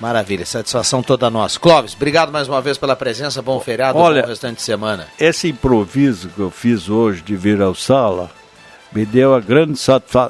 Maravilha, 0.00 0.44
satisfação 0.44 1.02
toda 1.02 1.30
nossa. 1.30 1.58
Clóvis, 1.58 1.94
obrigado 1.94 2.32
mais 2.32 2.48
uma 2.48 2.60
vez 2.60 2.76
pela 2.76 2.96
presença, 2.96 3.40
bom 3.40 3.60
feriado, 3.60 3.98
Olha, 3.98 4.22
bom 4.22 4.28
restante 4.28 4.56
de 4.56 4.62
semana. 4.62 5.06
Esse 5.18 5.48
improviso 5.48 6.28
que 6.28 6.40
eu 6.40 6.50
fiz 6.50 6.88
hoje 6.88 7.22
de 7.22 7.36
vir 7.36 7.60
ao 7.62 7.74
sala 7.74 8.30
me 8.92 9.04
deu 9.04 9.34
a 9.34 9.40
grande 9.40 9.78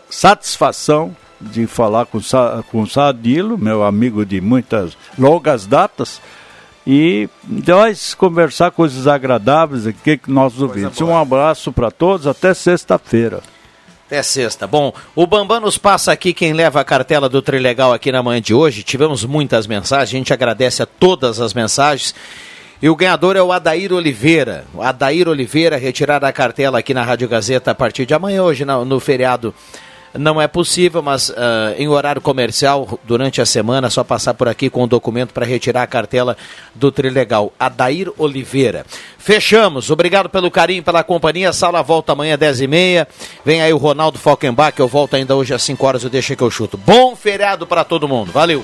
satisfação 0.09 1.15
de 1.41 1.67
falar 1.67 2.07
com, 2.07 2.19
com 2.71 2.83
o 2.83 2.87
Sadilo, 2.87 3.59
meu 3.59 3.83
amigo 3.83 4.25
de 4.25 4.41
muitas 4.41 4.97
longas 5.19 5.67
datas, 5.67 6.21
e 6.87 7.29
nós 7.47 8.15
conversar 8.15 8.71
coisas 8.71 9.07
agradáveis 9.07 9.87
aqui 9.87 10.19
que 10.19 10.31
nós 10.31 10.61
ouvimos. 10.61 11.01
Um 11.01 11.17
abraço 11.17 11.73
para 11.73 11.91
todos, 11.91 12.27
até 12.27 12.53
sexta-feira. 12.53 13.41
Até 14.15 14.23
sexta. 14.23 14.65
Bom, 14.65 14.95
o 15.17 15.27
Bambam 15.27 15.59
nos 15.59 15.77
passa 15.77 16.13
aqui 16.13 16.33
quem 16.33 16.53
leva 16.53 16.81
a 16.81 16.85
cartela 16.85 17.29
do 17.29 17.43
Trilegal 17.43 17.93
aqui 17.93 18.13
na 18.13 18.23
manhã 18.23 18.41
de 18.41 18.55
hoje. 18.55 18.85
Tivemos 18.85 19.25
muitas 19.25 19.67
mensagens, 19.67 20.11
a 20.11 20.19
gente 20.19 20.33
agradece 20.33 20.85
a 20.85 20.87
todas 20.87 21.41
as 21.41 21.53
mensagens. 21.53 22.15
E 22.81 22.89
o 22.89 22.95
ganhador 22.95 23.35
é 23.35 23.43
o 23.43 23.51
Adair 23.51 23.93
Oliveira. 23.93 24.67
O 24.73 24.81
Adair 24.81 25.29
Oliveira 25.29 25.77
retirar 25.77 26.25
a 26.25 26.33
cartela 26.33 26.79
aqui 26.79 26.95
na 26.95 27.03
Rádio 27.03 27.29
Gazeta 27.29 27.73
a 27.73 27.75
partir 27.75 28.07
de 28.07 28.15
amanhã, 28.15 28.45
hoje 28.45 28.65
no, 28.65 28.85
no 28.85 29.01
feriado 29.01 29.53
não 30.19 30.41
é 30.41 30.47
possível, 30.47 31.03
mas 31.03 31.29
uh, 31.29 31.35
em 31.77 31.89
horário 31.89 32.21
comercial, 32.21 32.99
durante 33.05 33.41
a 33.41 33.47
semana, 33.47 33.91
só 33.91 34.05
passar 34.05 34.35
por 34.35 34.49
aqui 34.49 34.71
com 34.71 34.85
o 34.85 34.87
documento 34.87 35.33
para 35.33 35.45
retirar 35.45 35.83
a 35.83 35.87
cartela 35.87 36.37
do 36.75 36.93
Trilegal. 36.93 37.53
Adair 37.59 38.13
Oliveira. 38.17 38.87
Fechamos. 39.19 39.91
Obrigado 39.91 40.29
pelo 40.29 40.51
carinho, 40.51 40.83
pela 40.83 41.03
companhia. 41.03 41.49
A 41.49 41.53
sala 41.53 41.83
volta 41.83 42.13
amanhã 42.13 42.35
às 42.35 42.41
10h30. 42.41 43.07
Vem 43.45 43.63
aí 43.63 43.73
o 43.73 43.79
Ronaldo 43.79 44.19
Falkenbach, 44.19 44.79
eu 44.79 44.87
volto 44.87 45.15
ainda 45.15 45.35
hoje 45.35 45.55
às 45.55 45.63
5 45.63 45.87
horas, 45.87 46.05
eu 46.05 46.11
deixo 46.11 46.37
que 46.37 46.43
eu 46.43 46.51
chuto. 46.51 46.77
Bom 46.77 47.17
feriado 47.17 47.67
para 47.67 47.83
todo 47.83 48.07
mundo. 48.07 48.31
Valeu! 48.31 48.63